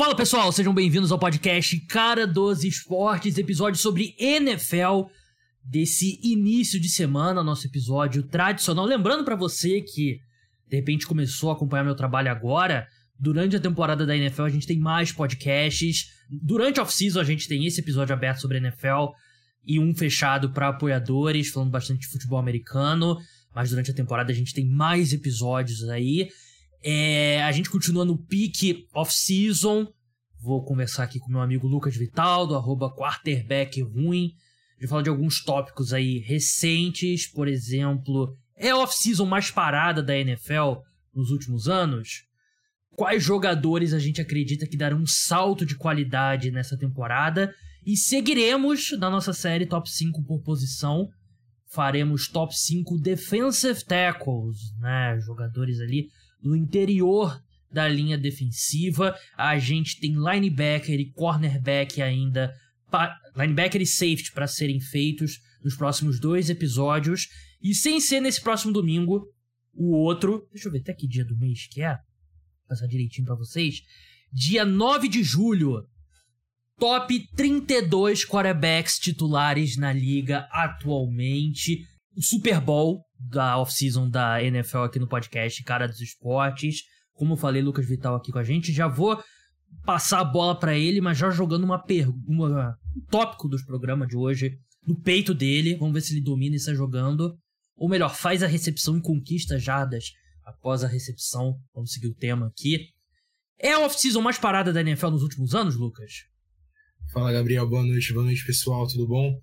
Fala 0.00 0.16
pessoal, 0.16 0.50
sejam 0.50 0.72
bem-vindos 0.72 1.12
ao 1.12 1.18
podcast 1.18 1.78
Cara 1.80 2.26
dos 2.26 2.64
Esportes, 2.64 3.36
episódio 3.36 3.78
sobre 3.78 4.14
NFL 4.18 5.10
desse 5.62 6.18
início 6.22 6.80
de 6.80 6.88
semana, 6.88 7.44
nosso 7.44 7.66
episódio 7.66 8.22
tradicional. 8.22 8.86
Lembrando 8.86 9.26
para 9.26 9.36
você 9.36 9.82
que 9.82 10.18
de 10.66 10.76
repente 10.76 11.06
começou 11.06 11.50
a 11.50 11.52
acompanhar 11.52 11.84
meu 11.84 11.94
trabalho 11.94 12.30
agora, 12.30 12.88
durante 13.18 13.56
a 13.56 13.60
temporada 13.60 14.06
da 14.06 14.16
NFL 14.16 14.44
a 14.44 14.48
gente 14.48 14.66
tem 14.66 14.78
mais 14.78 15.12
podcasts. 15.12 16.06
Durante 16.30 16.80
a 16.80 16.82
off-season 16.82 17.20
a 17.20 17.24
gente 17.24 17.46
tem 17.46 17.66
esse 17.66 17.82
episódio 17.82 18.14
aberto 18.14 18.40
sobre 18.40 18.56
NFL 18.56 19.12
e 19.66 19.78
um 19.78 19.94
fechado 19.94 20.48
para 20.48 20.68
apoiadores, 20.68 21.50
falando 21.50 21.72
bastante 21.72 22.00
de 22.00 22.08
futebol 22.08 22.38
americano. 22.38 23.18
Mas 23.54 23.68
durante 23.68 23.90
a 23.90 23.94
temporada 23.94 24.32
a 24.32 24.34
gente 24.34 24.54
tem 24.54 24.64
mais 24.66 25.12
episódios 25.12 25.86
aí. 25.90 26.30
É, 26.82 27.42
a 27.42 27.52
gente 27.52 27.70
continua 27.70 28.04
no 28.04 28.16
pique 28.16 28.86
off-season. 28.94 29.86
Vou 30.40 30.64
conversar 30.64 31.04
aqui 31.04 31.18
com 31.18 31.30
meu 31.30 31.40
amigo 31.40 31.66
Lucas 31.66 31.94
Vital, 31.96 32.46
do 32.46 32.54
arroba 32.54 32.90
quarterback 32.94 33.82
ruim. 33.82 34.32
Falar 34.88 35.02
de 35.02 35.10
alguns 35.10 35.44
tópicos 35.44 35.92
aí 35.92 36.20
recentes, 36.20 37.30
por 37.30 37.46
exemplo, 37.46 38.34
é 38.56 38.70
a 38.70 38.78
off-season 38.78 39.26
mais 39.26 39.50
parada 39.50 40.02
da 40.02 40.16
NFL 40.16 40.80
nos 41.14 41.30
últimos 41.30 41.68
anos? 41.68 42.24
Quais 42.96 43.22
jogadores 43.22 43.92
a 43.92 43.98
gente 43.98 44.20
acredita 44.20 44.66
que 44.66 44.76
darão 44.76 44.98
um 44.98 45.06
salto 45.06 45.66
de 45.66 45.76
qualidade 45.76 46.50
nessa 46.50 46.78
temporada? 46.78 47.54
E 47.84 47.96
seguiremos 47.96 48.92
na 48.98 49.10
nossa 49.10 49.32
série 49.32 49.66
Top 49.66 49.88
5 49.88 50.22
por 50.24 50.40
posição. 50.42 51.08
Faremos 51.66 52.28
Top 52.28 52.54
5 52.54 52.98
Defensive 52.98 53.84
Tackles, 53.84 54.74
né? 54.78 55.18
Jogadores 55.20 55.80
ali 55.80 56.08
no 56.42 56.56
interior 56.56 57.40
da 57.72 57.88
linha 57.88 58.18
defensiva. 58.18 59.16
A 59.36 59.58
gente 59.58 60.00
tem 60.00 60.14
linebacker 60.14 60.98
e 60.98 61.12
cornerback 61.12 62.02
ainda. 62.02 62.54
Linebacker 63.36 63.80
e 63.80 63.86
safety 63.86 64.32
para 64.32 64.46
serem 64.46 64.80
feitos 64.80 65.38
nos 65.62 65.76
próximos 65.76 66.18
dois 66.18 66.50
episódios. 66.50 67.28
E 67.62 67.74
sem 67.74 68.00
ser 68.00 68.20
nesse 68.20 68.40
próximo 68.40 68.72
domingo, 68.72 69.26
o 69.74 69.94
outro. 69.94 70.48
Deixa 70.52 70.68
eu 70.68 70.72
ver 70.72 70.80
até 70.80 70.94
que 70.94 71.06
dia 71.06 71.24
do 71.24 71.36
mês 71.36 71.66
que 71.70 71.82
é. 71.82 71.92
Vou 71.92 72.68
passar 72.68 72.86
direitinho 72.86 73.26
para 73.26 73.36
vocês. 73.36 73.82
Dia 74.32 74.64
9 74.64 75.08
de 75.08 75.22
julho. 75.22 75.86
Top 76.78 77.14
32 77.36 78.24
quarterbacks 78.24 78.98
titulares 78.98 79.76
na 79.76 79.92
liga 79.92 80.48
atualmente. 80.50 81.84
O 82.16 82.22
Super 82.22 82.60
Bowl 82.60 83.04
da 83.20 83.58
off-season 83.58 84.08
da 84.08 84.42
NFL 84.42 84.78
aqui 84.78 84.98
no 84.98 85.06
podcast 85.06 85.62
Cara 85.62 85.86
dos 85.86 86.00
Esportes. 86.00 86.84
Como 87.12 87.34
eu 87.34 87.36
falei, 87.36 87.60
Lucas 87.60 87.86
Vital 87.86 88.14
aqui 88.16 88.32
com 88.32 88.38
a 88.38 88.44
gente. 88.44 88.72
Já 88.72 88.88
vou 88.88 89.22
passar 89.84 90.20
a 90.20 90.24
bola 90.24 90.58
para 90.58 90.76
ele, 90.76 91.00
mas 91.00 91.18
já 91.18 91.30
jogando 91.30 91.64
uma 91.64 91.78
pergunta, 91.78 92.78
um 92.96 93.00
tópico 93.10 93.48
dos 93.48 93.62
programas 93.62 94.08
de 94.08 94.16
hoje 94.16 94.58
no 94.86 94.98
peito 94.98 95.34
dele. 95.34 95.76
Vamos 95.76 95.94
ver 95.94 96.00
se 96.00 96.14
ele 96.14 96.22
domina 96.22 96.54
e 96.54 96.56
está 96.56 96.72
jogando. 96.72 97.36
Ou 97.76 97.88
melhor, 97.88 98.14
faz 98.14 98.42
a 98.42 98.46
recepção 98.46 98.96
e 98.96 99.02
conquista 99.02 99.58
jardas 99.58 100.12
após 100.44 100.82
a 100.82 100.88
recepção. 100.88 101.58
Vamos 101.74 101.92
seguir 101.92 102.08
o 102.08 102.14
tema 102.14 102.46
aqui. 102.46 102.88
É 103.58 103.72
a 103.72 103.80
off-season 103.80 104.22
mais 104.22 104.38
parada 104.38 104.72
da 104.72 104.80
NFL 104.80 105.10
nos 105.10 105.22
últimos 105.22 105.54
anos, 105.54 105.76
Lucas? 105.76 106.24
Fala, 107.12 107.32
Gabriel. 107.32 107.68
Boa 107.68 107.82
noite, 107.82 108.12
boa 108.12 108.24
noite, 108.24 108.44
pessoal. 108.46 108.86
Tudo 108.86 109.06
bom? 109.06 109.38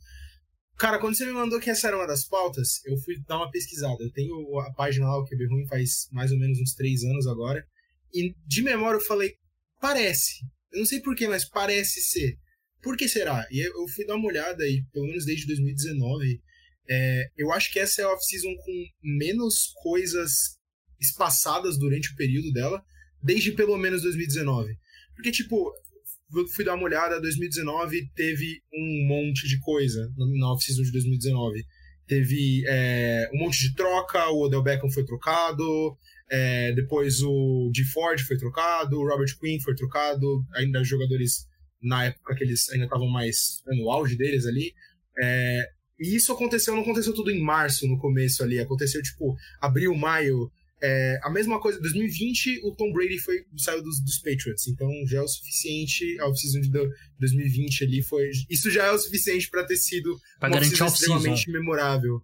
Cara, 0.78 1.00
quando 1.00 1.16
você 1.16 1.26
me 1.26 1.32
mandou 1.32 1.60
que 1.60 1.72
essa 1.72 1.88
era 1.88 1.98
uma 1.98 2.06
das 2.06 2.26
pautas, 2.26 2.86
eu 2.86 2.96
fui 3.00 3.20
dar 3.28 3.38
uma 3.38 3.50
pesquisada. 3.50 4.04
Eu 4.04 4.12
tenho 4.12 4.60
a 4.60 4.72
página 4.74 5.08
lá, 5.08 5.18
o 5.18 5.26
QB 5.26 5.48
Ruim, 5.48 5.68
faz 5.68 6.08
mais 6.12 6.32
ou 6.32 6.38
menos 6.38 6.60
uns 6.60 6.74
três 6.74 7.04
anos 7.04 7.26
agora. 7.26 7.66
E 8.14 8.36
de 8.46 8.62
memória 8.62 8.98
eu 8.98 9.02
falei, 9.02 9.36
parece. 9.82 10.46
Eu 10.72 10.80
não 10.80 10.86
sei 10.86 11.02
porquê, 11.02 11.28
mas 11.28 11.46
parece 11.46 12.02
ser. 12.02 12.38
Por 12.82 12.96
que 12.96 13.10
será? 13.10 13.48
E 13.50 13.60
eu 13.60 13.88
fui 13.90 14.06
dar 14.06 14.16
uma 14.16 14.28
olhada, 14.28 14.68
e 14.68 14.84
pelo 14.94 15.08
menos 15.08 15.26
desde 15.26 15.48
2019, 15.48 16.42
é, 16.90 17.32
eu 17.36 17.52
acho 17.52 17.72
que 17.72 17.80
essa 17.80 18.02
é 18.02 18.06
a 18.06 18.12
off-season 18.12 18.56
com 18.56 18.86
menos 19.04 19.74
coisas 19.82 20.58
espaçadas 21.00 21.78
durante 21.78 22.12
o 22.12 22.16
período 22.16 22.52
dela, 22.54 22.84
desde 23.22 23.52
pelo 23.52 23.78
menos 23.78 24.04
2019. 24.04 24.78
Porque, 25.16 25.32
tipo, 25.32 25.74
fui 26.54 26.66
dar 26.66 26.76
uma 26.76 26.84
olhada, 26.84 27.22
2019 27.22 28.10
teve 28.16 28.62
um 28.74 29.08
monte 29.08 29.48
de 29.48 29.60
coisa 29.60 30.12
na 30.18 30.52
off-season 30.52 30.84
de 30.84 30.92
2019. 30.92 31.64
Teve 32.06 32.64
é, 32.68 33.30
um 33.34 33.40
monte 33.40 33.60
de 33.60 33.76
troca, 33.76 34.30
o 34.30 34.46
Odell 34.46 34.64
Beckham 34.64 34.90
foi 34.90 35.04
trocado, 35.04 35.98
é, 36.30 36.72
depois 36.74 37.22
o 37.22 37.72
G. 37.76 37.84
Ford 37.86 38.20
foi 38.22 38.38
trocado, 38.38 38.98
o 38.98 39.08
Robert 39.08 39.38
Quinn 39.40 39.60
foi 39.60 39.76
trocado, 39.76 40.46
ainda 40.56 40.84
jogadores 40.84 41.46
na 41.82 42.06
época 42.06 42.36
que 42.36 42.44
eles 42.44 42.70
ainda 42.70 42.86
estavam 42.86 43.08
mais 43.08 43.62
no 43.66 43.90
auge 43.90 44.16
deles 44.16 44.46
ali. 44.46 44.74
É, 45.20 45.68
e 46.00 46.16
isso 46.16 46.32
aconteceu, 46.32 46.76
não 46.76 46.82
aconteceu 46.82 47.14
tudo 47.14 47.32
em 47.32 47.42
março, 47.42 47.88
no 47.88 47.98
começo 47.98 48.44
ali, 48.44 48.60
aconteceu 48.60 49.02
tipo 49.02 49.36
abril, 49.60 49.96
maio, 49.96 50.52
é, 50.82 51.20
a 51.24 51.32
mesma 51.32 51.60
coisa, 51.60 51.80
2020 51.80 52.62
o 52.64 52.76
Tom 52.76 52.92
Brady 52.94 53.18
foi, 53.18 53.38
saiu 53.58 53.82
dos, 53.82 54.00
dos 54.04 54.18
Patriots, 54.18 54.68
então 54.68 54.88
já 55.08 55.18
é 55.18 55.22
o 55.22 55.28
suficiente, 55.28 56.20
a 56.20 56.28
off-season 56.28 56.62
de 56.62 56.70
2020 57.20 57.84
ali 57.84 58.04
foi, 58.04 58.30
isso 58.50 58.70
já 58.70 58.86
é 58.86 58.92
o 58.92 59.00
suficiente 59.00 59.50
para 59.50 59.66
ter 59.66 59.78
sido 59.78 60.16
pra 60.40 60.50
uma 60.50 60.60
extremamente 60.60 61.52
memorável. 61.52 62.22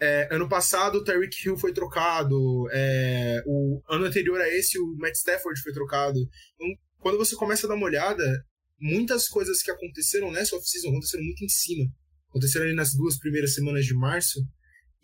É, 0.00 0.34
ano 0.34 0.48
passado 0.48 0.96
o 0.96 1.04
Tyreek 1.04 1.36
Hill 1.44 1.56
foi 1.58 1.72
trocado, 1.72 2.36
é, 2.72 3.42
o 3.46 3.82
ano 3.88 4.06
anterior 4.06 4.40
a 4.40 4.48
esse 4.48 4.78
o 4.78 4.96
Matt 4.96 5.14
Stafford 5.16 5.60
foi 5.62 5.72
trocado. 5.72 6.18
Então, 6.54 6.68
quando 6.98 7.18
você 7.18 7.36
começa 7.36 7.66
a 7.66 7.68
dar 7.68 7.76
uma 7.76 7.86
olhada, 7.86 8.24
muitas 8.80 9.28
coisas 9.28 9.62
que 9.62 9.70
aconteceram 9.70 10.32
nessa 10.32 10.56
off-season 10.56 10.88
aconteceram 10.88 11.22
muito 11.22 11.44
em 11.44 11.48
cima. 11.48 11.84
Aconteceram 12.30 12.64
ali 12.64 12.74
nas 12.74 12.94
duas 12.94 13.18
primeiras 13.18 13.54
semanas 13.54 13.84
de 13.84 13.94
março, 13.94 14.40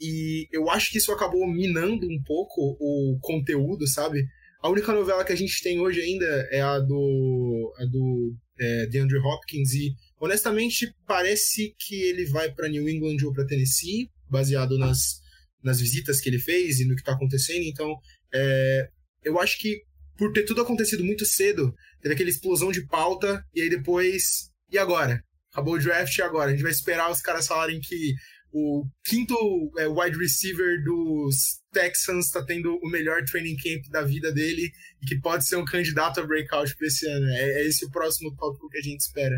e 0.01 0.49
eu 0.51 0.71
acho 0.71 0.91
que 0.91 0.99
isso 0.99 1.13
acabou 1.13 1.47
minando 1.47 2.07
um 2.07 2.23
pouco 2.23 2.77
o 2.81 3.19
conteúdo, 3.21 3.87
sabe? 3.87 4.25
A 4.63 4.69
única 4.69 4.93
novela 4.93 5.25
que 5.25 5.33
a 5.33 5.37
gente 5.37 5.63
tem 5.63 5.81
hoje 5.81 6.01
ainda 6.01 6.27
é 6.51 6.61
a 6.61 6.79
do, 6.79 7.75
a 7.79 7.85
do 7.85 8.35
é, 8.59 8.87
DeAndre 8.87 9.19
Hopkins 9.19 9.73
e 9.75 9.95
honestamente 10.19 10.95
parece 11.07 11.75
que 11.79 11.95
ele 12.03 12.27
vai 12.27 12.53
para 12.53 12.69
New 12.69 12.89
England 12.89 13.17
ou 13.25 13.33
para 13.33 13.47
Tennessee, 13.47 14.09
baseado 14.29 14.79
nas, 14.79 15.21
nas 15.63 15.81
visitas 15.81 16.21
que 16.21 16.29
ele 16.29 16.39
fez 16.39 16.81
e 16.81 16.85
no 16.85 16.95
que 16.95 17.01
está 17.01 17.13
acontecendo. 17.13 17.63
Então, 17.63 17.95
é, 18.33 18.89
eu 19.25 19.41
acho 19.41 19.59
que 19.59 19.83
por 20.17 20.33
ter 20.33 20.45
tudo 20.45 20.61
acontecido 20.61 21.03
muito 21.03 21.25
cedo, 21.25 21.75
teve 22.03 22.15
aquela 22.15 22.29
explosão 22.29 22.71
de 22.71 22.87
pauta 22.87 23.43
e 23.55 23.63
aí 23.63 23.71
depois 23.71 24.51
e 24.71 24.79
agora? 24.79 25.23
Acabou 25.51 25.75
o 25.75 25.79
draft 25.79 26.17
e 26.17 26.23
agora? 26.23 26.51
A 26.51 26.53
gente 26.53 26.63
vai 26.63 26.71
esperar 26.71 27.11
os 27.11 27.23
caras 27.23 27.47
falarem 27.47 27.81
que 27.81 28.15
o 28.53 28.85
quinto 29.05 29.35
é, 29.79 29.87
wide 29.87 30.19
receiver 30.19 30.83
dos 30.85 31.61
Texans 31.73 32.27
está 32.27 32.45
tendo 32.45 32.77
o 32.83 32.89
melhor 32.89 33.23
training 33.25 33.57
camp 33.57 33.85
da 33.91 34.03
vida 34.03 34.33
dele 34.33 34.73
e 35.03 35.07
que 35.07 35.21
pode 35.21 35.47
ser 35.47 35.57
um 35.57 35.65
candidato 35.65 36.21
a 36.21 36.27
breakout 36.27 36.75
para 36.77 36.87
esse 36.87 37.07
ano. 37.07 37.27
É, 37.27 37.63
é 37.63 37.67
esse 37.67 37.85
o 37.85 37.91
próximo 37.91 38.35
tópico 38.37 38.69
que 38.69 38.79
a 38.79 38.83
gente 38.83 39.01
espera. 39.01 39.37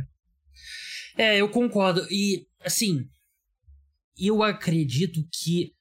É, 1.17 1.37
eu 1.37 1.49
concordo. 1.49 2.07
E, 2.11 2.47
assim, 2.61 3.07
eu 4.19 4.43
acredito 4.43 5.21
que 5.31 5.73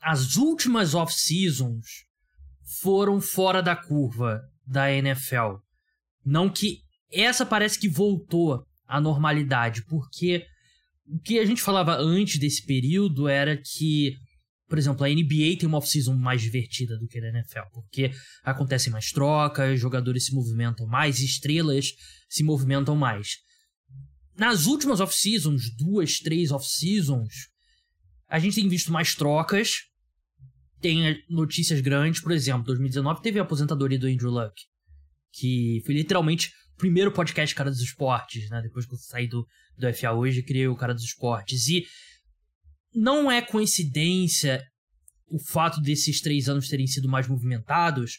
as 0.00 0.36
últimas 0.36 0.94
off-seasons 0.94 2.04
foram 2.80 3.20
fora 3.20 3.62
da 3.62 3.74
curva 3.74 4.40
da 4.64 4.92
NFL. 4.92 5.56
Não 6.24 6.48
que 6.48 6.80
essa 7.12 7.44
parece 7.44 7.78
que 7.78 7.88
voltou 7.88 8.64
à 8.86 9.00
normalidade, 9.00 9.84
porque 9.86 10.44
o 11.08 11.18
que 11.20 11.38
a 11.38 11.44
gente 11.44 11.62
falava 11.62 11.96
antes 11.96 12.38
desse 12.38 12.64
período 12.64 13.28
era 13.28 13.56
que, 13.56 14.16
por 14.68 14.78
exemplo, 14.78 15.04
a 15.04 15.08
NBA 15.08 15.58
tem 15.58 15.66
uma 15.66 15.78
off-season 15.78 16.14
mais 16.14 16.42
divertida 16.42 16.98
do 16.98 17.06
que 17.06 17.18
a 17.18 17.28
NFL, 17.28 17.68
porque 17.72 18.10
acontecem 18.42 18.92
mais 18.92 19.10
trocas, 19.10 19.80
jogadores 19.80 20.26
se 20.26 20.34
movimentam 20.34 20.86
mais, 20.86 21.20
estrelas 21.20 21.92
se 22.28 22.42
movimentam 22.42 22.96
mais. 22.96 23.36
Nas 24.36 24.66
últimas 24.66 25.00
off-seasons, 25.00 25.74
duas, 25.76 26.18
três 26.18 26.50
off-seasons, 26.50 27.48
a 28.28 28.38
gente 28.38 28.56
tem 28.56 28.68
visto 28.68 28.92
mais 28.92 29.14
trocas, 29.14 29.84
tem 30.80 31.22
notícias 31.30 31.80
grandes, 31.80 32.20
por 32.20 32.32
exemplo, 32.32 32.64
2019 32.64 33.22
teve 33.22 33.38
a 33.38 33.42
aposentadoria 33.42 33.98
do 33.98 34.06
Andrew 34.06 34.30
Luck, 34.30 34.54
que 35.32 35.82
foi 35.86 35.94
literalmente 35.94 36.52
primeiro 36.76 37.12
podcast 37.12 37.54
Cara 37.54 37.70
dos 37.70 37.80
Esportes, 37.80 38.48
né? 38.50 38.60
Depois 38.62 38.86
que 38.86 38.94
eu 38.94 38.98
saí 38.98 39.26
do, 39.26 39.46
do 39.76 39.92
FA 39.94 40.12
hoje, 40.12 40.42
criei 40.42 40.68
o 40.68 40.76
Cara 40.76 40.94
dos 40.94 41.04
Esportes. 41.04 41.68
E 41.68 41.84
não 42.94 43.30
é 43.30 43.42
coincidência 43.42 44.62
o 45.28 45.38
fato 45.38 45.80
desses 45.80 46.20
três 46.20 46.48
anos 46.48 46.68
terem 46.68 46.86
sido 46.86 47.08
mais 47.08 47.26
movimentados, 47.26 48.18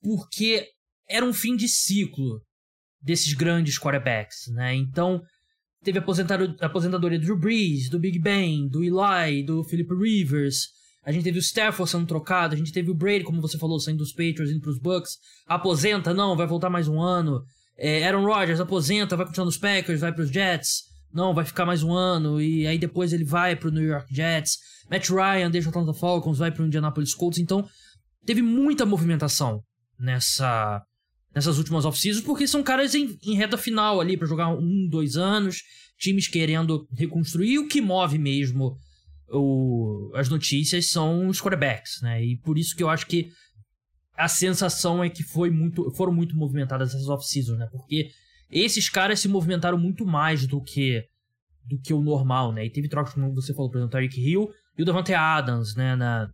porque 0.00 0.66
era 1.08 1.24
um 1.24 1.32
fim 1.32 1.56
de 1.56 1.68
ciclo 1.68 2.40
desses 3.00 3.32
grandes 3.32 3.78
quarterbacks, 3.78 4.46
né? 4.48 4.74
Então, 4.74 5.22
teve 5.82 5.98
aposentadoria 5.98 7.18
do 7.18 7.24
Drew 7.24 7.38
Brees, 7.38 7.88
do 7.88 7.98
Big 7.98 8.18
Ben, 8.18 8.68
do 8.68 8.82
Eli, 8.82 9.42
do 9.44 9.64
Philip 9.64 9.92
Rivers. 9.94 10.68
A 11.04 11.12
gente 11.12 11.24
teve 11.24 11.38
o 11.38 11.40
Stafford 11.40 11.90
sendo 11.90 12.06
trocado, 12.06 12.54
a 12.54 12.58
gente 12.58 12.72
teve 12.72 12.90
o 12.90 12.94
Brady, 12.94 13.24
como 13.24 13.40
você 13.40 13.58
falou, 13.58 13.80
saindo 13.80 13.98
dos 13.98 14.12
Patriots, 14.12 14.50
indo 14.50 14.60
pros 14.60 14.78
Bucks. 14.78 15.16
Aposenta, 15.46 16.12
não, 16.12 16.36
vai 16.36 16.46
voltar 16.46 16.68
mais 16.68 16.86
um 16.86 17.00
ano. 17.00 17.42
É, 17.78 18.06
Aaron 18.06 18.24
Rodgers 18.24 18.60
aposenta, 18.60 19.16
vai 19.16 19.24
continuar 19.24 19.46
nos 19.46 19.56
Packers, 19.56 20.00
vai 20.00 20.12
pros 20.12 20.30
Jets. 20.30 20.82
Não, 21.12 21.32
vai 21.32 21.44
ficar 21.44 21.64
mais 21.64 21.82
um 21.82 21.92
ano. 21.92 22.40
E 22.40 22.66
aí 22.66 22.78
depois 22.78 23.12
ele 23.12 23.24
vai 23.24 23.54
pro 23.54 23.70
New 23.70 23.84
York 23.84 24.12
Jets. 24.14 24.58
Matt 24.90 25.08
Ryan 25.08 25.50
deixa 25.50 25.68
o 25.68 25.70
Atlanta 25.70 25.94
Falcons, 25.94 26.38
vai 26.38 26.50
pro 26.50 26.66
Indianapolis 26.66 27.14
Colts. 27.14 27.38
Então, 27.38 27.66
teve 28.26 28.42
muita 28.42 28.84
movimentação 28.84 29.62
nessa 29.98 30.82
nessas 31.34 31.58
últimas 31.58 31.84
off-seasons, 31.84 32.24
porque 32.24 32.48
são 32.48 32.62
caras 32.62 32.94
em, 32.94 33.16
em 33.22 33.36
reta 33.36 33.56
final 33.56 34.00
ali 34.00 34.16
para 34.16 34.26
jogar 34.26 34.48
um, 34.48 34.88
dois 34.88 35.16
anos, 35.16 35.62
times 35.98 36.26
querendo 36.26 36.88
reconstruir. 36.96 37.58
O 37.58 37.68
que 37.68 37.80
move 37.80 38.18
mesmo 38.18 38.76
o, 39.30 40.10
as 40.14 40.28
notícias 40.28 40.90
são 40.90 41.28
os 41.28 41.40
quarterbacks, 41.40 42.00
né? 42.02 42.24
E 42.24 42.36
por 42.38 42.58
isso 42.58 42.74
que 42.74 42.82
eu 42.82 42.88
acho 42.88 43.06
que 43.06 43.30
a 44.18 44.26
sensação 44.26 45.02
é 45.02 45.08
que 45.08 45.22
foi 45.22 45.48
muito, 45.48 45.90
foram 45.92 46.12
muito 46.12 46.36
movimentadas 46.36 46.92
essas 46.92 47.08
off-seasons, 47.08 47.56
né? 47.56 47.68
Porque 47.70 48.10
esses 48.50 48.88
caras 48.88 49.20
se 49.20 49.28
movimentaram 49.28 49.78
muito 49.78 50.04
mais 50.04 50.46
do 50.46 50.60
que 50.60 51.04
do 51.64 51.78
que 51.78 51.92
o 51.92 52.00
normal, 52.00 52.52
né? 52.52 52.64
E 52.64 52.70
teve 52.70 52.88
trocas, 52.88 53.14
como 53.14 53.32
você 53.34 53.54
falou, 53.54 53.70
por 53.70 53.76
exemplo, 53.76 53.88
o 53.88 53.92
Tyreek 53.92 54.18
Hill 54.20 54.48
e 54.76 54.82
o 54.82 54.84
Davante 54.84 55.14
Adams, 55.14 55.76
né? 55.76 55.94
Na, 55.94 56.28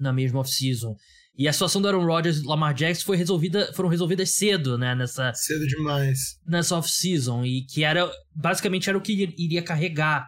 na 0.00 0.12
mesma 0.12 0.40
off-season. 0.40 0.96
E 1.36 1.46
a 1.46 1.52
situação 1.52 1.80
do 1.80 1.88
Aaron 1.88 2.04
Rodgers 2.04 2.38
e 2.38 2.46
Lamar 2.46 2.74
Jackson 2.74 3.04
foi 3.04 3.16
resolvida, 3.16 3.72
foram 3.74 3.88
resolvidas 3.88 4.30
cedo, 4.30 4.76
né? 4.76 4.94
Nessa, 4.94 5.32
cedo 5.34 5.66
demais. 5.66 6.38
Nessa 6.46 6.76
off-season. 6.76 7.44
E 7.44 7.64
que 7.66 7.84
era, 7.84 8.10
basicamente, 8.34 8.88
era 8.88 8.98
o 8.98 9.00
que 9.00 9.12
iria 9.38 9.62
carregar 9.62 10.26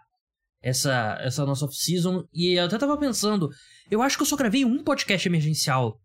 essa, 0.63 1.19
essa 1.21 1.45
nossa 1.45 1.65
off-season. 1.65 2.25
E 2.33 2.53
eu 2.53 2.67
até 2.67 2.79
tava 2.79 2.97
pensando, 2.99 3.49
eu 3.91 4.01
acho 4.01 4.17
que 4.17 4.23
eu 4.23 4.27
só 4.27 4.37
gravei 4.37 4.65
um 4.65 4.85
podcast 4.85 5.27
emergencial 5.27 5.99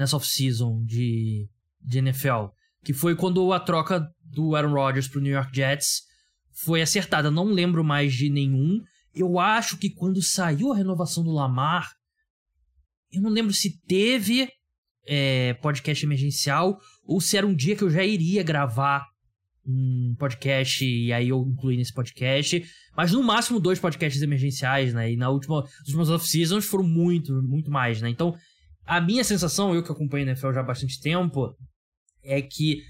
nessa 0.00 0.16
off-season 0.16 0.82
de, 0.84 1.46
de 1.78 1.98
NFL, 1.98 2.46
que 2.82 2.94
foi 2.94 3.14
quando 3.14 3.52
a 3.52 3.60
troca 3.60 4.08
do 4.22 4.56
Aaron 4.56 4.72
Rodgers 4.72 5.06
pro 5.06 5.20
New 5.20 5.32
York 5.32 5.54
Jets 5.54 6.04
foi 6.52 6.80
acertada. 6.80 7.30
Não 7.30 7.44
lembro 7.44 7.84
mais 7.84 8.14
de 8.14 8.30
nenhum. 8.30 8.80
Eu 9.14 9.38
acho 9.38 9.76
que 9.76 9.90
quando 9.90 10.22
saiu 10.22 10.72
a 10.72 10.76
renovação 10.76 11.22
do 11.22 11.30
Lamar, 11.30 11.92
eu 13.12 13.20
não 13.20 13.28
lembro 13.28 13.52
se 13.52 13.78
teve 13.86 14.48
é, 15.06 15.52
podcast 15.54 16.02
emergencial 16.04 16.78
ou 17.04 17.20
se 17.20 17.36
era 17.36 17.46
um 17.46 17.54
dia 17.54 17.76
que 17.76 17.84
eu 17.84 17.90
já 17.90 18.02
iria 18.02 18.42
gravar 18.42 19.06
um 19.66 20.14
podcast 20.18 20.82
e 20.82 21.12
aí 21.12 21.28
eu 21.28 21.46
incluí 21.46 21.76
nesse 21.76 21.92
podcast. 21.92 22.64
Mas 22.96 23.12
no 23.12 23.22
máximo 23.22 23.60
dois 23.60 23.78
podcasts 23.78 24.22
emergenciais, 24.22 24.94
né? 24.94 25.12
E 25.12 25.16
na 25.16 25.28
última, 25.28 25.60
nas 25.60 25.88
últimas 25.88 26.08
off-seasons 26.08 26.64
foram 26.64 26.84
muito, 26.84 27.42
muito 27.42 27.70
mais, 27.70 28.00
né? 28.00 28.08
Então 28.08 28.34
a 28.90 29.00
minha 29.00 29.22
sensação, 29.22 29.72
eu 29.72 29.84
que 29.84 29.92
acompanho 29.92 30.26
a 30.26 30.30
NFL 30.30 30.52
já 30.52 30.60
há 30.60 30.64
bastante 30.64 31.00
tempo, 31.00 31.56
é 32.24 32.42
que 32.42 32.82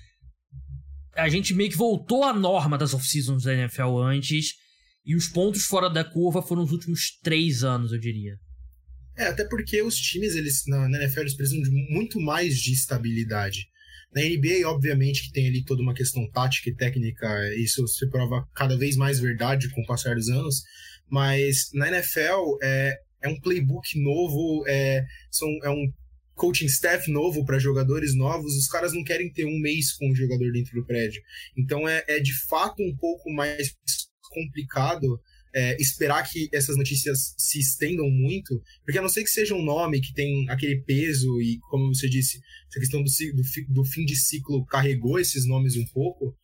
a 1.12 1.28
gente 1.28 1.52
meio 1.52 1.68
que 1.68 1.76
voltou 1.76 2.24
à 2.24 2.32
norma 2.32 2.78
das 2.78 2.94
off-seasons 2.94 3.42
da 3.42 3.52
NFL 3.52 3.98
antes, 3.98 4.54
e 5.04 5.14
os 5.14 5.28
pontos 5.28 5.66
fora 5.66 5.90
da 5.90 6.02
curva 6.02 6.40
foram 6.40 6.62
os 6.62 6.72
últimos 6.72 7.18
três 7.22 7.62
anos, 7.62 7.92
eu 7.92 7.98
diria. 7.98 8.38
É, 9.14 9.24
até 9.24 9.44
porque 9.46 9.82
os 9.82 9.94
times, 9.94 10.34
eles 10.34 10.62
na, 10.66 10.86
NFL, 11.02 11.20
eles 11.20 11.36
precisam 11.36 11.62
de 11.62 11.70
muito 11.92 12.18
mais 12.18 12.56
de 12.56 12.72
estabilidade. 12.72 13.66
Na 14.14 14.22
NBA, 14.22 14.66
obviamente, 14.66 15.24
que 15.24 15.32
tem 15.32 15.48
ali 15.48 15.62
toda 15.62 15.82
uma 15.82 15.92
questão 15.92 16.26
tática 16.30 16.70
e 16.70 16.74
técnica, 16.74 17.28
isso 17.56 17.86
se 17.86 18.08
prova 18.08 18.48
cada 18.54 18.74
vez 18.74 18.96
mais 18.96 19.20
verdade 19.20 19.68
com 19.68 19.82
o 19.82 19.86
passar 19.86 20.14
dos 20.14 20.30
anos, 20.30 20.62
mas 21.10 21.68
na 21.74 21.88
NFL, 21.88 22.56
é, 22.62 22.96
é 23.22 23.28
um 23.28 23.40
playbook 23.40 24.00
novo, 24.00 24.64
é, 24.68 25.04
são, 25.30 25.48
é 25.62 25.70
um 25.70 25.92
coaching 26.34 26.66
staff 26.66 27.10
novo 27.10 27.44
para 27.44 27.58
jogadores 27.58 28.14
novos, 28.14 28.56
os 28.56 28.66
caras 28.66 28.94
não 28.94 29.04
querem 29.04 29.30
ter 29.30 29.44
um 29.44 29.60
mês 29.60 29.92
com 29.92 30.10
um 30.10 30.14
jogador 30.14 30.50
dentro 30.52 30.74
do 30.74 30.86
prédio. 30.86 31.20
Então 31.56 31.88
é, 31.88 32.02
é 32.08 32.18
de 32.18 32.32
fato 32.48 32.82
um 32.82 32.96
pouco 32.96 33.30
mais 33.30 33.74
complicado 34.30 35.20
é, 35.54 35.76
esperar 35.80 36.22
que 36.28 36.48
essas 36.52 36.76
notícias 36.76 37.34
se 37.36 37.58
estendam 37.58 38.08
muito, 38.08 38.62
porque 38.84 38.98
a 38.98 39.02
não 39.02 39.08
ser 39.08 39.24
que 39.24 39.30
seja 39.30 39.54
um 39.54 39.62
nome 39.62 40.00
que 40.00 40.14
tem 40.14 40.48
aquele 40.48 40.80
peso 40.82 41.40
e, 41.40 41.58
como 41.68 41.92
você 41.94 42.08
disse, 42.08 42.40
essa 42.68 42.78
questão 42.78 43.02
do, 43.02 43.10
do, 43.10 43.74
do 43.74 43.84
fim 43.84 44.04
de 44.04 44.16
ciclo 44.16 44.64
carregou 44.66 45.18
esses 45.18 45.46
nomes 45.46 45.76
um 45.76 45.84
pouco, 45.92 46.34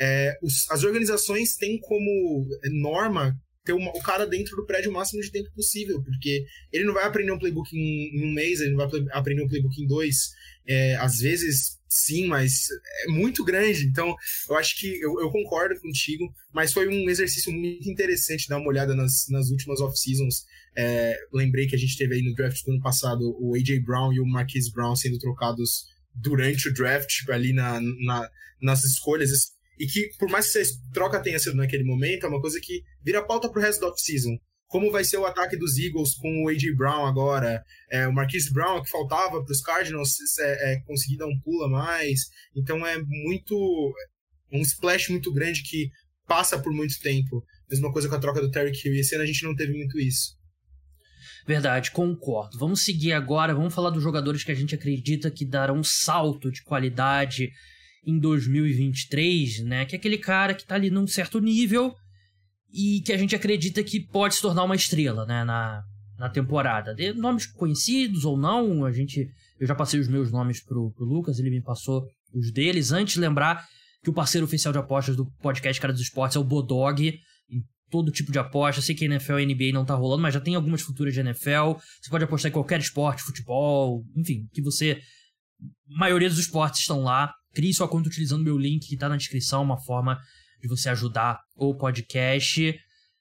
é, 0.00 0.36
os, 0.42 0.68
as 0.70 0.82
organizações 0.82 1.54
têm 1.54 1.78
como 1.78 2.48
norma 2.72 3.38
ter 3.64 3.72
uma, 3.72 3.90
o 3.90 4.02
cara 4.02 4.26
dentro 4.26 4.54
do 4.56 4.66
prédio 4.66 4.90
o 4.90 4.94
máximo 4.94 5.22
de 5.22 5.30
tempo 5.30 5.50
possível, 5.54 6.02
porque 6.02 6.44
ele 6.70 6.84
não 6.84 6.94
vai 6.94 7.04
aprender 7.04 7.32
um 7.32 7.38
playbook 7.38 7.74
em, 7.74 8.16
em 8.16 8.30
um 8.30 8.34
mês, 8.34 8.60
ele 8.60 8.74
não 8.74 8.88
vai 8.88 9.00
aprender 9.12 9.42
um 9.42 9.48
playbook 9.48 9.80
em 9.80 9.86
dois. 9.86 10.32
É, 10.66 10.96
às 10.96 11.18
vezes, 11.18 11.78
sim, 11.88 12.26
mas 12.26 12.66
é 13.04 13.08
muito 13.08 13.42
grande. 13.44 13.86
Então, 13.86 14.14
eu 14.48 14.56
acho 14.56 14.78
que 14.78 15.00
eu, 15.00 15.20
eu, 15.20 15.30
concordo 15.30 15.80
contigo, 15.80 16.32
mas 16.52 16.72
foi 16.72 16.88
um 16.88 17.08
exercício 17.08 17.52
muito 17.52 17.88
interessante 17.90 18.48
dar 18.48 18.58
uma 18.58 18.68
olhada 18.68 18.94
nas, 18.94 19.26
nas 19.28 19.48
últimas 19.50 19.80
off-seasons. 19.80 20.44
É, 20.76 21.18
lembrei 21.32 21.66
que 21.66 21.74
a 21.74 21.78
gente 21.78 21.96
teve 21.96 22.16
aí 22.16 22.22
no 22.22 22.34
draft 22.34 22.62
do 22.64 22.72
ano 22.72 22.82
passado 22.82 23.36
o 23.40 23.54
A.J. 23.54 23.80
Brown 23.80 24.12
e 24.12 24.20
o 24.20 24.26
Marquise 24.26 24.72
Brown 24.72 24.94
sendo 24.94 25.18
trocados 25.18 25.86
durante 26.14 26.68
o 26.68 26.74
draft, 26.74 27.28
ali 27.28 27.52
na, 27.52 27.80
na 27.80 28.28
nas 28.64 28.82
escolhas 28.82 29.30
e 29.78 29.86
que, 29.86 30.10
por 30.18 30.28
mais 30.28 30.52
que 30.52 30.58
essa 30.58 30.74
troca 30.92 31.22
tenha 31.22 31.38
sido 31.38 31.56
naquele 31.56 31.84
momento, 31.84 32.26
é 32.26 32.28
uma 32.28 32.40
coisa 32.40 32.60
que 32.60 32.82
vira 33.02 33.24
pauta 33.24 33.50
pro 33.50 33.60
resto 33.60 33.80
da 33.80 33.88
off-season. 33.88 34.36
Como 34.66 34.90
vai 34.90 35.04
ser 35.04 35.18
o 35.18 35.26
ataque 35.26 35.56
dos 35.56 35.78
Eagles 35.78 36.14
com 36.14 36.44
o 36.44 36.48
A.J. 36.48 36.74
Brown 36.74 37.06
agora? 37.06 37.62
É, 37.90 38.08
o 38.08 38.12
Marquise 38.12 38.52
Brown, 38.52 38.82
que 38.82 38.90
faltava 38.90 39.42
para 39.42 39.52
os 39.52 39.60
Cardinals, 39.60 40.16
é, 40.40 40.72
é, 40.72 40.80
conseguir 40.80 41.16
dar 41.16 41.26
um 41.26 41.38
pulo 41.40 41.64
a 41.64 41.68
mais. 41.68 42.22
Então 42.56 42.84
é 42.86 42.98
muito. 42.98 43.94
um 44.52 44.60
splash 44.62 45.10
muito 45.10 45.32
grande 45.32 45.62
que 45.62 45.90
passa 46.26 46.58
por 46.58 46.72
muito 46.72 46.98
tempo. 47.00 47.44
Mesma 47.70 47.92
coisa 47.92 48.08
com 48.08 48.14
a 48.16 48.20
troca 48.20 48.40
do 48.40 48.50
Terry 48.50 48.72
Hill. 48.72 48.94
E 48.94 49.00
esse 49.00 49.14
ano 49.14 49.24
a 49.24 49.26
gente 49.26 49.44
não 49.44 49.54
teve 49.54 49.72
muito 49.72 49.98
isso. 49.98 50.36
Verdade, 51.46 51.90
concordo. 51.90 52.58
Vamos 52.58 52.84
seguir 52.84 53.12
agora, 53.12 53.54
vamos 53.54 53.74
falar 53.74 53.90
dos 53.90 54.02
jogadores 54.02 54.42
que 54.42 54.50
a 54.50 54.54
gente 54.54 54.74
acredita 54.74 55.30
que 55.30 55.44
darão 55.44 55.76
um 55.76 55.84
salto 55.84 56.50
de 56.50 56.62
qualidade 56.62 57.50
em 58.06 58.18
2023, 58.18 59.60
né? 59.60 59.84
Que 59.84 59.96
é 59.96 59.98
aquele 59.98 60.18
cara 60.18 60.54
que 60.54 60.66
tá 60.66 60.74
ali 60.74 60.90
num 60.90 61.06
certo 61.06 61.40
nível 61.40 61.94
e 62.72 63.00
que 63.02 63.12
a 63.12 63.16
gente 63.16 63.36
acredita 63.36 63.82
que 63.82 64.00
pode 64.00 64.34
se 64.34 64.42
tornar 64.42 64.64
uma 64.64 64.74
estrela, 64.74 65.24
né? 65.24 65.44
Na, 65.44 65.82
na 66.18 66.28
temporada. 66.28 66.94
De 66.94 67.12
nomes 67.12 67.46
conhecidos 67.46 68.24
ou 68.24 68.36
não, 68.36 68.84
a 68.84 68.92
gente. 68.92 69.28
Eu 69.58 69.66
já 69.66 69.74
passei 69.74 70.00
os 70.00 70.08
meus 70.08 70.32
nomes 70.32 70.62
pro, 70.62 70.90
pro 70.92 71.04
Lucas, 71.04 71.38
ele 71.38 71.50
me 71.50 71.62
passou 71.62 72.06
os 72.32 72.52
deles. 72.52 72.90
Antes, 72.90 73.16
lembrar 73.16 73.64
que 74.02 74.10
o 74.10 74.12
parceiro 74.12 74.46
oficial 74.46 74.72
de 74.72 74.78
apostas 74.78 75.16
do 75.16 75.26
podcast 75.40 75.80
Cara 75.80 75.92
dos 75.92 76.02
Esportes 76.02 76.36
é 76.36 76.40
o 76.40 76.44
Bodog. 76.44 77.18
Em 77.50 77.62
todo 77.90 78.10
tipo 78.10 78.32
de 78.32 78.38
aposta. 78.38 78.82
sei 78.82 78.94
que 78.94 79.04
NFL 79.04 79.38
e 79.38 79.46
NBA 79.46 79.72
não 79.72 79.84
tá 79.84 79.94
rolando, 79.94 80.22
mas 80.22 80.34
já 80.34 80.40
tem 80.40 80.54
algumas 80.54 80.82
futuras 80.82 81.14
de 81.14 81.20
NFL. 81.20 81.78
Você 82.00 82.10
pode 82.10 82.24
apostar 82.24 82.50
em 82.50 82.52
qualquer 82.52 82.80
esporte, 82.80 83.22
futebol, 83.22 84.04
enfim, 84.16 84.46
que 84.52 84.60
você. 84.60 85.00
A 85.94 85.98
maioria 85.98 86.28
dos 86.28 86.38
esportes 86.38 86.80
estão 86.80 87.02
lá. 87.02 87.32
Crie 87.54 87.72
sua 87.72 87.88
conta 87.88 88.08
utilizando 88.08 88.42
meu 88.42 88.58
link 88.58 88.86
que 88.86 88.94
está 88.94 89.08
na 89.08 89.16
descrição, 89.16 89.62
uma 89.62 89.78
forma 89.78 90.20
de 90.60 90.68
você 90.68 90.88
ajudar 90.88 91.40
o 91.54 91.74
podcast. 91.74 92.74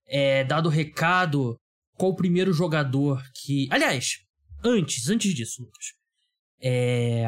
É, 0.07 0.43
dado 0.43 0.67
o 0.67 0.71
recado, 0.71 1.57
qual 1.93 2.11
o 2.11 2.15
primeiro 2.15 2.51
jogador 2.51 3.23
que. 3.35 3.67
Aliás, 3.69 4.17
antes, 4.63 5.07
antes 5.07 5.33
disso, 5.33 5.61
Lucas. 5.61 5.85
É... 6.61 7.25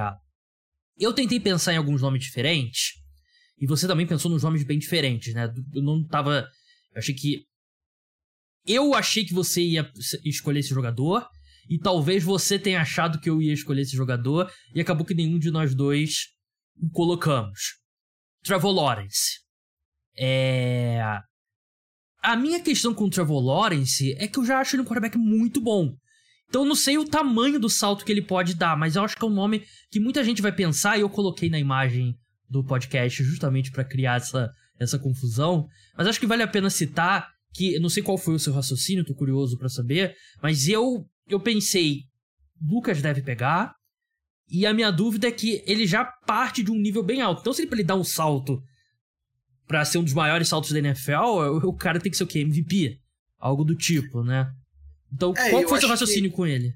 Eu 0.98 1.14
tentei 1.14 1.40
pensar 1.40 1.74
em 1.74 1.78
alguns 1.78 2.02
nomes 2.02 2.24
diferentes. 2.24 2.94
E 3.58 3.68
você 3.68 3.88
também 3.88 4.08
pensou 4.08 4.32
nos 4.32 4.44
nomes 4.44 4.64
bem 4.64 4.80
diferentes, 4.80 5.34
né? 5.34 5.52
Eu 5.74 5.84
não 5.84 6.06
tava. 6.06 6.48
Eu 6.94 7.00
achei 7.00 7.14
que. 7.14 7.46
Eu 8.66 8.96
achei 8.96 9.24
que 9.24 9.34
você 9.34 9.62
ia 9.62 9.92
escolher 10.24 10.60
esse 10.60 10.70
jogador. 10.70 11.28
E 11.70 11.80
talvez 11.80 12.24
você 12.24 12.60
tenha 12.60 12.82
achado 12.82 13.20
que 13.20 13.30
eu 13.30 13.42
ia 13.42 13.54
escolher 13.54 13.82
esse 13.82 13.96
jogador. 13.96 14.52
E 14.74 14.82
acabou 14.82 15.06
que 15.06 15.14
nenhum 15.14 15.38
de 15.38 15.52
nós 15.52 15.76
dois 15.76 16.35
colocamos. 16.94 17.80
Trevor 18.44 18.74
Lawrence. 18.74 19.40
É... 20.18 21.02
A 22.22 22.36
minha 22.36 22.60
questão 22.60 22.94
com 22.94 23.06
o 23.06 23.10
Trevor 23.10 23.44
Lawrence 23.44 24.14
é 24.18 24.28
que 24.28 24.40
eu 24.40 24.46
já 24.46 24.60
acho 24.60 24.76
ele 24.76 24.82
um 24.82 24.86
quarterback 24.86 25.18
muito 25.18 25.62
bom. 25.62 25.96
Então 26.48 26.64
eu 26.64 26.68
não 26.68 26.76
sei 26.76 26.98
o 26.98 27.06
tamanho 27.06 27.60
do 27.60 27.70
salto 27.70 28.06
que 28.06 28.12
ele 28.12 28.22
pode 28.22 28.56
dar, 28.56 28.78
mas 28.78 28.96
eu 28.96 29.04
acho 29.04 29.16
que 29.16 29.24
é 29.24 29.28
um 29.28 29.34
nome 29.34 29.64
que 29.92 30.00
muita 30.00 30.24
gente 30.24 30.42
vai 30.42 30.52
pensar 30.52 30.98
e 30.98 31.02
eu 31.02 31.10
coloquei 31.10 31.50
na 31.50 31.60
imagem 31.60 32.16
do 32.50 32.64
podcast 32.64 33.24
justamente 33.24 33.72
para 33.72 33.84
criar 33.84 34.18
essa, 34.18 34.52
essa 34.80 35.00
confusão. 35.00 35.68
Mas 35.98 36.08
acho 36.08 36.20
que 36.20 36.28
vale 36.28 36.44
a 36.44 36.48
pena 36.48 36.70
citar 36.70 37.30
que 37.54 37.80
não 37.80 37.90
sei 37.90 38.04
qual 38.04 38.18
foi 38.18 38.36
o 38.36 38.40
seu 38.40 38.54
raciocínio, 38.54 39.06
tô 39.06 39.16
curioso 39.16 39.58
para 39.58 39.70
saber, 39.70 40.16
mas 40.42 40.68
eu 40.68 41.08
eu 41.28 41.40
pensei, 41.40 42.04
Lucas 42.62 43.02
deve 43.02 43.22
pegar, 43.22 43.74
e 44.50 44.66
a 44.66 44.74
minha 44.74 44.92
dúvida 44.92 45.28
é 45.28 45.32
que 45.32 45.64
ele 45.66 45.88
já 45.88 46.06
parte 46.06 46.64
de 46.64 46.72
um 46.72 46.80
nível 46.80 47.04
bem 47.04 47.22
alto. 47.22 47.42
Então, 47.42 47.54
se 47.54 47.64
ele, 47.64 47.72
ele 47.74 47.84
dar 47.84 47.96
um 47.96 48.04
salto 48.04 48.62
para 49.68 49.84
ser 49.84 49.98
um 49.98 50.04
dos 50.04 50.14
maiores 50.14 50.48
saltos 50.48 50.72
da 50.72 50.80
NFL, 50.80 51.64
o, 51.64 51.74
cara 51.74 52.00
tem 52.00 52.12
que 52.12 52.18
ser 52.18 52.24
o 52.24 52.28
quê? 52.28 52.40
MVP. 52.40 53.00
Algo 53.40 53.64
do 53.64 53.76
tipo, 53.76 54.24
né? 54.24 54.52
Então, 55.12 55.34
é, 55.36 55.50
qual 55.50 55.68
foi 55.68 55.78
o 55.78 55.82
seu 55.82 55.90
raciocínio 55.90 56.30
que... 56.30 56.36
com 56.36 56.46
ele? 56.46 56.74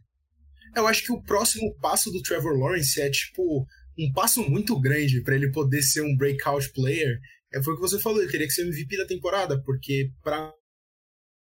Eu 0.75 0.87
acho 0.87 1.03
que 1.03 1.11
o 1.11 1.21
próximo 1.21 1.73
passo 1.79 2.11
do 2.11 2.21
Trevor 2.21 2.57
Lawrence 2.57 2.99
é 2.99 3.09
tipo 3.09 3.65
um 3.97 4.11
passo 4.13 4.47
muito 4.49 4.79
grande 4.79 5.21
para 5.21 5.35
ele 5.35 5.51
poder 5.51 5.81
ser 5.81 6.01
um 6.01 6.15
breakout 6.15 6.71
player. 6.73 7.19
É, 7.53 7.61
foi 7.61 7.73
o 7.73 7.75
que 7.75 7.81
você 7.81 7.99
falou, 7.99 8.21
ele 8.21 8.31
teria 8.31 8.47
que 8.47 8.53
ser 8.53 8.63
MVP 8.63 8.97
da 8.97 9.05
temporada, 9.05 9.61
porque 9.63 10.11
para 10.23 10.53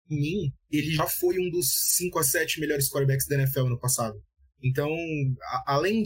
mim, 0.10 0.54
ele 0.70 0.92
já 0.92 1.08
foi 1.08 1.40
um 1.40 1.50
dos 1.50 1.96
5 1.96 2.20
a 2.20 2.24
7 2.24 2.60
melhores 2.60 2.90
quarterbacks 2.90 3.28
da 3.28 3.36
NFL 3.36 3.66
no 3.66 3.80
passado. 3.80 4.22
Então, 4.64 4.90
a, 5.42 5.74
além 5.76 6.04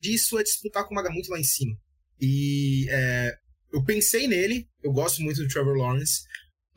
disso, 0.00 0.38
é 0.38 0.42
disputar 0.42 0.84
com 0.84 0.92
o 0.92 0.94
Maga 0.94 1.10
muito 1.10 1.30
lá 1.30 1.40
em 1.40 1.44
cima. 1.44 1.74
E 2.20 2.86
é, 2.90 3.36
eu 3.72 3.82
pensei 3.82 4.28
nele, 4.28 4.68
eu 4.82 4.92
gosto 4.92 5.22
muito 5.22 5.42
do 5.42 5.48
Trevor 5.48 5.76
Lawrence, 5.76 6.22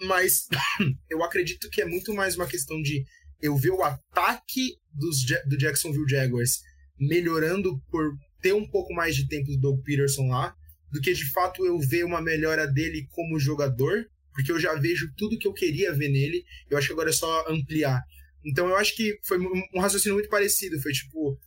mas 0.01 0.47
eu 1.09 1.23
acredito 1.23 1.69
que 1.69 1.81
é 1.81 1.85
muito 1.85 2.13
mais 2.13 2.35
uma 2.35 2.47
questão 2.47 2.81
de 2.81 3.05
eu 3.41 3.55
ver 3.55 3.71
o 3.71 3.83
ataque 3.83 4.77
dos, 4.91 5.23
do 5.45 5.57
Jacksonville 5.57 6.09
Jaguars 6.09 6.61
melhorando 6.99 7.79
por 7.91 8.17
ter 8.41 8.53
um 8.53 8.67
pouco 8.67 8.93
mais 8.93 9.15
de 9.15 9.27
tempo 9.27 9.51
do 9.51 9.57
Doug 9.57 9.83
Peterson 9.83 10.27
lá, 10.27 10.55
do 10.91 11.01
que 11.01 11.13
de 11.13 11.29
fato 11.31 11.65
eu 11.65 11.77
ver 11.79 12.05
uma 12.05 12.21
melhora 12.21 12.65
dele 12.65 13.07
como 13.11 13.39
jogador, 13.39 14.07
porque 14.33 14.51
eu 14.51 14.59
já 14.59 14.73
vejo 14.75 15.11
tudo 15.15 15.37
que 15.37 15.47
eu 15.47 15.53
queria 15.53 15.93
ver 15.93 16.09
nele, 16.09 16.43
eu 16.69 16.77
acho 16.77 16.87
que 16.87 16.93
agora 16.93 17.09
é 17.09 17.13
só 17.13 17.45
ampliar. 17.49 18.03
Então 18.47 18.67
eu 18.69 18.77
acho 18.77 18.95
que 18.95 19.19
foi 19.23 19.37
um 19.73 19.79
raciocínio 19.79 20.15
muito 20.15 20.29
parecido, 20.29 20.79
foi 20.81 20.93
tipo, 20.93 21.37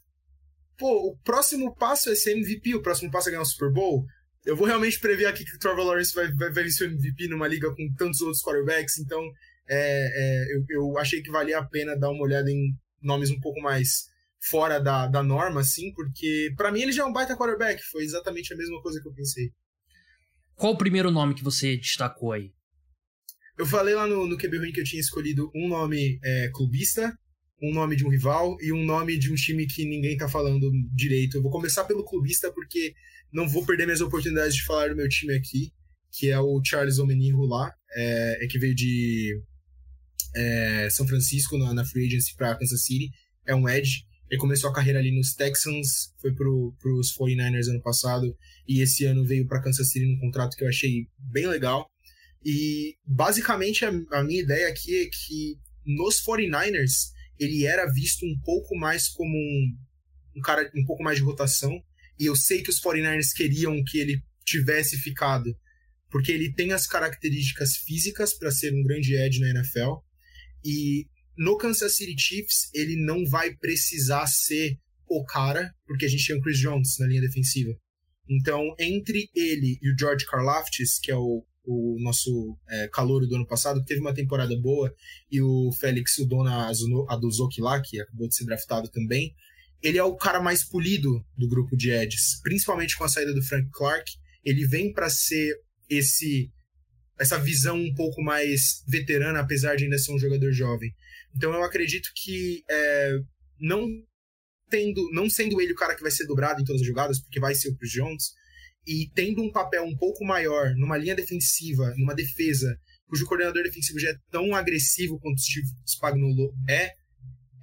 pô, 0.77 1.11
o 1.11 1.17
próximo 1.25 1.75
passo 1.75 2.11
é 2.11 2.15
ser 2.15 2.33
MVP, 2.33 2.75
o 2.75 2.83
próximo 2.83 3.11
passo 3.11 3.29
é 3.29 3.33
ganhar 3.33 3.43
o 3.43 3.47
Super 3.47 3.73
Bowl. 3.73 4.05
Eu 4.45 4.55
vou 4.57 4.67
realmente 4.67 5.01
prever 5.01 5.27
aqui 5.27 5.45
que 5.45 5.57
o 5.57 5.59
Trevor 5.59 5.85
Lawrence 5.85 6.15
vai, 6.15 6.31
vai, 6.33 6.53
vai 6.53 6.65
MVP 6.65 7.29
numa 7.29 7.49
liga 7.49 7.75
com 7.75 7.95
tantos 7.97 8.21
outros 8.21 8.43
quarterbacks, 8.43 8.99
então 8.99 9.23
é, 9.69 9.77
é, 9.79 10.57
eu, 10.57 10.65
eu 10.69 10.99
achei 10.99 11.23
que 11.23 11.31
valia 11.31 11.59
a 11.59 11.65
pena 11.65 11.97
dar 11.97 12.11
uma 12.11 12.23
olhada 12.23 12.51
em 12.51 12.75
nomes 13.03 13.31
um 13.31 13.41
pouco 13.41 13.61
mais 13.61 14.09
fora 14.43 14.79
da, 14.79 15.07
da 15.07 15.23
norma, 15.23 15.61
assim, 15.61 15.93
porque 15.95 16.53
para 16.57 16.73
mim 16.73 16.83
ele 16.83 16.93
já 16.93 17.03
é 17.03 17.07
um 17.07 17.13
baita 17.13 17.37
quarterback, 17.37 17.83
foi 17.85 18.03
exatamente 18.03 18.53
a 18.53 18.57
mesma 18.57 18.81
coisa 18.83 19.01
que 19.01 19.09
eu 19.09 19.15
pensei. 19.15 19.51
Qual 20.55 20.73
o 20.73 20.79
primeiro 20.79 21.11
nome 21.11 21.35
que 21.35 21.45
você 21.45 21.77
destacou 21.77 22.33
aí? 22.33 22.53
Eu 23.61 23.67
falei 23.67 23.95
lá 23.95 24.07
no, 24.07 24.27
no 24.27 24.39
QB 24.39 24.57
Ruim 24.57 24.73
que 24.73 24.81
eu 24.81 24.85
tinha 24.85 25.03
escolhido 25.03 25.53
um 25.55 25.69
nome 25.69 26.19
é, 26.25 26.49
clubista, 26.49 27.15
um 27.63 27.75
nome 27.75 27.95
de 27.95 28.07
um 28.07 28.09
rival 28.09 28.57
e 28.59 28.73
um 28.73 28.83
nome 28.83 29.19
de 29.19 29.31
um 29.31 29.35
time 29.35 29.67
que 29.67 29.85
ninguém 29.85 30.17
tá 30.17 30.27
falando 30.27 30.73
direito. 30.95 31.37
Eu 31.37 31.43
vou 31.43 31.51
começar 31.51 31.85
pelo 31.85 32.03
clubista 32.03 32.51
porque 32.51 32.95
não 33.31 33.47
vou 33.47 33.67
perder 33.67 33.85
minhas 33.85 34.01
oportunidades 34.01 34.55
de 34.55 34.65
falar 34.65 34.89
do 34.89 34.97
meu 34.97 35.07
time 35.11 35.35
aqui, 35.35 35.75
que 36.11 36.31
é 36.31 36.41
o 36.41 36.59
Charles 36.65 36.99
Omenihu 36.99 37.45
lá, 37.45 37.71
é, 37.95 38.47
é 38.47 38.49
que 38.49 38.59
veio 38.59 38.75
de 38.75 39.39
é, 40.35 40.89
São 40.89 41.07
Francisco 41.07 41.59
na, 41.59 41.75
na 41.75 41.85
Free 41.85 42.07
Agency 42.07 42.35
para 42.37 42.57
Kansas 42.57 42.83
City. 42.83 43.11
É 43.47 43.55
um 43.55 43.69
edge. 43.69 44.07
Ele 44.31 44.41
começou 44.41 44.71
a 44.71 44.73
carreira 44.73 45.01
ali 45.01 45.15
nos 45.15 45.35
Texans, 45.35 46.15
foi 46.19 46.33
para 46.33 46.49
os 46.49 47.15
49ers 47.15 47.69
ano 47.69 47.83
passado 47.83 48.35
e 48.67 48.81
esse 48.81 49.05
ano 49.05 49.23
veio 49.23 49.47
para 49.47 49.61
Kansas 49.61 49.91
City 49.91 50.07
num 50.07 50.19
contrato 50.19 50.57
que 50.57 50.65
eu 50.65 50.69
achei 50.69 51.09
bem 51.19 51.47
legal. 51.47 51.87
E 52.45 52.97
basicamente 53.05 53.85
a, 53.85 54.23
minha 54.23 54.43
ideia 54.43 54.69
aqui 54.69 55.03
é 55.03 55.07
que 55.07 55.59
nos 55.85 56.23
49ers 56.25 57.11
ele 57.39 57.67
era 57.67 57.87
visto 57.87 58.25
um 58.25 58.39
pouco 58.43 58.77
mais 58.77 59.09
como 59.09 59.31
um, 59.31 59.77
um 60.37 60.41
cara 60.41 60.71
um 60.75 60.85
pouco 60.85 61.03
mais 61.03 61.19
de 61.19 61.25
rotação. 61.25 61.73
E 62.19 62.27
eu 62.27 62.37
sei 62.37 62.63
que 62.63 62.71
os 62.71 62.81
49ers 62.81 63.35
queriam 63.35 63.83
que 63.85 63.99
ele 63.99 64.23
tivesse 64.45 64.99
ficado, 64.99 65.57
porque 66.11 66.33
ele 66.33 66.53
tem 66.53 66.73
as 66.73 66.87
características 66.87 67.77
físicas 67.77 68.35
para 68.35 68.51
ser 68.51 68.75
um 68.75 68.83
grande 68.83 69.15
edge 69.15 69.41
na 69.41 69.51
NFL. 69.51 69.97
E 70.65 71.07
no 71.37 71.57
Kansas 71.57 71.97
City 71.97 72.15
Chiefs, 72.19 72.71
ele 72.75 72.97
não 72.97 73.25
vai 73.25 73.55
precisar 73.57 74.27
ser 74.27 74.79
o 75.09 75.25
cara, 75.25 75.75
porque 75.87 76.05
a 76.05 76.09
gente 76.09 76.27
tem 76.27 76.37
o 76.37 76.41
Chris 76.43 76.59
Jones 76.59 76.99
na 76.99 77.07
linha 77.07 77.23
defensiva. 77.23 77.75
Então, 78.29 78.75
entre 78.79 79.29
ele 79.35 79.79
e 79.83 79.91
o 79.91 79.99
George 79.99 80.25
Karlaftis, 80.27 80.99
que 81.01 81.11
é 81.11 81.17
o, 81.17 81.45
o 81.65 81.97
nosso 82.01 82.57
é, 82.69 82.89
calouro 82.89 83.27
do 83.27 83.37
ano 83.37 83.47
passado, 83.47 83.81
que 83.81 83.87
teve 83.87 84.01
uma 84.01 84.15
temporada 84.15 84.57
boa, 84.61 84.95
e 85.31 85.41
o 85.41 85.71
Félix 85.73 86.19
Udona 86.19 86.71
Aduzoki 87.09 87.61
lá, 87.61 87.81
que 87.81 88.01
acabou 88.01 88.29
de 88.29 88.35
ser 88.35 88.45
draftado 88.45 88.89
também, 88.89 89.35
ele 89.83 89.99
é 89.99 90.05
o 90.05 90.17
cara 90.17 90.41
mais 90.41 90.65
polido 90.65 91.25
do 91.37 91.49
grupo 91.49 91.77
de 91.77 91.91
Eds, 91.91 92.41
principalmente 92.43 92.97
com 92.97 93.05
a 93.05 93.09
saída 93.09 93.33
do 93.33 93.43
Frank 93.43 93.69
Clark. 93.73 94.13
Ele 94.45 94.67
vem 94.67 94.93
para 94.93 95.09
ser 95.09 95.55
esse 95.89 96.51
essa 97.19 97.39
visão 97.39 97.77
um 97.77 97.95
pouco 97.95 98.23
mais 98.23 98.83
veterana, 98.89 99.41
apesar 99.41 99.77
de 99.77 99.85
ainda 99.85 99.99
ser 99.99 100.13
um 100.13 100.19
jogador 100.19 100.51
jovem. 100.53 100.91
Então 101.37 101.53
eu 101.53 101.63
acredito 101.63 102.11
que 102.15 102.63
é, 102.71 103.19
não 103.61 103.87
tendo, 104.71 105.11
não 105.13 105.29
sendo 105.29 105.61
ele 105.61 105.73
o 105.73 105.77
cara 105.77 105.95
que 105.95 106.01
vai 106.01 106.11
ser 106.11 106.27
dobrado 106.27 106.63
em 106.63 106.65
todas 106.65 106.81
as 106.81 106.87
jogadas, 106.87 107.21
porque 107.21 107.39
vai 107.39 107.55
ser 107.55 107.69
o 107.69 107.77
Chris 107.77 107.93
Jones, 107.93 108.33
e 108.87 109.11
tendo 109.15 109.43
um 109.43 109.53
papel 109.53 109.85
um 109.85 109.97
pouco 109.97 110.25
maior 110.25 110.75
numa 110.77 110.97
linha 110.97 111.15
defensiva, 111.15 111.93
numa 111.97 112.15
defesa, 112.15 112.77
cujo 113.07 113.27
coordenador 113.27 113.63
defensivo 113.63 113.99
já 113.99 114.11
é 114.11 114.17
tão 114.31 114.55
agressivo 114.55 115.19
quanto 115.19 115.39
o 115.39 115.43
Steve 115.43 115.67
Spagnuolo 115.87 116.53
é, 116.69 116.93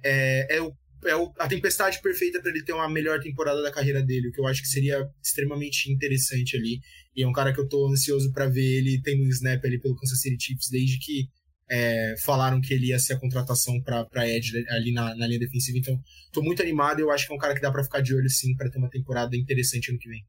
é, 0.04 0.56
é, 0.56 0.62
o, 0.62 0.72
é 1.04 1.16
o, 1.16 1.32
a 1.38 1.48
tempestade 1.48 2.00
perfeita 2.00 2.40
para 2.40 2.50
ele 2.50 2.64
ter 2.64 2.72
uma 2.72 2.88
melhor 2.88 3.20
temporada 3.20 3.62
da 3.62 3.72
carreira 3.72 4.02
dele, 4.02 4.28
o 4.28 4.32
que 4.32 4.40
eu 4.40 4.46
acho 4.46 4.62
que 4.62 4.68
seria 4.68 5.04
extremamente 5.22 5.90
interessante 5.90 6.56
ali. 6.56 6.80
E 7.16 7.22
é 7.22 7.26
um 7.26 7.32
cara 7.32 7.52
que 7.52 7.60
eu 7.60 7.68
tô 7.68 7.88
ansioso 7.88 8.32
para 8.32 8.46
ver 8.46 8.78
ele 8.78 9.00
tendo 9.02 9.24
um 9.24 9.28
snap 9.28 9.64
ali 9.64 9.80
pelo 9.80 9.96
Kansas 9.96 10.20
City 10.20 10.36
Chiefs 10.40 10.68
desde 10.70 10.98
que 10.98 11.28
é, 11.70 12.14
falaram 12.22 12.60
que 12.60 12.72
ele 12.72 12.86
ia 12.86 12.98
ser 12.98 13.14
a 13.14 13.20
contratação 13.20 13.80
para 13.82 14.28
Ed 14.28 14.52
ali 14.70 14.92
na, 14.92 15.14
na, 15.14 15.26
linha 15.26 15.40
defensiva. 15.40 15.78
Então, 15.78 16.00
tô 16.32 16.42
muito 16.42 16.62
animado 16.62 17.00
eu 17.00 17.10
acho 17.10 17.26
que 17.26 17.32
é 17.32 17.36
um 17.36 17.38
cara 17.38 17.54
que 17.54 17.60
dá 17.60 17.70
para 17.70 17.84
ficar 17.84 18.00
de 18.00 18.14
olho 18.14 18.28
sim 18.30 18.54
para 18.54 18.70
ter 18.70 18.78
uma 18.78 18.88
temporada 18.88 19.36
interessante 19.36 19.90
ano 19.90 19.98
que 19.98 20.08
vem. 20.08 20.22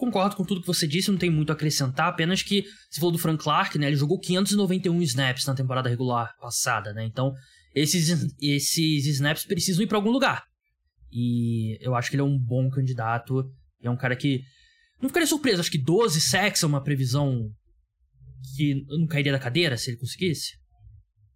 Concordo 0.00 0.34
com 0.34 0.46
tudo 0.46 0.62
que 0.62 0.66
você 0.66 0.86
disse, 0.86 1.10
não 1.10 1.18
tem 1.18 1.28
muito 1.28 1.50
a 1.50 1.52
acrescentar, 1.52 2.08
apenas 2.08 2.42
que 2.42 2.64
você 2.90 2.98
falou 2.98 3.12
do 3.12 3.18
Frank 3.18 3.44
Clark, 3.44 3.76
né? 3.78 3.86
Ele 3.86 3.96
jogou 3.96 4.18
591 4.18 5.02
snaps 5.02 5.44
na 5.44 5.54
temporada 5.54 5.90
regular 5.90 6.34
passada, 6.40 6.94
né? 6.94 7.04
Então, 7.04 7.34
esses, 7.74 8.34
esses 8.40 9.06
snaps 9.06 9.44
precisam 9.44 9.82
ir 9.82 9.86
para 9.86 9.98
algum 9.98 10.10
lugar. 10.10 10.46
E 11.12 11.76
eu 11.82 11.94
acho 11.94 12.08
que 12.08 12.16
ele 12.16 12.22
é 12.22 12.24
um 12.24 12.38
bom 12.38 12.70
candidato. 12.70 13.44
É 13.82 13.90
um 13.90 13.96
cara 13.96 14.16
que 14.16 14.40
não 15.02 15.10
ficaria 15.10 15.26
surpreso, 15.26 15.60
acho 15.60 15.70
que 15.70 15.76
12 15.76 16.18
sacks 16.18 16.62
é 16.62 16.66
uma 16.66 16.82
previsão 16.82 17.50
que 18.56 18.82
não 18.88 19.06
cairia 19.06 19.32
da 19.32 19.38
cadeira 19.38 19.76
se 19.76 19.90
ele 19.90 19.98
conseguisse? 19.98 20.52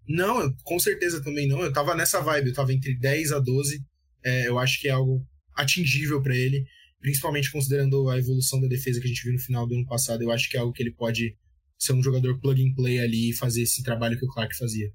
Não, 0.09 0.51
com 0.63 0.79
certeza 0.79 1.23
também 1.23 1.47
não. 1.47 1.63
Eu 1.63 1.71
tava 1.71 1.95
nessa 1.95 2.19
vibe, 2.23 2.49
eu 2.49 2.55
tava 2.55 2.73
entre 2.73 2.99
10 2.99 3.31
a 3.33 3.39
12. 3.39 3.79
É, 4.25 4.49
eu 4.49 4.59
acho 4.59 4.81
que 4.81 4.89
é 4.89 4.93
algo 4.93 5.23
atingível 5.55 6.23
para 6.23 6.35
ele, 6.35 6.65
principalmente 7.05 7.53
considerando 7.53 8.09
a 8.09 8.19
evolução 8.19 8.59
da 8.59 8.67
defesa 8.67 8.99
que 8.99 9.05
a 9.05 9.09
gente 9.09 9.23
viu 9.23 9.35
no 9.35 9.39
final 9.39 9.67
do 9.67 9.75
ano 9.75 9.85
passado. 9.85 10.23
Eu 10.23 10.33
acho 10.33 10.49
que 10.49 10.57
é 10.57 10.61
algo 10.61 10.73
que 10.73 10.83
ele 10.83 10.91
pode 10.91 11.37
ser 11.79 11.93
um 11.93 12.03
jogador 12.03 12.41
plug 12.41 12.67
and 12.67 12.75
play 12.75 12.99
ali 12.99 13.29
e 13.29 13.35
fazer 13.35 13.61
esse 13.61 13.83
trabalho 13.83 14.19
que 14.19 14.25
o 14.25 14.29
Clark 14.29 14.57
fazia. 14.57 14.91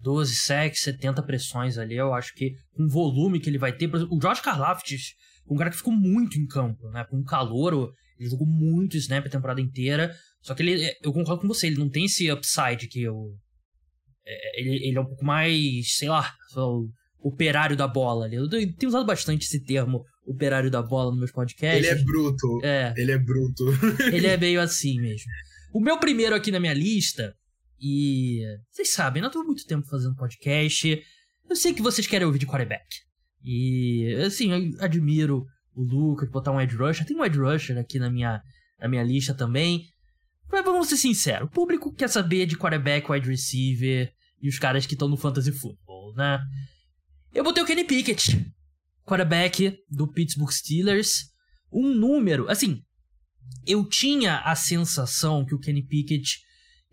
12 0.00 0.34
sacks, 0.34 0.80
70 0.80 1.22
pressões 1.22 1.76
ali, 1.76 1.94
eu 1.94 2.14
acho 2.14 2.34
que 2.34 2.54
o 2.74 2.88
volume 2.88 3.38
que 3.38 3.50
ele 3.50 3.58
vai 3.58 3.70
ter. 3.70 3.86
O 4.10 4.18
George 4.18 4.40
Karlaftis, 4.40 5.14
um 5.46 5.54
cara 5.54 5.68
que 5.68 5.76
ficou 5.76 5.92
muito 5.92 6.38
em 6.38 6.46
campo, 6.46 6.88
né? 6.88 7.04
Com 7.04 7.22
calor, 7.22 7.92
ele 8.18 8.30
jogou 8.30 8.46
muito 8.46 8.96
snap 8.96 9.26
a 9.26 9.30
temporada 9.30 9.60
inteira. 9.60 10.16
Só 10.40 10.54
que 10.54 10.62
ele, 10.62 10.96
eu 11.02 11.12
concordo 11.12 11.42
com 11.42 11.48
você, 11.48 11.66
ele 11.66 11.76
não 11.76 11.90
tem 11.90 12.06
esse 12.06 12.32
upside 12.32 12.88
que 12.88 13.02
eu. 13.02 13.36
É, 14.26 14.58
ele, 14.58 14.88
ele 14.88 14.96
é 14.96 15.00
um 15.02 15.06
pouco 15.06 15.24
mais, 15.24 15.96
sei 15.98 16.08
lá, 16.08 16.34
operário 17.22 17.76
da 17.76 17.86
bola. 17.86 18.28
Eu 18.32 18.48
tenho 18.48 18.88
usado 18.88 19.06
bastante 19.06 19.46
esse 19.46 19.64
termo, 19.64 20.04
operário 20.26 20.70
da 20.70 20.82
bola, 20.82 21.10
nos 21.10 21.18
meus 21.18 21.32
podcasts. 21.32 21.86
Ele 21.86 22.00
é 22.00 22.04
bruto. 22.04 22.60
É. 22.62 22.94
Ele 22.96 23.12
é 23.12 23.18
bruto. 23.18 23.64
ele 24.12 24.26
é 24.26 24.36
meio 24.36 24.60
assim 24.60 25.00
mesmo. 25.00 25.30
O 25.72 25.80
meu 25.80 25.98
primeiro 25.98 26.34
aqui 26.34 26.50
na 26.50 26.60
minha 26.60 26.74
lista, 26.74 27.34
e 27.80 28.42
vocês 28.70 28.92
sabem, 28.92 29.20
eu 29.20 29.24
não 29.24 29.30
tô 29.30 29.42
muito 29.44 29.66
tempo 29.66 29.86
fazendo 29.86 30.16
podcast. 30.16 31.02
Eu 31.48 31.56
sei 31.56 31.72
que 31.72 31.82
vocês 31.82 32.06
querem 32.06 32.26
ouvir 32.26 32.38
de 32.38 32.46
quarterback. 32.46 32.84
E, 33.42 34.14
assim, 34.24 34.52
eu 34.52 34.84
admiro 34.84 35.44
o 35.74 35.82
Lucas, 35.82 36.30
botar 36.30 36.52
um 36.52 36.60
edge 36.60 36.76
rusher. 36.76 37.06
Tem 37.06 37.16
um 37.16 37.24
edge 37.24 37.38
rusher 37.38 37.78
aqui 37.78 37.98
na 37.98 38.10
minha, 38.10 38.40
na 38.80 38.88
minha 38.88 39.02
lista 39.02 39.34
também. 39.34 39.84
Mas 40.50 40.64
vamos 40.64 40.88
ser 40.88 40.98
sinceros, 40.98 41.48
o 41.48 41.50
público 41.50 41.94
quer 41.94 42.08
saber 42.08 42.44
de 42.44 42.58
quarterback, 42.58 43.10
wide 43.10 43.26
receiver 43.26 44.12
e 44.40 44.48
os 44.48 44.58
caras 44.58 44.84
que 44.84 44.92
estão 44.92 45.08
no 45.08 45.16
fantasy 45.16 45.50
football, 45.50 46.14
né? 46.14 46.38
Eu 47.34 47.42
botei 47.42 47.62
o 47.62 47.66
Kenny 47.66 47.84
Pickett, 47.84 48.46
quarterback 49.06 49.78
do 49.88 50.06
Pittsburgh 50.06 50.50
Steelers. 50.50 51.30
Um 51.72 51.94
número, 51.94 52.46
assim, 52.50 52.82
eu 53.66 53.88
tinha 53.88 54.40
a 54.40 54.54
sensação 54.54 55.42
que 55.44 55.54
o 55.54 55.58
Kenny 55.58 55.82
Pickett 55.82 56.40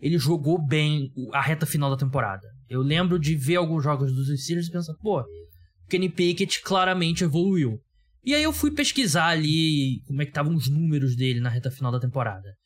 ele 0.00 0.16
jogou 0.16 0.58
bem 0.58 1.12
a 1.34 1.42
reta 1.42 1.66
final 1.66 1.90
da 1.90 1.96
temporada. 1.96 2.48
Eu 2.70 2.80
lembro 2.80 3.18
de 3.18 3.36
ver 3.36 3.56
alguns 3.56 3.84
jogos 3.84 4.14
dos 4.14 4.28
Steelers 4.42 4.68
e 4.68 4.72
pensar, 4.72 4.94
pô, 5.02 5.20
o 5.20 5.88
Kenny 5.90 6.08
Pickett 6.08 6.62
claramente 6.62 7.22
evoluiu. 7.22 7.78
E 8.24 8.34
aí 8.34 8.42
eu 8.42 8.52
fui 8.52 8.70
pesquisar 8.70 9.26
ali 9.26 10.02
como 10.06 10.22
é 10.22 10.24
que 10.24 10.30
estavam 10.30 10.54
os 10.54 10.68
números 10.68 11.14
dele 11.14 11.40
na 11.40 11.50
reta 11.50 11.70
final 11.70 11.92
da 11.92 12.00
temporada. 12.00 12.56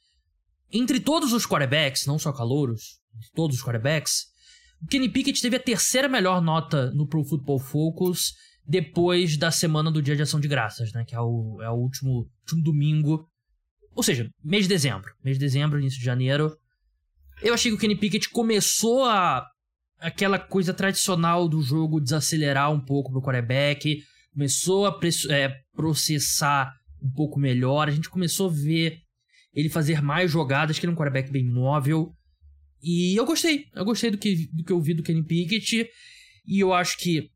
Entre 0.71 1.01
todos 1.01 1.33
os 1.33 1.45
quarterbacks, 1.45 2.07
não 2.07 2.21
só 2.21 2.33
calouros, 2.33 3.01
todos 3.35 3.57
os 3.57 3.65
quarterbacks, 3.65 4.27
Kenny 4.91 5.09
Pickett 5.09 5.41
teve 5.41 5.57
a 5.57 5.61
terceira 5.61 6.09
melhor 6.09 6.41
nota 6.41 6.91
no 6.93 7.07
Pro 7.07 7.25
Football 7.25 7.59
Focus 7.59 8.33
depois 8.67 9.37
da 9.37 9.51
semana 9.51 9.91
do 9.91 10.03
Dia 10.03 10.17
de 10.17 10.23
Ação 10.23 10.41
de 10.41 10.49
Graças, 10.49 10.93
né? 10.93 11.05
Que 11.05 11.15
é 11.15 11.21
o, 11.21 11.61
é 11.63 11.71
o 11.71 11.75
último, 11.75 12.29
último 12.41 12.63
domingo. 12.63 13.29
Ou 13.95 14.03
seja, 14.03 14.29
mês 14.43 14.65
de 14.65 14.69
dezembro. 14.69 15.13
Mês 15.23 15.39
de 15.39 15.45
dezembro, 15.45 15.79
início 15.79 15.99
de 15.99 16.05
janeiro. 16.05 16.57
Eu 17.43 17.55
achei 17.55 17.71
que 17.71 17.77
o 17.77 17.81
Kenny 17.81 17.97
Pickett 17.97 18.31
começou 18.31 19.05
a. 19.05 19.47
aquela 19.99 20.39
coisa 20.39 20.73
tradicional 20.73 21.49
do 21.49 21.61
jogo 21.63 22.01
desacelerar 22.01 22.73
um 22.73 22.81
pouco 22.81 23.13
pro 23.13 23.23
quarterback. 23.23 23.99
Começou 24.33 24.87
a 24.87 25.01
é, 25.31 25.55
processar 25.75 26.73
um 27.03 27.13
pouco 27.13 27.39
melhor. 27.39 27.89
A 27.89 27.93
gente 27.93 28.11
começou 28.11 28.49
a 28.49 28.53
ver 28.53 28.99
ele 29.53 29.69
fazer 29.69 30.03
mais 30.03 30.31
jogadas, 30.31 30.79
que 30.79 30.85
ele 30.85 30.91
é 30.91 30.95
um 30.95 30.97
quarterback 30.97 31.31
bem 31.31 31.45
móvel. 31.45 32.13
E 32.85 33.17
eu 33.17 33.25
gostei. 33.25 33.65
Eu 33.75 33.85
gostei 33.85 34.11
do 34.11 34.19
que, 34.19 34.47
do 34.53 34.63
que 34.63 34.71
eu 34.71 34.81
vi 34.81 34.93
do 34.93 35.03
Kenny 35.03 35.25
Pickett. 35.25 35.89
E 36.47 36.61
eu 36.61 36.73
acho 36.75 36.99
que 36.99 37.31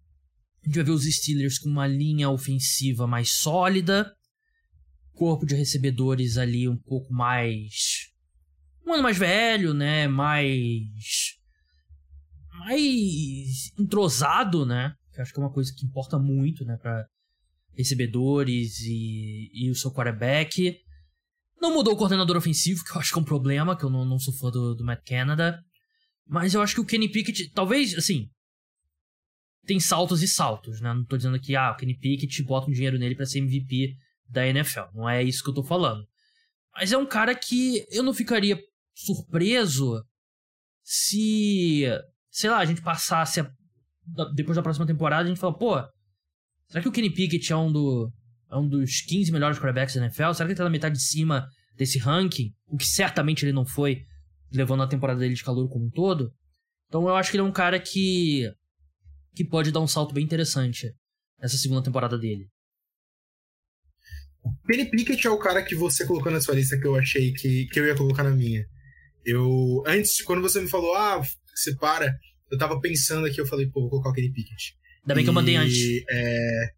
a 0.63 0.67
gente 0.67 0.75
vai 0.75 0.85
ver 0.85 0.91
os 0.91 1.05
Steelers 1.05 1.59
com 1.59 1.71
uma 1.71 1.87
linha 1.87 2.29
ofensiva 2.29 3.07
mais 3.07 3.33
sólida. 3.33 4.13
Corpo 5.15 5.47
de 5.47 5.55
recebedores 5.55 6.37
ali 6.37 6.69
um 6.69 6.77
pouco 6.77 7.13
mais. 7.15 8.11
Um 8.87 8.93
ano 8.93 9.03
mais 9.03 9.17
velho, 9.17 9.73
né? 9.73 10.07
Mais. 10.07 11.39
Mais 12.51 13.73
entrosado, 13.79 14.67
né? 14.67 14.93
Que 15.15 15.23
acho 15.23 15.33
que 15.33 15.41
é 15.41 15.43
uma 15.43 15.53
coisa 15.53 15.73
que 15.75 15.87
importa 15.87 16.19
muito, 16.19 16.63
né? 16.67 16.77
Pra 16.77 17.07
recebedores 17.75 18.81
e, 18.81 19.51
e 19.55 19.71
o 19.71 19.75
seu 19.75 19.91
quarterback. 19.91 20.79
Não 21.61 21.75
mudou 21.75 21.95
o 21.95 21.97
coordenador 21.97 22.37
ofensivo, 22.37 22.85
que 22.85 22.93
eu 22.93 23.01
acho 23.01 23.13
que 23.13 23.19
é 23.19 23.23
um 23.23 23.25
problema, 23.25 23.77
que 23.77 23.85
eu 23.85 23.91
não, 23.91 24.05
não 24.05 24.19
sou 24.19 24.33
fã 24.35 24.51
do, 24.51 24.75
do 24.75 24.85
Matt 24.85 25.05
Canada. 25.05 25.61
Mas 26.27 26.55
eu 26.55 26.63
acho 26.63 26.75
que 26.75 26.81
o 26.81 26.85
Kenny 26.85 27.11
Pickett, 27.11 27.51
talvez, 27.53 27.95
assim, 27.95 28.29
tem 29.67 29.81
saltos 29.81 30.23
e 30.23 30.29
saltos, 30.29 30.81
né? 30.81 30.93
Não 30.95 31.05
tô 31.05 31.17
dizendo 31.17 31.41
que, 31.41 31.57
ah, 31.57 31.73
o 31.73 31.77
Kenny 31.77 31.99
Pickett 31.99 32.43
bota 32.45 32.71
um 32.71 32.73
dinheiro 32.73 32.99
nele 32.99 33.15
para 33.15 33.27
ser 33.27 33.39
MVP 33.39 33.97
da 34.29 34.47
NFL. 34.47 34.95
Não 34.95 35.09
é 35.09 35.23
isso 35.23 35.43
que 35.43 35.51
eu 35.51 35.55
tô 35.55 35.63
falando. 35.63 36.07
Mas 36.75 36.93
é 36.93 36.99
um 36.99 37.07
cara 37.07 37.35
que 37.35 37.85
eu 37.91 38.03
não 38.03 38.15
ficaria 38.15 38.59
surpreso 38.95 40.05
se, 40.83 41.85
sei 42.31 42.51
lá, 42.51 42.59
a 42.59 42.65
gente 42.65 42.83
passasse 42.83 43.41
a, 43.41 43.51
depois 44.35 44.57
da 44.57 44.63
próxima 44.63 44.87
temporada, 44.87 45.25
a 45.25 45.29
gente 45.29 45.41
fala, 45.41 45.57
pô, 45.57 45.77
será 46.69 46.83
que 46.83 46.89
o 46.89 46.93
Kenny 46.93 47.11
Pickett 47.13 47.53
é 47.53 47.57
um 47.57 47.71
do, 47.71 48.13
é 48.51 48.57
um 48.57 48.69
dos 48.69 49.01
15 49.03 49.31
melhores 49.33 49.59
quarterbacks 49.59 49.95
da 49.95 50.03
NFL? 50.03 50.33
Será 50.33 50.47
que 50.47 50.53
ele 50.53 50.55
tá 50.55 50.65
na 50.65 50.71
metade 50.71 50.97
de 50.97 51.03
cima 51.03 51.47
desse 51.77 51.99
ranking? 51.99 52.53
O 52.67 52.77
que 52.77 52.87
certamente 52.87 53.45
ele 53.45 53.53
não 53.53 53.67
foi, 53.67 54.03
levando 54.53 54.83
a 54.83 54.89
temporada 54.89 55.21
dele 55.21 55.35
de 55.35 55.45
calor 55.45 55.69
como 55.69 55.87
um 55.87 55.91
todo. 55.91 56.33
Então 56.89 57.07
eu 57.07 57.15
acho 57.15 57.31
que 57.31 57.37
ele 57.37 57.43
é 57.43 57.47
um 57.47 57.53
cara 57.53 57.79
que 57.79 58.51
que 59.35 59.45
pode 59.45 59.71
dar 59.71 59.81
um 59.81 59.87
salto 59.87 60.13
bem 60.13 60.25
interessante 60.25 60.93
nessa 61.41 61.57
segunda 61.57 61.83
temporada 61.83 62.19
dele. 62.19 62.49
Penny 64.67 64.91
Pickett 64.91 65.27
é 65.27 65.31
o 65.31 65.39
cara 65.39 65.63
que 65.63 65.75
você 65.75 66.07
colocou 66.07 66.33
na 66.33 66.41
sua 66.41 66.55
lista 66.55 66.79
que 66.79 66.87
eu 66.87 66.97
achei 66.97 67.33
que, 67.33 67.67
que 67.67 67.79
eu 67.79 67.87
ia 67.87 67.95
colocar 67.95 68.25
na 68.25 68.31
minha. 68.31 68.65
Eu. 69.25 69.83
Antes, 69.87 70.23
quando 70.23 70.43
você 70.43 70.61
me 70.61 70.69
falou, 70.69 70.95
ah, 70.97 71.23
separa, 71.55 72.13
eu 72.51 72.59
tava 72.59 72.81
pensando 72.81 73.27
aqui, 73.27 73.41
eu 73.41 73.47
falei, 73.47 73.67
pô, 73.67 73.83
vou 73.83 73.91
colocar 73.91 74.11
o 74.11 74.13
Kenny 74.13 74.33
Pickett. 74.33 74.75
Ainda 75.03 75.15
bem 75.15 75.23
e, 75.23 75.25
que 75.25 75.31
eu 75.31 75.35
mandei 75.35 75.57
antes. 75.57 76.03
É, 76.11 76.73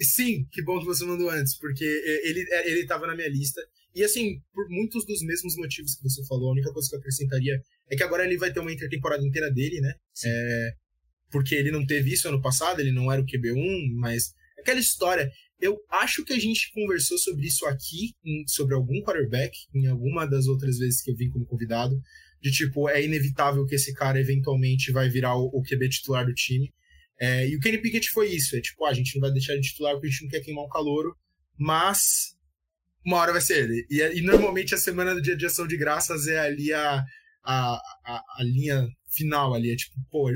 Sim, 0.00 0.46
que 0.50 0.62
bom 0.62 0.78
que 0.80 0.86
você 0.86 1.04
mandou 1.04 1.30
antes, 1.30 1.56
porque 1.58 1.84
ele, 2.24 2.44
ele 2.64 2.86
tava 2.86 3.06
na 3.06 3.14
minha 3.14 3.28
lista. 3.28 3.60
E 3.94 4.02
assim, 4.02 4.40
por 4.54 4.68
muitos 4.68 5.04
dos 5.04 5.22
mesmos 5.22 5.56
motivos 5.56 5.94
que 5.94 6.02
você 6.02 6.24
falou, 6.26 6.48
a 6.48 6.52
única 6.52 6.72
coisa 6.72 6.88
que 6.88 6.94
eu 6.94 6.98
acrescentaria 6.98 7.62
é 7.90 7.96
que 7.96 8.02
agora 8.02 8.24
ele 8.24 8.38
vai 8.38 8.52
ter 8.52 8.60
uma 8.60 8.72
intertemporada 8.72 9.24
inteira 9.24 9.50
dele, 9.50 9.80
né? 9.80 9.94
É, 10.24 10.74
porque 11.30 11.54
ele 11.54 11.70
não 11.70 11.84
teve 11.84 12.12
isso 12.12 12.28
ano 12.28 12.40
passado, 12.40 12.80
ele 12.80 12.92
não 12.92 13.12
era 13.12 13.20
o 13.20 13.26
QB1, 13.26 13.92
mas 13.94 14.34
aquela 14.58 14.80
história. 14.80 15.30
Eu 15.60 15.78
acho 15.88 16.24
que 16.24 16.32
a 16.32 16.38
gente 16.38 16.72
conversou 16.72 17.16
sobre 17.18 17.46
isso 17.46 17.64
aqui, 17.66 18.14
sobre 18.48 18.74
algum 18.74 19.00
quarterback, 19.02 19.56
em 19.72 19.86
alguma 19.86 20.26
das 20.26 20.48
outras 20.48 20.78
vezes 20.78 21.00
que 21.00 21.10
eu 21.10 21.16
vim 21.16 21.30
como 21.30 21.46
convidado, 21.46 22.02
de 22.40 22.50
tipo, 22.50 22.88
é 22.88 23.04
inevitável 23.04 23.64
que 23.64 23.76
esse 23.76 23.94
cara 23.94 24.18
eventualmente 24.18 24.90
vai 24.90 25.08
virar 25.08 25.36
o, 25.36 25.46
o 25.52 25.62
QB 25.62 25.88
titular 25.88 26.26
do 26.26 26.34
time. 26.34 26.72
É, 27.20 27.48
e 27.48 27.56
o 27.56 27.60
Kenny 27.60 27.78
Pickett 27.78 28.10
foi 28.10 28.28
isso. 28.30 28.56
É 28.56 28.60
tipo, 28.60 28.84
ah, 28.84 28.90
a 28.90 28.94
gente 28.94 29.14
não 29.14 29.20
vai 29.20 29.32
deixar 29.32 29.52
ele 29.52 29.62
titular 29.62 29.94
porque 29.94 30.08
a 30.08 30.10
gente 30.10 30.22
não 30.22 30.30
quer 30.30 30.40
queimar 30.40 30.64
o 30.64 30.68
calouro, 30.68 31.16
mas 31.58 32.36
uma 33.04 33.18
hora 33.18 33.32
vai 33.32 33.40
ser 33.40 33.64
ele. 33.64 33.86
E, 33.90 34.00
e 34.18 34.20
normalmente 34.22 34.74
a 34.74 34.78
semana 34.78 35.14
do 35.14 35.22
dia 35.22 35.36
de 35.36 35.46
ação 35.46 35.66
de 35.66 35.76
graças 35.76 36.26
é 36.26 36.38
ali 36.38 36.72
a, 36.72 37.04
a, 37.44 37.80
a, 38.04 38.24
a 38.38 38.44
linha 38.44 38.88
final 39.08 39.54
ali. 39.54 39.72
É 39.72 39.76
tipo, 39.76 39.96
pô, 40.10 40.30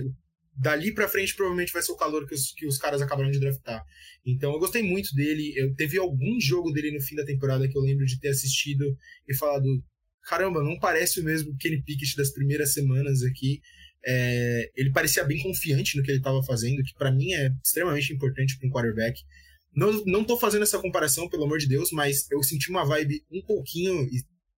dali 0.56 0.92
pra 0.92 1.08
frente 1.08 1.34
provavelmente 1.34 1.72
vai 1.72 1.82
ser 1.82 1.92
o 1.92 1.96
calor 1.96 2.26
que 2.26 2.34
os, 2.34 2.52
que 2.52 2.66
os 2.66 2.78
caras 2.78 3.02
acabaram 3.02 3.30
de 3.30 3.38
draftar. 3.38 3.84
Então 4.24 4.52
eu 4.52 4.58
gostei 4.58 4.82
muito 4.82 5.14
dele. 5.14 5.52
Eu 5.56 5.74
teve 5.74 5.98
algum 5.98 6.40
jogo 6.40 6.72
dele 6.72 6.92
no 6.92 7.00
fim 7.00 7.14
da 7.14 7.24
temporada 7.24 7.68
que 7.68 7.76
eu 7.76 7.82
lembro 7.82 8.04
de 8.06 8.18
ter 8.18 8.28
assistido 8.28 8.96
e 9.28 9.34
falado: 9.34 9.66
caramba, 10.22 10.62
não 10.62 10.78
parece 10.78 11.20
o 11.20 11.24
mesmo 11.24 11.56
Kenny 11.58 11.82
Pickett 11.82 12.16
das 12.16 12.32
primeiras 12.32 12.72
semanas 12.72 13.22
aqui. 13.22 13.60
É, 14.04 14.70
ele 14.76 14.90
parecia 14.92 15.24
bem 15.24 15.42
confiante 15.42 15.96
no 15.96 16.02
que 16.02 16.10
ele 16.10 16.18
estava 16.18 16.42
fazendo, 16.42 16.82
que 16.82 16.94
para 16.94 17.10
mim 17.10 17.32
é 17.32 17.50
extremamente 17.64 18.12
importante 18.12 18.58
para 18.58 18.68
um 18.68 18.72
quarterback. 18.72 19.20
Não, 19.74 20.04
não 20.06 20.24
tô 20.24 20.38
fazendo 20.38 20.62
essa 20.62 20.78
comparação, 20.78 21.28
pelo 21.28 21.44
amor 21.44 21.58
de 21.58 21.68
Deus, 21.68 21.90
mas 21.92 22.30
eu 22.30 22.42
senti 22.42 22.70
uma 22.70 22.84
vibe 22.84 23.22
um 23.30 23.42
pouquinho, 23.42 24.06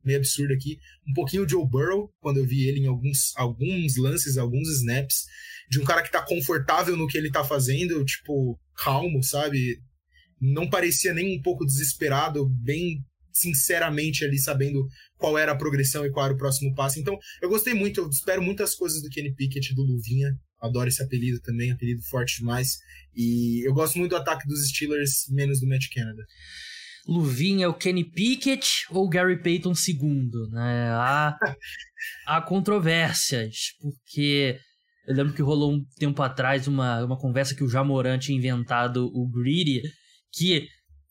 meio 0.04 0.19
absurda 0.19 0.54
aqui, 0.54 0.78
um 1.08 1.13
pouquinho 1.13 1.47
Joe 1.47 1.67
Burrow, 1.67 2.13
quando 2.19 2.38
eu 2.38 2.45
vi 2.45 2.67
ele 2.67 2.82
em 2.82 2.88
alguns, 2.88 3.36
alguns 3.36 3.97
lances, 3.97 4.38
alguns 4.38 4.69
snaps, 4.80 5.26
de 5.69 5.80
um 5.80 5.84
cara 5.84 6.04
que 6.04 6.12
tá 6.12 6.21
confortável 6.21 6.95
no 6.95 7.08
que 7.08 7.17
ele 7.17 7.32
tá 7.32 7.43
fazendo, 7.43 8.06
tipo, 8.06 8.60
calmo, 8.76 9.23
sabe? 9.23 9.80
Não 10.39 10.69
parecia 10.69 11.13
nem 11.13 11.38
um 11.38 11.41
pouco 11.41 11.65
desesperado, 11.65 12.47
bem 12.47 13.04
sinceramente 13.39 14.23
ali 14.23 14.38
sabendo 14.38 14.86
qual 15.17 15.38
era 15.38 15.52
a 15.52 15.58
progressão 15.58 16.06
e 16.06 16.12
qual 16.12 16.26
era 16.26 16.34
o 16.34 16.38
próximo 16.38 16.73
passo. 16.76 17.00
Então, 17.00 17.17
eu 17.41 17.50
gostei 17.50 17.73
muito, 17.73 18.02
eu 18.02 18.10
espero 18.10 18.41
muitas 18.41 18.76
coisas 18.76 19.02
do 19.02 19.10
Kenny 19.10 19.34
Pickett 19.34 19.73
do 19.73 19.84
Luvinha. 19.84 20.32
Adoro 20.62 20.89
esse 20.89 21.04
apelido 21.04 21.39
também, 21.41 21.71
apelido 21.71 22.02
forte 22.10 22.39
demais. 22.39 22.78
E 23.15 23.67
eu 23.67 23.73
gosto 23.73 23.97
muito 23.97 24.12
do 24.12 24.17
ataque 24.17 24.47
dos 24.47 24.67
Steelers, 24.67 25.26
menos 25.30 25.60
do 25.60 25.67
Matt 25.67 25.86
Canada. 25.93 26.23
Luvinha 27.08 27.65
é 27.65 27.67
o 27.67 27.73
Kenny 27.73 28.04
Pickett 28.04 28.86
ou 28.89 29.08
Gary 29.08 29.41
Payton 29.41 29.73
segundo, 29.73 30.50
né? 30.50 30.89
Há, 30.91 31.38
há 32.28 32.41
controvérsias, 32.41 33.73
porque 33.80 34.60
eu 35.08 35.15
lembro 35.15 35.34
que 35.34 35.41
rolou 35.41 35.71
um 35.71 35.86
tempo 35.97 36.21
atrás 36.21 36.67
uma, 36.67 37.06
uma 37.06 37.17
conversa 37.17 37.56
que 37.56 37.63
o 37.63 37.69
Jamoran 37.69 38.19
tinha 38.19 38.38
inventado 38.38 39.10
o 39.13 39.26
Greedy, 39.30 39.82
que 40.34 40.67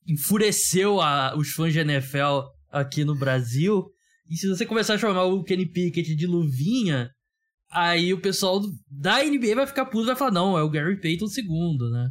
enfureceu 0.07 1.01
a, 1.01 1.37
os 1.37 1.51
fãs 1.51 1.73
de 1.73 1.81
NFL 1.81 2.47
aqui 2.71 3.05
no 3.05 3.15
Brasil. 3.15 3.85
E 4.29 4.37
se 4.37 4.49
você 4.49 4.67
começar 4.67 4.95
a 4.95 4.99
chamar 4.99 5.25
o 5.25 5.43
Kenny 5.43 5.67
Pickett 5.67 6.15
de 6.15 6.27
luvinha, 6.27 7.11
aí 7.71 8.13
o 8.13 8.21
pessoal 8.21 8.61
da 8.91 9.23
NBA 9.23 9.55
vai 9.55 9.67
ficar 9.67 9.87
puto 9.87 10.05
e 10.05 10.07
vai 10.07 10.17
falar, 10.17 10.33
não, 10.33 10.59
é 10.59 10.63
o 10.63 10.71
Gary 10.71 11.01
Payton 11.01 11.27
segundo, 11.27 11.91
né? 11.91 12.11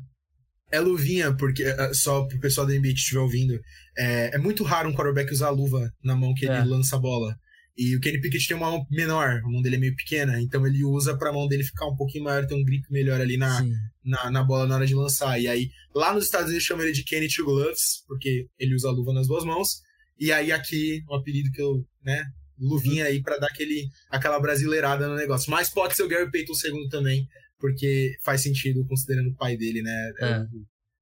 É 0.71 0.79
luvinha, 0.79 1.35
porque 1.35 1.63
é, 1.63 1.93
só 1.93 2.25
pro 2.25 2.39
pessoal 2.39 2.65
da 2.65 2.73
NBA 2.73 2.89
que 2.89 2.93
estiver 2.93 3.19
ouvindo, 3.19 3.59
é, 3.97 4.35
é 4.35 4.37
muito 4.37 4.63
raro 4.63 4.89
um 4.89 4.93
quarterback 4.93 5.31
usar 5.31 5.47
a 5.47 5.51
luva 5.51 5.89
na 6.03 6.15
mão 6.15 6.33
que 6.33 6.45
ele 6.45 6.55
é. 6.55 6.63
lança 6.63 6.95
a 6.95 6.99
bola. 6.99 7.35
E 7.77 7.93
o 7.95 7.99
Kenny 7.99 8.21
Pickett 8.21 8.47
tem 8.47 8.55
uma 8.55 8.71
mão 8.71 8.87
menor, 8.89 9.41
a 9.43 9.49
mão 9.49 9.61
dele 9.61 9.75
é 9.75 9.79
meio 9.79 9.95
pequena, 9.95 10.39
então 10.39 10.65
ele 10.65 10.85
usa 10.85 11.17
pra 11.17 11.33
mão 11.33 11.45
dele 11.45 11.63
ficar 11.63 11.85
um 11.87 11.95
pouquinho 11.95 12.23
maior, 12.23 12.47
ter 12.47 12.53
um 12.53 12.63
grip 12.63 12.89
melhor 12.89 13.19
ali 13.19 13.35
na, 13.35 13.61
na, 14.01 14.31
na, 14.31 14.43
bola 14.43 14.65
na 14.65 14.75
hora 14.75 14.87
de 14.87 14.95
lançar. 14.95 15.37
E 15.41 15.47
aí, 15.47 15.69
lá 15.93 16.13
nos 16.13 16.23
Estados 16.23 16.47
Unidos 16.47 16.65
chama 16.65 16.83
ele 16.83 16.93
de 16.93 17.03
Kenny 17.03 17.27
Two 17.27 17.43
Gloves, 17.43 18.03
porque 18.07 18.47
ele 18.57 18.75
usa 18.75 18.87
a 18.87 18.91
luva 18.91 19.11
nas 19.11 19.27
duas 19.27 19.43
mãos. 19.43 19.81
E 20.17 20.31
aí 20.31 20.53
aqui, 20.53 21.03
um 21.09 21.15
apelido 21.15 21.51
que 21.51 21.61
eu, 21.61 21.85
né, 22.01 22.23
luvinha 22.57 23.05
aí 23.05 23.21
para 23.21 23.37
dar 23.37 23.47
aquele, 23.47 23.89
aquela 24.09 24.39
brasileirada 24.39 25.09
no 25.09 25.15
negócio. 25.15 25.51
Mas 25.51 25.69
pode 25.69 25.97
ser 25.97 26.03
o 26.03 26.07
Gary 26.07 26.31
Payton 26.31 26.53
segundo 26.53 26.87
também, 26.87 27.27
porque 27.59 28.15
faz 28.21 28.41
sentido 28.41 28.85
considerando 28.87 29.31
o 29.31 29.35
pai 29.35 29.57
dele, 29.57 29.81
né? 29.81 30.13
É. 30.19 30.25
é 30.25 30.47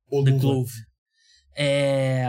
o, 0.09 0.21
o 0.21 0.23
The 0.23 0.31
Glove. 0.31 0.73
É... 1.55 2.25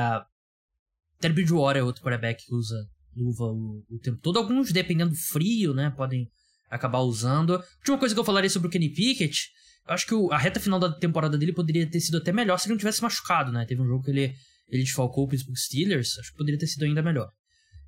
Terry 1.19 1.33
Bridgewater 1.33 1.81
é 1.81 1.83
outro 1.83 2.03
quarterback 2.03 2.45
que 2.45 2.55
usa 2.55 2.87
luva 3.17 3.45
o, 3.45 3.85
o, 3.91 3.99
tempo 3.99 4.19
todo. 4.21 4.39
Alguns, 4.39 4.73
dependendo 4.73 5.11
do 5.11 5.17
frio, 5.17 5.75
né, 5.75 5.91
podem 5.91 6.29
acabar 6.71 7.01
usando. 7.01 7.63
Última 7.79 7.99
coisa 7.99 8.15
que 8.15 8.21
eu 8.21 8.25
falaria 8.25 8.51
sobre 8.51 8.69
o 8.69 8.71
Kenny 8.71 8.91
Pickett, 8.91 9.51
eu 9.87 9.95
acho 9.95 10.07
que 10.07 10.15
o, 10.15 10.33
a 10.33 10.39
reta 10.39 10.61
final 10.61 10.79
da 10.79 10.93
temporada 10.93 11.37
dele 11.37 11.53
poderia 11.53 11.89
ter 11.89 12.01
sido 12.01 12.19
até 12.19 12.33
melhor 12.33 12.59
se 12.59 12.67
ele 12.67 12.75
não 12.75 12.79
tivesse 12.79 13.03
machucado, 13.03 13.53
né? 13.53 13.65
Teve 13.67 13.83
um 13.83 13.87
jogo 13.87 14.03
que 14.03 14.11
ele, 14.11 14.35
ele 14.69 14.83
desfalcou 14.83 15.25
o 15.25 15.29
Pittsburgh 15.29 15.57
Steelers, 15.57 16.19
acho 16.19 16.33
que 16.33 16.39
poderia 16.39 16.59
ter 16.59 16.67
sido 16.67 16.85
ainda 16.85 17.03
melhor. 17.03 17.29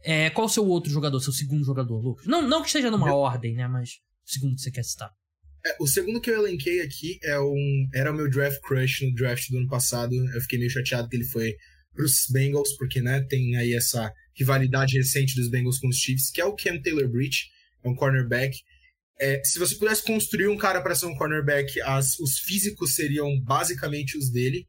É, 0.05 0.31
qual 0.31 0.47
o 0.47 0.51
seu 0.51 0.65
outro 0.67 0.91
jogador, 0.91 1.19
seu 1.21 1.33
segundo 1.33 1.65
jogador, 1.65 1.99
Lucas? 1.99 2.27
Não, 2.27 2.47
não 2.47 2.61
que 2.61 2.69
esteja 2.69 2.91
numa 2.91 3.13
ordem, 3.15 3.55
né, 3.55 3.67
mas 3.67 3.91
o 4.25 4.31
segundo 4.31 4.55
que 4.55 4.61
você 4.61 4.71
quer 4.71 4.85
citar. 4.85 5.11
É, 5.65 5.77
o 5.81 5.87
segundo 5.87 6.21
que 6.21 6.31
eu 6.31 6.39
elenquei 6.39 6.81
aqui 6.81 7.19
é 7.25 7.41
um, 7.41 7.89
era 7.93 8.13
o 8.13 8.15
meu 8.15 8.31
draft 8.31 8.61
crush 8.61 9.05
no 9.05 9.15
draft 9.15 9.51
do 9.51 9.59
ano 9.59 9.67
passado. 9.67 10.15
Eu 10.15 10.41
fiquei 10.43 10.59
meio 10.59 10.71
chateado 10.71 11.09
que 11.09 11.17
ele 11.17 11.25
foi 11.25 11.55
pros 11.93 12.27
Bengals, 12.31 12.77
porque, 12.77 13.01
né, 13.01 13.21
tem 13.23 13.57
aí 13.57 13.73
essa 13.73 14.13
rivalidade 14.37 14.97
recente 14.97 15.35
dos 15.35 15.49
Bengals 15.49 15.79
com 15.79 15.89
os 15.89 15.97
Chiefs, 15.97 16.31
que 16.31 16.41
é 16.41 16.45
o 16.45 16.55
Cam 16.55 16.81
Taylor 16.81 17.09
Breach, 17.09 17.51
é 17.83 17.89
um 17.89 17.95
cornerback. 17.95 18.59
é, 19.19 19.41
se 19.45 19.59
você 19.59 19.75
pudesse 19.77 20.05
construir 20.05 20.49
um 20.49 20.59
cara 20.59 20.83
para 20.83 20.95
ser 20.95 21.07
um 21.07 21.15
cornerback, 21.17 21.81
as, 21.81 22.19
os 22.19 22.39
físicos 22.41 22.95
seriam 22.95 23.41
basicamente 23.41 24.17
os 24.19 24.31
dele. 24.31 24.67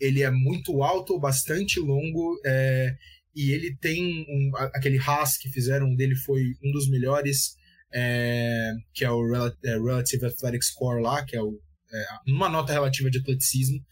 Ele 0.00 0.22
é 0.22 0.30
muito 0.30 0.82
alto, 0.82 1.18
bastante 1.18 1.78
longo, 1.78 2.40
é, 2.46 2.94
e 3.36 3.52
ele 3.52 3.76
tem 3.76 4.24
um, 4.28 4.56
aquele 4.74 4.98
Haas 4.98 5.36
que 5.36 5.50
fizeram 5.50 5.94
dele 5.94 6.16
foi 6.16 6.42
um 6.64 6.72
dos 6.72 6.88
melhores, 6.88 7.56
é, 7.92 8.72
que 8.94 9.04
é 9.04 9.10
o 9.10 9.22
é, 9.62 9.72
Relative 9.72 10.24
Athletic 10.24 10.64
Score 10.64 11.02
lá, 11.02 11.24
que 11.26 11.36
é, 11.36 11.42
o, 11.42 11.60
é, 11.92 12.04
uma 12.26 12.48
nota 12.48 12.72
relativa 12.72 13.10
de 13.10 13.18
atleticismo. 13.18 13.84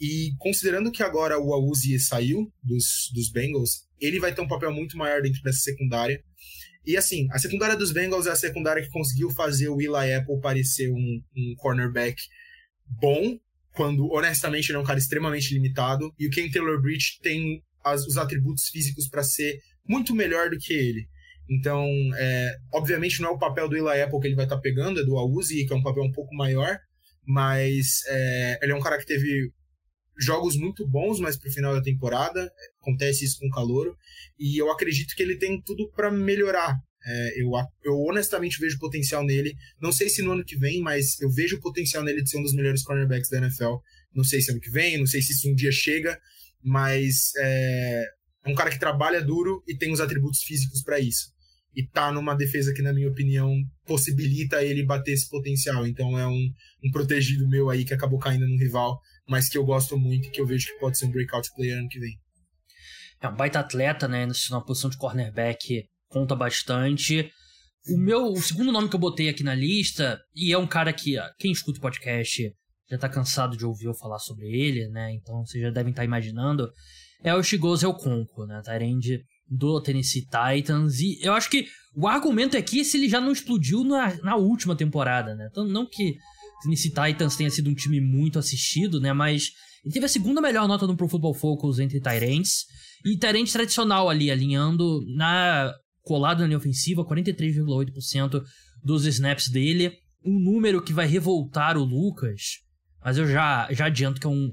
E 0.00 0.32
considerando 0.38 0.90
que 0.90 1.02
agora 1.02 1.38
o 1.38 1.52
Auzi 1.52 1.98
saiu 1.98 2.52
dos, 2.62 3.10
dos 3.14 3.30
Bengals, 3.30 3.86
ele 4.00 4.20
vai 4.20 4.34
ter 4.34 4.40
um 4.40 4.48
papel 4.48 4.72
muito 4.72 4.96
maior 4.96 5.22
dentro 5.22 5.42
dessa 5.42 5.60
secundária. 5.60 6.22
E 6.84 6.96
assim, 6.96 7.26
a 7.32 7.38
secundária 7.38 7.76
dos 7.76 7.92
Bengals 7.92 8.26
é 8.26 8.30
a 8.30 8.36
secundária 8.36 8.82
que 8.82 8.90
conseguiu 8.90 9.30
fazer 9.30 9.68
o 9.68 9.80
Eli 9.80 10.14
Apple 10.14 10.40
parecer 10.40 10.90
um, 10.90 11.22
um 11.36 11.54
cornerback 11.56 12.16
bom, 12.86 13.38
quando 13.72 14.08
honestamente 14.12 14.70
ele 14.70 14.78
é 14.78 14.80
um 14.80 14.84
cara 14.84 14.98
extremamente 14.98 15.52
limitado. 15.52 16.14
E 16.18 16.26
o 16.26 16.30
Ken 16.30 16.48
Taylor 16.50 16.80
Bridge 16.80 17.18
tem 17.22 17.62
as, 17.84 18.06
os 18.06 18.16
atributos 18.16 18.68
físicos 18.68 19.08
para 19.08 19.22
ser 19.22 19.58
muito 19.88 20.14
melhor 20.14 20.50
do 20.50 20.58
que 20.58 20.72
ele. 20.72 21.08
Então, 21.48 21.86
é, 22.16 22.56
obviamente 22.72 23.20
não 23.20 23.30
é 23.30 23.32
o 23.32 23.38
papel 23.38 23.68
do 23.68 23.76
Eli 23.76 24.02
Apple 24.02 24.20
que 24.20 24.26
ele 24.26 24.34
vai 24.34 24.44
estar 24.44 24.56
tá 24.56 24.62
pegando, 24.62 25.00
é 25.00 25.04
do 25.04 25.16
Auzi, 25.16 25.64
que 25.64 25.72
é 25.72 25.76
um 25.76 25.82
papel 25.82 26.02
um 26.02 26.12
pouco 26.12 26.34
maior, 26.34 26.78
mas 27.26 28.00
é, 28.08 28.58
ele 28.62 28.72
é 28.72 28.76
um 28.76 28.80
cara 28.80 28.98
que 28.98 29.06
teve 29.06 29.52
jogos 30.18 30.56
muito 30.56 30.86
bons, 30.86 31.20
mas 31.20 31.36
pro 31.36 31.50
final 31.50 31.74
da 31.74 31.82
temporada. 31.82 32.50
Acontece 32.80 33.24
isso 33.24 33.38
com 33.38 33.46
o 33.46 33.50
Calouro. 33.50 33.96
E 34.38 34.60
eu 34.60 34.70
acredito 34.70 35.14
que 35.14 35.22
ele 35.22 35.36
tem 35.36 35.60
tudo 35.60 35.90
para 35.90 36.10
melhorar. 36.10 36.76
É, 37.08 37.42
eu, 37.42 37.50
eu 37.84 37.94
honestamente 38.08 38.58
vejo 38.58 38.78
potencial 38.78 39.24
nele. 39.24 39.54
Não 39.80 39.92
sei 39.92 40.08
se 40.08 40.22
no 40.22 40.32
ano 40.32 40.44
que 40.44 40.56
vem, 40.56 40.80
mas 40.80 41.20
eu 41.20 41.30
vejo 41.30 41.60
potencial 41.60 42.02
nele 42.02 42.22
de 42.22 42.30
ser 42.30 42.38
um 42.38 42.42
dos 42.42 42.54
melhores 42.54 42.82
cornerbacks 42.82 43.30
da 43.30 43.38
NFL. 43.38 43.76
Não 44.14 44.24
sei 44.24 44.40
se 44.40 44.50
ano 44.50 44.60
que 44.60 44.70
vem, 44.70 44.98
não 44.98 45.06
sei 45.06 45.20
se 45.20 45.32
isso 45.32 45.48
um 45.48 45.54
dia 45.54 45.70
chega, 45.70 46.18
mas 46.62 47.32
é, 47.38 48.04
é 48.46 48.50
um 48.50 48.54
cara 48.54 48.70
que 48.70 48.78
trabalha 48.78 49.22
duro 49.22 49.62
e 49.68 49.76
tem 49.76 49.92
os 49.92 50.00
atributos 50.00 50.42
físicos 50.42 50.82
para 50.82 50.98
isso. 50.98 51.35
E 51.76 51.86
tá 51.86 52.10
numa 52.10 52.34
defesa 52.34 52.72
que, 52.72 52.80
na 52.80 52.92
minha 52.92 53.08
opinião, 53.08 53.54
possibilita 53.84 54.64
ele 54.64 54.82
bater 54.82 55.12
esse 55.12 55.28
potencial. 55.28 55.86
Então 55.86 56.18
é 56.18 56.26
um, 56.26 56.50
um 56.82 56.90
protegido 56.90 57.46
meu 57.46 57.68
aí 57.68 57.84
que 57.84 57.92
acabou 57.92 58.18
caindo 58.18 58.48
no 58.48 58.56
rival 58.56 58.98
mas 59.26 59.48
que 59.48 59.58
eu 59.58 59.64
gosto 59.64 59.98
muito 59.98 60.28
e 60.28 60.30
que 60.30 60.40
eu 60.40 60.46
vejo 60.46 60.66
que 60.66 60.78
pode 60.78 60.96
ser 60.96 61.06
um 61.06 61.10
breakout 61.10 61.50
player 61.54 61.78
ano 61.78 61.88
que 61.88 61.98
vem. 61.98 62.18
É 63.20 63.28
um 63.28 63.34
baita 63.34 63.58
atleta, 63.58 64.06
né? 64.06 64.26
Na 64.50 64.60
posição 64.60 64.88
de 64.88 64.96
cornerback 64.96 65.84
conta 66.08 66.36
bastante. 66.36 67.30
O 67.88 67.98
meu 67.98 68.26
o 68.26 68.40
segundo 68.40 68.72
nome 68.72 68.88
que 68.88 68.94
eu 68.94 69.00
botei 69.00 69.28
aqui 69.28 69.42
na 69.42 69.54
lista, 69.54 70.20
e 70.34 70.52
é 70.52 70.58
um 70.58 70.66
cara 70.66 70.92
que 70.92 71.16
quem 71.38 71.50
escuta 71.52 71.78
o 71.78 71.82
podcast 71.82 72.52
já 72.88 72.98
tá 72.98 73.08
cansado 73.08 73.56
de 73.56 73.64
ouvir 73.64 73.86
eu 73.86 73.94
falar 73.94 74.18
sobre 74.18 74.46
ele, 74.46 74.88
né? 74.88 75.12
Então 75.14 75.44
vocês 75.44 75.62
já 75.62 75.70
devem 75.70 75.90
estar 75.90 76.02
tá 76.02 76.06
imaginando, 76.06 76.70
é 77.22 77.34
o 77.34 77.42
Shigozu 77.42 77.88
Okonko, 77.88 78.46
né? 78.46 78.60
Tyrande 78.64 79.24
do 79.48 79.80
Tennessee 79.80 80.26
Titans. 80.26 81.00
E 81.00 81.18
eu 81.22 81.32
acho 81.32 81.48
que 81.50 81.66
o 81.94 82.06
argumento 82.06 82.56
é 82.56 82.62
se 82.62 82.96
ele 82.96 83.08
já 83.08 83.20
não 83.20 83.32
explodiu 83.32 83.84
na, 83.84 84.14
na 84.22 84.36
última 84.36 84.76
temporada, 84.76 85.34
né? 85.34 85.48
Então, 85.50 85.64
não 85.64 85.86
que 85.88 86.16
Tennessee 86.62 86.90
Titans 86.90 87.36
tenha 87.36 87.50
sido 87.50 87.70
um 87.70 87.74
time 87.74 88.00
muito 88.00 88.38
assistido, 88.38 89.00
né? 89.00 89.12
Mas 89.12 89.50
ele 89.84 89.92
teve 89.92 90.06
a 90.06 90.08
segunda 90.08 90.40
melhor 90.40 90.66
nota 90.66 90.86
no 90.86 90.96
Pro 90.96 91.08
Football 91.08 91.34
Focus 91.34 91.78
entre 91.78 92.00
Tyrants. 92.00 92.64
E 93.04 93.16
Tyrants 93.16 93.52
tradicional 93.52 94.10
ali, 94.10 94.30
alinhando 94.30 95.00
na 95.16 95.72
colado 96.02 96.40
na 96.40 96.46
linha 96.46 96.58
ofensiva, 96.58 97.04
43,8% 97.04 98.42
dos 98.82 99.06
snaps 99.06 99.48
dele. 99.48 99.92
Um 100.24 100.38
número 100.38 100.82
que 100.82 100.92
vai 100.92 101.06
revoltar 101.06 101.76
o 101.76 101.84
Lucas. 101.84 102.60
Mas 103.04 103.16
eu 103.16 103.26
já, 103.26 103.68
já 103.72 103.86
adianto 103.86 104.20
que 104.20 104.26
é 104.26 104.30
um, 104.30 104.52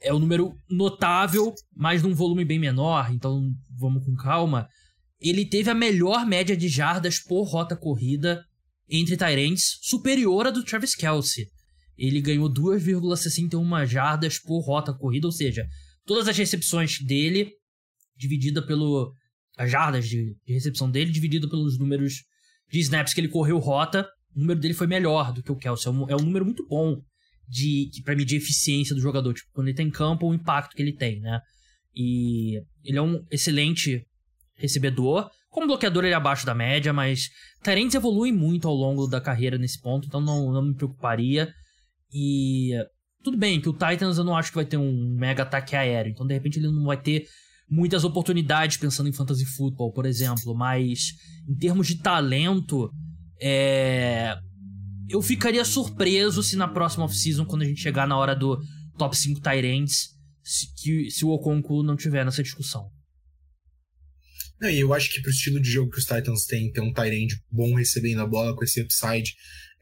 é 0.00 0.12
um 0.12 0.18
número 0.18 0.54
notável, 0.68 1.54
mas 1.74 2.02
num 2.02 2.14
volume 2.14 2.44
bem 2.44 2.58
menor, 2.58 3.12
então 3.12 3.50
vamos 3.78 4.04
com 4.04 4.14
calma. 4.14 4.68
Ele 5.20 5.44
teve 5.44 5.70
a 5.70 5.74
melhor 5.74 6.26
média 6.26 6.56
de 6.56 6.68
jardas 6.68 7.18
por 7.18 7.44
rota 7.44 7.76
corrida 7.76 8.44
entre 8.88 9.16
Tyrants 9.16 9.78
superior 9.82 10.46
à 10.46 10.50
do 10.50 10.62
Travis 10.62 10.94
Kelsey. 10.94 11.46
Ele 11.96 12.20
ganhou 12.20 12.52
2,61 12.52 13.86
jardas 13.86 14.38
por 14.38 14.60
rota 14.60 14.92
corrida, 14.92 15.26
ou 15.26 15.32
seja, 15.32 15.66
todas 16.04 16.28
as 16.28 16.36
recepções 16.36 17.00
dele, 17.00 17.50
dividida 18.16 18.64
pelo. 18.64 19.12
as 19.56 19.70
jardas 19.70 20.06
de, 20.06 20.36
de 20.46 20.52
recepção 20.52 20.90
dele, 20.90 21.10
dividida 21.10 21.48
pelos 21.48 21.78
números 21.78 22.22
de 22.70 22.80
snaps 22.80 23.14
que 23.14 23.20
ele 23.20 23.28
correu 23.28 23.58
rota, 23.58 24.06
o 24.34 24.40
número 24.40 24.60
dele 24.60 24.74
foi 24.74 24.86
melhor 24.86 25.32
do 25.32 25.42
que 25.42 25.50
o 25.50 25.56
Kelsey. 25.56 25.88
É 25.88 25.90
um, 25.90 26.10
é 26.10 26.16
um 26.16 26.24
número 26.24 26.44
muito 26.44 26.66
bom 26.66 27.00
de 27.48 27.90
para 28.04 28.16
medir 28.16 28.36
a 28.36 28.38
eficiência 28.38 28.94
do 28.94 29.00
jogador, 29.00 29.32
tipo, 29.34 29.48
quando 29.52 29.68
ele 29.68 29.76
tá 29.76 29.90
campo, 29.90 30.26
o 30.26 30.34
impacto 30.34 30.74
que 30.74 30.82
ele 30.82 30.92
tem, 30.92 31.20
né? 31.20 31.40
E 31.94 32.60
ele 32.84 32.98
é 32.98 33.02
um 33.02 33.24
excelente 33.30 34.06
recebedor. 34.56 35.30
Como 35.50 35.66
bloqueador, 35.66 36.04
ele 36.04 36.12
é 36.12 36.16
abaixo 36.16 36.44
da 36.44 36.54
média, 36.54 36.92
mas 36.92 37.30
Tyrants 37.62 37.94
evolui 37.94 38.32
muito 38.32 38.68
ao 38.68 38.74
longo 38.74 39.06
da 39.06 39.20
carreira 39.20 39.56
nesse 39.56 39.80
ponto, 39.80 40.06
então 40.06 40.20
não, 40.20 40.52
não 40.52 40.62
me 40.62 40.74
preocuparia. 40.74 41.50
E 42.12 42.72
tudo 43.22 43.38
bem 43.38 43.60
que 43.60 43.68
o 43.68 43.72
Titans 43.72 44.18
eu 44.18 44.24
não 44.24 44.36
acho 44.36 44.50
que 44.50 44.56
vai 44.56 44.64
ter 44.64 44.76
um 44.76 45.14
mega 45.16 45.42
ataque 45.42 45.74
aéreo, 45.74 46.10
então 46.10 46.26
de 46.26 46.34
repente 46.34 46.58
ele 46.58 46.68
não 46.68 46.84
vai 46.84 47.00
ter 47.00 47.26
muitas 47.68 48.04
oportunidades 48.04 48.76
pensando 48.76 49.08
em 49.08 49.12
fantasy 49.12 49.44
football, 49.44 49.92
por 49.92 50.06
exemplo, 50.06 50.54
mas 50.54 51.14
em 51.48 51.56
termos 51.56 51.86
de 51.86 51.96
talento, 51.96 52.90
é... 53.40 54.36
eu 55.08 55.22
ficaria 55.22 55.64
surpreso 55.64 56.42
se 56.42 56.56
na 56.56 56.68
próxima 56.68 57.04
off-season, 57.04 57.44
quando 57.44 57.62
a 57.62 57.66
gente 57.66 57.80
chegar 57.80 58.06
na 58.06 58.16
hora 58.16 58.34
do 58.34 58.60
top 58.98 59.16
5 59.16 59.40
Tyrants, 59.40 60.10
se, 60.42 61.10
se 61.10 61.24
o 61.24 61.30
Okonko 61.30 61.82
não 61.82 61.96
tiver 61.96 62.24
nessa 62.24 62.42
discussão. 62.42 62.90
Não, 64.60 64.70
e 64.70 64.80
eu 64.80 64.94
acho 64.94 65.12
que 65.12 65.20
pro 65.20 65.30
estilo 65.30 65.60
de 65.60 65.70
jogo 65.70 65.90
que 65.90 65.98
os 65.98 66.04
Titans 66.04 66.46
têm, 66.46 66.72
ter 66.72 66.80
um 66.80 66.92
tight 66.92 67.36
bom 67.50 67.74
recebendo 67.74 68.22
a 68.22 68.26
bola 68.26 68.54
com 68.54 68.64
esse 68.64 68.80
upside 68.80 69.34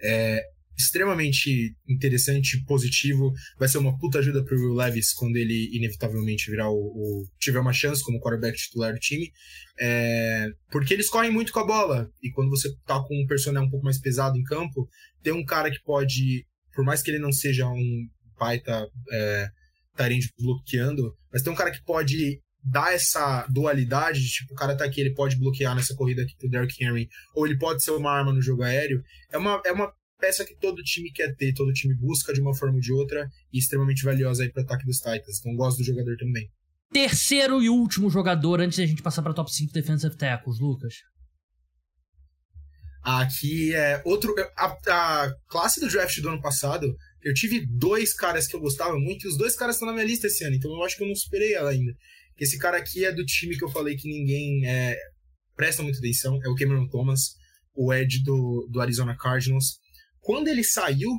é 0.03 0.43
extremamente 0.77 1.75
interessante, 1.89 2.63
positivo. 2.65 3.33
Vai 3.59 3.69
ser 3.69 3.79
uma 3.79 3.97
puta 3.99 4.19
ajuda 4.19 4.45
pro 4.45 4.57
Will 4.57 4.75
Levis 4.75 5.13
quando 5.13 5.37
ele 5.37 5.71
inevitavelmente 5.77 6.51
virar 6.51 6.71
o, 6.71 6.77
o 6.77 7.25
tiver 7.39 7.61
uma 7.61 7.73
chance 7.73 8.03
como 8.03 8.21
quarterback 8.21 8.57
titular 8.57 8.93
do 8.93 8.99
time. 8.99 9.31
É, 9.79 10.49
porque 10.71 10.95
eles 10.95 11.09
correm 11.09 11.31
muito 11.31 11.53
com 11.53 11.61
a 11.61 11.67
bola. 11.67 12.11
E 12.23 12.31
quando 12.31 12.51
você 12.51 12.69
tá 12.87 13.01
com 13.03 13.23
um 13.23 13.27
personagem 13.27 13.69
um 13.69 13.71
pouco 13.71 13.85
mais 13.85 14.01
pesado 14.01 14.37
em 14.37 14.45
campo, 14.45 14.89
tem 15.23 15.33
um 15.33 15.45
cara 15.45 15.71
que 15.71 15.83
pode, 15.85 16.47
por 16.75 16.85
mais 16.85 17.03
que 17.03 17.11
ele 17.11 17.19
não 17.19 17.33
seja 17.33 17.69
um 17.69 18.09
baita 18.39 18.89
é, 19.13 19.49
bloqueando, 20.39 21.17
mas 21.33 21.43
tem 21.43 21.53
um 21.53 21.57
cara 21.57 21.71
que 21.71 21.83
pode 21.85 22.41
dá 22.65 22.93
essa 22.93 23.47
dualidade 23.51 24.21
de 24.21 24.29
tipo, 24.31 24.55
o 24.55 24.57
cara 24.57 24.75
tá 24.75 24.85
aqui, 24.85 25.01
ele 25.01 25.13
pode 25.13 25.37
bloquear 25.37 25.75
nessa 25.75 25.95
corrida 25.95 26.23
aqui 26.23 26.35
pro 26.39 26.49
Derrick 26.49 26.83
Henry, 26.83 27.09
ou 27.35 27.47
ele 27.47 27.59
pode 27.59 27.85
ser 27.85 27.91
uma 27.91 28.11
arma 28.11 28.33
no 28.33 28.41
jogo 28.41 28.63
aéreo, 28.63 29.03
é 29.31 29.37
uma, 29.37 29.61
é 29.67 29.73
uma 29.73 29.93
peça 30.25 30.45
que 30.45 30.57
todo 30.57 30.83
time 30.83 31.13
quer 31.13 31.37
ter, 31.37 31.53
todo 31.53 31.73
time 31.73 31.95
busca 31.95 32.33
de 32.33 32.41
uma 32.41 32.55
forma 32.55 32.77
ou 32.77 32.81
de 32.81 32.93
outra, 32.93 33.29
e 33.53 33.59
extremamente 33.59 34.03
valiosa 34.03 34.43
aí 34.43 34.51
pro 34.51 34.63
ataque 34.63 34.87
dos 34.87 34.97
Titans. 34.97 35.39
Então 35.39 35.55
gosto 35.55 35.79
do 35.79 35.85
jogador 35.85 36.17
também. 36.17 36.51
Terceiro 36.91 37.63
e 37.63 37.69
último 37.69 38.09
jogador 38.09 38.61
antes 38.61 38.79
da 38.79 38.87
gente 38.87 39.03
passar 39.03 39.23
para 39.23 39.35
top 39.35 39.53
5 39.53 39.73
defensive 39.73 40.17
tackles, 40.17 40.59
Lucas. 40.59 40.95
Aqui 43.03 43.75
é 43.75 44.01
outro. 44.07 44.35
A, 44.57 44.67
a, 44.67 45.35
classe 45.47 45.79
do 45.79 45.89
draft 45.89 46.19
do 46.21 46.29
ano 46.31 46.41
passado, 46.41 46.97
eu 47.23 47.35
tive 47.35 47.67
dois 47.67 48.15
caras 48.15 48.47
que 48.47 48.57
eu 48.57 48.61
gostava 48.61 48.99
muito, 48.99 49.27
e 49.27 49.29
os 49.29 49.37
dois 49.37 49.55
caras 49.55 49.77
estão 49.77 49.87
na 49.87 49.93
minha 49.93 50.07
lista 50.07 50.27
esse 50.27 50.43
ano, 50.45 50.57
então 50.57 50.71
eu 50.73 50.83
acho 50.85 50.97
que 50.97 51.05
eu 51.05 51.09
não 51.09 51.15
superei 51.15 51.53
ela 51.53 51.71
ainda. 51.71 51.93
Esse 52.39 52.59
cara 52.59 52.79
aqui 52.79 53.05
é 53.05 53.13
do 53.13 53.25
time 53.27 53.59
que 53.59 53.65
eu 53.65 53.69
falei 53.69 53.95
que 53.95 54.09
ninguém 54.09 54.67
é, 54.67 54.97
presta 55.55 55.83
muita 55.83 55.99
atenção, 55.99 56.41
é 56.43 56.49
o 56.49 56.55
Cameron 56.55 56.89
Thomas, 56.89 57.35
o 57.75 57.93
Ed 57.93 58.23
do, 58.23 58.67
do 58.71 58.81
Arizona 58.81 59.17
Cardinals. 59.17 59.84
Quando 60.25 60.49
ele 60.49 60.65
saiu 60.65 61.11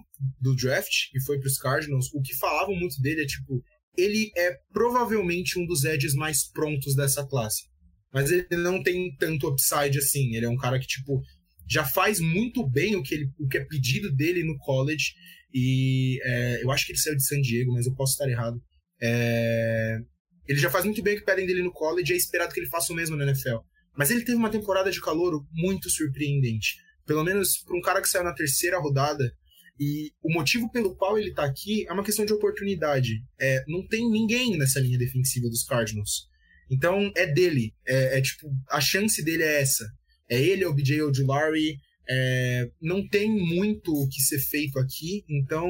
do 0.42 0.56
draft 0.56 1.14
e 1.14 1.22
foi 1.22 1.40
para 1.40 1.48
os 1.48 1.60
Cardinals, 1.60 2.12
o 2.12 2.22
que 2.24 2.36
falavam 2.36 2.76
muito 2.76 3.00
dele 3.00 3.22
é 3.22 3.26
tipo, 3.28 3.64
ele 3.96 4.32
é 4.36 4.58
provavelmente 4.74 5.60
um 5.60 5.66
dos 5.68 5.86
edges 5.86 6.16
mais 6.16 6.50
prontos 6.52 6.96
dessa 6.96 7.24
classe. 7.24 7.66
Mas 8.12 8.32
ele 8.32 8.48
não 8.52 8.82
tem 8.82 9.16
tanto 9.18 9.48
upside 9.48 10.00
assim. 10.00 10.36
Ele 10.36 10.48
é 10.48 10.50
um 10.50 10.58
cara 10.58 10.80
que, 10.80 10.88
tipo, 10.88 11.22
já 11.70 11.86
faz 11.86 12.20
muito 12.20 12.68
bem 12.68 12.96
o 12.96 13.04
que, 13.04 13.14
ele, 13.14 13.30
o 13.38 13.48
que 13.48 13.60
é 13.60 13.64
pedido 13.64 14.12
dele 14.12 14.44
no 14.44 14.58
college. 14.58 15.14
E 15.54 16.20
é, 16.24 16.64
eu 16.64 16.72
acho 16.72 16.88
que 16.88 16.94
ele 16.94 17.00
saiu 17.00 17.16
de 17.16 17.28
San 17.28 17.40
Diego, 17.42 17.74
mas 17.74 17.86
eu 17.86 17.94
posso 17.94 18.14
estar 18.14 18.28
errado. 18.28 18.60
É, 19.00 20.00
ele 20.48 20.58
já 20.58 20.72
faz 20.72 20.84
muito 20.84 21.04
bem 21.04 21.14
o 21.14 21.20
que 21.20 21.26
pedem 21.26 21.46
dele 21.46 21.62
no 21.62 21.72
college 21.72 22.12
e 22.12 22.16
é 22.16 22.18
esperado 22.18 22.52
que 22.52 22.60
ele 22.60 22.70
faça 22.70 22.92
o 22.92 22.96
mesmo 22.96 23.16
na 23.16 23.26
NFL. 23.26 23.58
Mas 23.96 24.10
ele 24.10 24.26
teve 24.26 24.38
uma 24.38 24.50
temporada 24.50 24.90
de 24.90 25.00
calor 25.00 25.46
muito 25.52 25.92
surpreendente. 25.92 26.84
Pelo 27.06 27.24
menos 27.24 27.58
para 27.58 27.78
um 27.78 27.82
cara 27.82 28.02
que 28.02 28.10
saiu 28.10 28.24
na 28.24 28.34
terceira 28.34 28.80
rodada. 28.80 29.32
E 29.80 30.12
o 30.24 30.32
motivo 30.32 30.72
pelo 30.72 30.96
qual 30.96 31.18
ele 31.20 31.34
tá 31.34 31.44
aqui 31.44 31.86
é 31.88 31.94
uma 31.94 32.04
questão 32.04 32.26
de 32.26 32.34
oportunidade. 32.34 33.24
É, 33.40 33.64
não 33.68 33.86
tem 33.88 34.10
ninguém 34.10 34.58
nessa 34.58 34.80
linha 34.80 34.98
defensiva 34.98 35.50
dos 35.50 35.64
Cardinals. 35.64 36.30
Então 36.70 37.12
é 37.16 37.26
dele. 37.26 37.74
É, 37.86 38.18
é 38.18 38.22
tipo, 38.22 38.50
a 38.70 38.80
chance 38.80 39.24
dele 39.24 39.44
é 39.44 39.62
essa. 39.62 39.86
É 40.30 40.42
ele, 40.42 40.64
é 40.64 40.68
o 40.68 40.74
BJ 40.74 41.02
Ojulari, 41.04 41.80
É, 42.08 42.70
não 42.82 43.08
tem 43.08 43.32
muito 43.32 43.92
o 43.92 44.08
que 44.08 44.22
ser 44.22 44.40
feito 44.40 44.78
aqui, 44.78 45.24
então, 45.28 45.68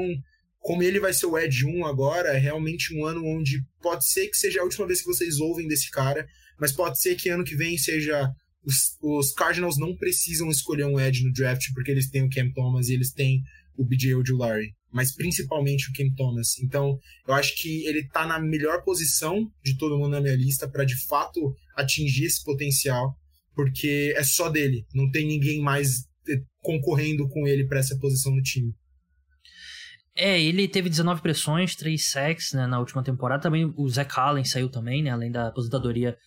como 0.59 0.83
ele 0.83 0.99
vai 0.99 1.13
ser 1.13 1.27
o 1.27 1.37
Ed 1.37 1.65
1 1.65 1.85
agora, 1.85 2.29
é 2.29 2.37
realmente 2.37 2.93
um 2.93 3.05
ano 3.05 3.25
onde 3.25 3.63
pode 3.81 4.05
ser 4.05 4.27
que 4.27 4.35
seja 4.35 4.59
a 4.59 4.63
última 4.63 4.85
vez 4.85 4.99
que 4.99 5.07
vocês 5.07 5.39
ouvem 5.39 5.65
desse 5.65 5.89
cara, 5.89 6.27
mas 6.59 6.73
pode 6.73 6.99
ser 6.99 7.15
que 7.15 7.29
ano 7.29 7.45
que 7.45 7.55
vem 7.55 7.77
seja. 7.77 8.29
Os, 8.65 8.97
os 9.01 9.31
Cardinals 9.33 9.77
não 9.77 9.95
precisam 9.95 10.49
escolher 10.49 10.85
um 10.85 10.99
Ed 10.99 11.23
no 11.23 11.31
draft, 11.31 11.67
porque 11.73 11.91
eles 11.91 12.09
têm 12.09 12.23
o 12.23 12.29
Cam 12.29 12.51
Thomas 12.51 12.89
e 12.89 12.93
eles 12.93 13.11
têm 13.11 13.43
o 13.77 13.85
BJ 13.85 14.15
Ojulari, 14.15 14.73
mas 14.91 15.13
principalmente 15.13 15.89
o 15.89 15.93
Cam 15.93 16.13
Thomas. 16.15 16.57
Então, 16.59 16.97
eu 17.27 17.33
acho 17.33 17.55
que 17.61 17.85
ele 17.85 18.07
tá 18.07 18.25
na 18.25 18.39
melhor 18.39 18.83
posição 18.83 19.51
de 19.63 19.77
todo 19.77 19.97
mundo 19.97 20.11
na 20.11 20.21
minha 20.21 20.35
lista 20.35 20.67
para 20.67 20.85
de 20.85 20.95
fato 21.05 21.55
atingir 21.75 22.25
esse 22.25 22.43
potencial, 22.43 23.15
porque 23.53 24.13
é 24.15 24.23
só 24.23 24.49
dele, 24.49 24.85
não 24.93 25.09
tem 25.11 25.27
ninguém 25.27 25.61
mais 25.61 26.05
eh, 26.27 26.41
concorrendo 26.61 27.27
com 27.29 27.47
ele 27.47 27.65
para 27.65 27.79
essa 27.79 27.97
posição 27.97 28.33
no 28.33 28.41
time. 28.41 28.73
É, 30.17 30.41
ele 30.41 30.67
teve 30.67 30.89
19 30.89 31.21
pressões, 31.21 31.75
3 31.75 32.09
sacks 32.09 32.53
né, 32.53 32.65
na 32.65 32.79
última 32.79 33.03
temporada. 33.03 33.43
Também 33.43 33.73
o 33.75 33.89
Zach 33.89 34.17
Allen 34.17 34.45
saiu 34.45 34.69
também, 34.69 35.03
né? 35.03 35.09
Além 35.09 35.29
da 35.29 35.49
aposentadoria 35.49 36.17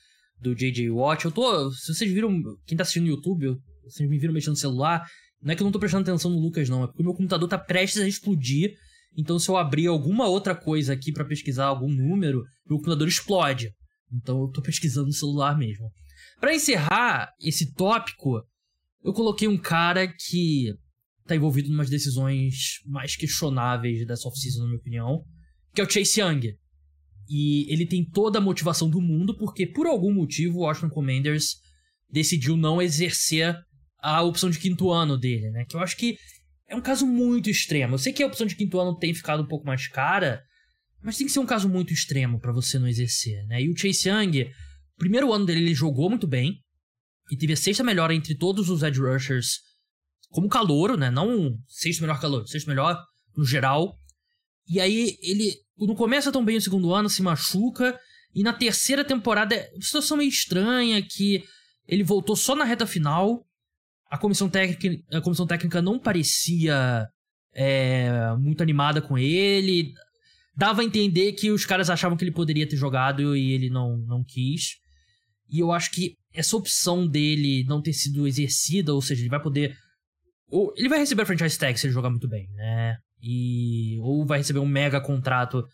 do 0.41 0.55
J.J. 0.55 0.91
Watt. 0.91 1.25
Eu 1.25 1.31
tô. 1.31 1.71
Se 1.73 1.95
vocês 1.95 2.11
viram. 2.13 2.43
Quem 2.67 2.77
tá 2.77 2.83
assistindo 2.83 3.05
no 3.05 3.11
YouTube, 3.11 3.57
vocês 3.85 4.09
me 4.09 4.19
viram 4.19 4.35
mexendo 4.35 4.53
no 4.53 4.57
celular. 4.57 5.07
Não 5.43 5.53
é 5.53 5.57
que 5.57 5.63
eu 5.63 5.65
não 5.65 5.73
tô 5.73 5.79
prestando 5.79 6.03
atenção 6.03 6.31
no 6.31 6.39
Lucas, 6.39 6.69
não. 6.69 6.85
É 6.85 6.87
porque 6.87 7.03
o 7.03 7.05
meu 7.05 7.15
computador 7.15 7.49
tá 7.49 7.59
prestes 7.59 8.03
a 8.03 8.09
explodir. 8.09 8.75
Então, 9.17 9.39
se 9.39 9.49
eu 9.49 9.57
abrir 9.57 9.87
alguma 9.87 10.27
outra 10.27 10.55
coisa 10.55 10.93
aqui 10.93 11.13
para 11.13 11.25
pesquisar 11.25 11.67
algum 11.67 11.89
número, 11.89 12.45
meu 12.69 12.79
computador 12.79 13.09
explode. 13.09 13.73
Então, 14.13 14.43
eu 14.43 14.49
tô 14.49 14.63
pesquisando 14.63 15.07
no 15.07 15.13
celular 15.13 15.57
mesmo. 15.57 15.91
Para 16.41 16.55
encerrar 16.55 17.33
esse 17.41 17.73
tópico, 17.75 18.43
eu 19.05 19.13
coloquei 19.13 19.49
um 19.49 19.59
cara 19.59 20.07
que 20.07 20.73
tá 21.27 21.35
envolvido 21.37 21.69
em 21.69 21.75
umas 21.75 21.91
decisões 21.91 22.81
mais 22.87 23.17
questionáveis 23.17 24.07
dessa 24.07 24.29
off-season, 24.29 24.61
na 24.61 24.67
minha 24.67 24.79
opinião, 24.79 25.25
que 25.75 25.81
é 25.81 25.85
o 25.85 25.91
Chase 25.91 26.21
Young. 26.21 26.57
E 27.29 27.71
ele 27.73 27.87
tem 27.87 28.05
toda 28.05 28.39
a 28.39 28.43
motivação 28.43 28.89
do 28.89 29.01
mundo, 29.01 29.37
porque 29.37 29.67
por 29.67 29.87
algum 29.87 30.13
motivo 30.13 30.59
o 30.59 30.63
Washington 30.63 30.89
Commanders 30.91 31.57
decidiu 32.11 32.57
não 32.57 32.81
exercer 32.81 33.55
a 34.01 34.23
opção 34.23 34.49
de 34.49 34.59
quinto 34.59 34.91
ano 34.91 35.19
dele, 35.19 35.51
né? 35.51 35.65
Que 35.69 35.77
eu 35.77 35.81
acho 35.81 35.97
que 35.97 36.17
é 36.69 36.77
um 36.77 36.81
caso 36.81 37.07
muito 37.07 37.51
extremo. 37.51 37.95
Eu 37.95 37.99
sei 37.99 38.13
que 38.13 38.23
a 38.23 38.27
opção 38.27 38.47
de 38.47 38.55
quinto 38.55 38.79
ano 38.79 38.97
tem 38.97 39.13
ficado 39.13 39.43
um 39.43 39.47
pouco 39.47 39.67
mais 39.67 39.89
cara, 39.89 40.43
mas 41.03 41.17
tem 41.17 41.27
que 41.27 41.33
ser 41.33 41.41
um 41.41 41.47
caso 41.47 41.69
muito 41.69 41.93
extremo 41.93 42.41
para 42.41 42.53
você 42.53 42.79
não 42.79 42.89
exercer, 42.89 43.45
né? 43.47 43.63
E 43.63 43.69
o 43.69 43.77
Chase 43.77 44.09
Young, 44.09 44.51
primeiro 44.97 45.33
ano 45.33 45.47
dele 45.47 45.61
ele 45.61 45.75
jogou 45.75 46.09
muito 46.09 46.27
bem 46.27 46.59
e 47.31 47.37
teve 47.37 47.53
a 47.53 47.57
sexta 47.57 47.85
melhor 47.85 48.11
entre 48.11 48.35
todos 48.35 48.69
os 48.71 48.83
edge 48.83 49.01
rushers 49.01 49.59
como 50.31 50.49
calouro, 50.49 50.97
né? 50.97 51.11
Não 51.11 51.57
sexto 51.67 52.01
melhor 52.01 52.21
calor, 52.21 52.47
sexto 52.47 52.69
melhor 52.69 53.03
no 53.37 53.45
geral. 53.45 53.99
E 54.69 54.81
aí 54.81 55.17
ele 55.23 55.55
não 55.79 55.95
começa 55.95 56.33
tão 56.33 56.45
bem 56.45 56.57
o 56.57 56.61
segundo 56.61 56.93
ano, 56.93 57.09
se 57.09 57.23
machuca 57.23 57.99
e 58.35 58.43
na 58.43 58.53
terceira 58.53 59.05
temporada 59.05 59.55
é 59.55 59.71
uma 59.73 59.83
situação 59.83 60.17
meio 60.17 60.29
estranha 60.29 61.01
que 61.03 61.45
ele 61.87 62.05
voltou 62.05 62.37
só 62.37 62.55
na 62.55 62.65
reta 62.65 62.87
final 62.87 63.45
a 64.11 64.17
comissão 64.17 64.49
técnica, 64.49 65.05
a 65.17 65.21
comissão 65.21 65.47
técnica 65.47 65.83
não 65.83 65.99
parecia 65.99 67.07
é, 67.55 68.35
muito 68.39 68.63
animada 68.63 69.03
com 69.03 69.19
ele. 69.19 69.93
Dava 70.57 70.81
a 70.81 70.85
entender 70.85 71.33
que 71.33 71.51
os 71.51 71.65
caras 71.65 71.91
achavam 71.91 72.17
que 72.17 72.25
ele 72.25 72.33
poderia 72.33 72.69
ter 72.69 72.77
jogado 72.77 73.37
e 73.37 73.53
ele 73.53 73.71
não, 73.71 73.99
não 73.99 74.25
quis. 74.25 74.77
E 75.51 75.61
eu 75.61 75.73
acho 75.73 75.91
que 75.91 76.17
essa 76.33 76.57
opção 76.57 77.07
dele 77.07 77.65
não 77.65 77.81
ter 77.81 77.93
sido 77.93 78.27
exercida, 78.27 78.93
ou 78.95 79.03
seja, 79.03 79.23
ele 79.23 79.31
vai 79.31 79.41
poder. 79.41 79.77
Ou 80.51 80.73
ele 80.77 80.89
vai 80.89 80.99
receber 80.99 81.23
a 81.23 81.27
franchise 81.27 81.59
tag 81.59 81.79
se 81.79 81.87
ele 81.87 81.95
jogar 81.95 82.11
muito 82.11 82.29
bem, 82.29 82.49
né? 82.55 82.97
E, 83.21 83.99
ou 84.01 84.25
vai 84.25 84.39
receber 84.39 84.61
um 84.61 84.67
mega 84.67 85.01
contrato 85.01 85.65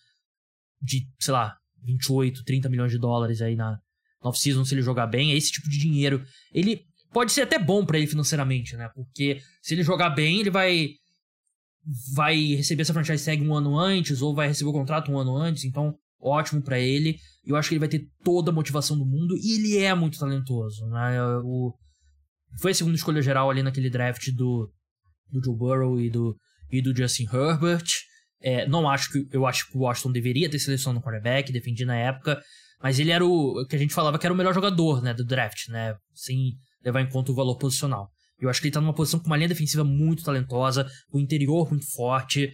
de, 0.80 1.06
sei 1.18 1.32
lá, 1.32 1.56
28, 1.84 2.44
30 2.44 2.68
milhões 2.68 2.90
de 2.90 2.98
dólares 2.98 3.42
aí 3.42 3.54
na, 3.54 3.78
off-season 4.24 4.64
se 4.64 4.74
ele 4.74 4.82
jogar 4.82 5.06
bem. 5.06 5.32
É 5.32 5.36
esse 5.36 5.52
tipo 5.52 5.68
de 5.68 5.78
dinheiro. 5.78 6.24
Ele 6.52 6.80
pode 7.12 7.32
ser 7.32 7.42
até 7.42 7.58
bom 7.58 7.84
para 7.84 7.98
ele 7.98 8.06
financeiramente, 8.06 8.76
né? 8.76 8.88
Porque 8.94 9.40
se 9.62 9.74
ele 9.74 9.82
jogar 9.82 10.10
bem, 10.10 10.40
ele 10.40 10.50
vai 10.50 10.90
vai 12.14 12.54
receber 12.54 12.80
essa 12.80 12.94
franchise 12.94 13.26
tag 13.26 13.42
um 13.42 13.54
ano 13.54 13.78
antes 13.78 14.22
ou 14.22 14.34
vai 14.34 14.48
receber 14.48 14.70
o 14.70 14.72
contrato 14.72 15.12
um 15.12 15.18
ano 15.18 15.36
antes, 15.36 15.64
então 15.64 15.94
ótimo 16.18 16.62
para 16.62 16.80
ele. 16.80 17.18
Eu 17.44 17.56
acho 17.56 17.68
que 17.68 17.74
ele 17.74 17.80
vai 17.80 17.88
ter 17.90 18.08
toda 18.24 18.50
a 18.50 18.54
motivação 18.54 18.96
do 18.98 19.04
mundo 19.04 19.36
e 19.36 19.56
ele 19.56 19.76
é 19.76 19.94
muito 19.94 20.18
talentoso, 20.18 20.86
né? 20.86 21.20
O 21.44 21.74
foi 22.58 22.70
a 22.70 22.74
segunda 22.74 22.96
escolha 22.96 23.20
geral 23.20 23.50
ali 23.50 23.62
naquele 23.62 23.90
draft 23.90 24.30
do 24.32 24.72
do 25.30 25.44
Joe 25.44 25.56
Burrow 25.56 26.00
e 26.00 26.08
do 26.08 26.34
e 26.70 26.82
do 26.82 26.96
Justin 26.96 27.24
Herbert. 27.24 27.86
É, 28.40 28.66
não 28.68 28.88
acho 28.88 29.10
que 29.10 29.26
eu 29.32 29.46
acho 29.46 29.70
que 29.70 29.76
o 29.76 29.80
Washington 29.80 30.12
deveria 30.12 30.50
ter 30.50 30.58
selecionado 30.58 30.98
um 30.98 31.02
quarterback, 31.02 31.50
defendi 31.50 31.84
na 31.84 31.96
época, 31.96 32.42
mas 32.82 32.98
ele 32.98 33.10
era 33.10 33.24
o 33.24 33.66
que 33.66 33.74
a 33.74 33.78
gente 33.78 33.94
falava 33.94 34.18
que 34.18 34.26
era 34.26 34.34
o 34.34 34.36
melhor 34.36 34.52
jogador, 34.52 35.02
né, 35.02 35.14
do 35.14 35.24
draft, 35.24 35.68
né? 35.68 35.96
Sem 36.14 36.52
levar 36.84 37.00
em 37.00 37.08
conta 37.08 37.32
o 37.32 37.34
valor 37.34 37.56
posicional. 37.56 38.10
Eu 38.38 38.50
acho 38.50 38.60
que 38.60 38.66
ele 38.66 38.74
tá 38.74 38.80
numa 38.80 38.94
posição 38.94 39.18
com 39.18 39.26
uma 39.26 39.36
linha 39.36 39.48
defensiva 39.48 39.84
muito 39.84 40.22
talentosa, 40.22 40.86
o 41.10 41.18
interior 41.18 41.70
muito 41.70 41.90
forte. 41.92 42.52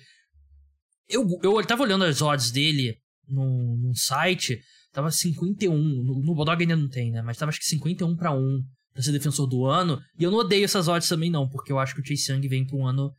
Eu, 1.09 1.27
eu 1.43 1.67
tava 1.67 1.83
olhando 1.83 2.05
as 2.05 2.23
odds 2.23 2.53
dele 2.53 2.97
num, 3.27 3.77
num 3.77 3.95
site, 3.95 4.61
tava 4.93 5.11
51, 5.11 5.77
no, 5.77 6.23
no 6.23 6.35
Bodog 6.35 6.63
ainda 6.63 6.77
não 6.77 6.89
tem, 6.89 7.11
né? 7.11 7.23
Mas 7.23 7.37
tava 7.37 7.51
acho 7.51 7.59
que 7.59 7.67
51 7.67 8.17
para 8.17 8.33
1 8.33 8.63
pra 8.93 9.03
ser 9.03 9.13
defensor 9.13 9.49
do 9.49 9.67
ano. 9.67 10.01
E 10.19 10.23
eu 10.23 10.31
não 10.31 10.39
odeio 10.39 10.65
essas 10.65 10.87
odds 10.87 11.09
também 11.09 11.31
não, 11.31 11.49
porque 11.49 11.73
eu 11.73 11.79
acho 11.79 11.95
que 11.95 12.01
o 12.01 12.05
Chase 12.05 12.31
Young 12.31 12.47
vem 12.47 12.67
pra 12.67 12.77
um 12.77 12.87
ano 12.87 13.13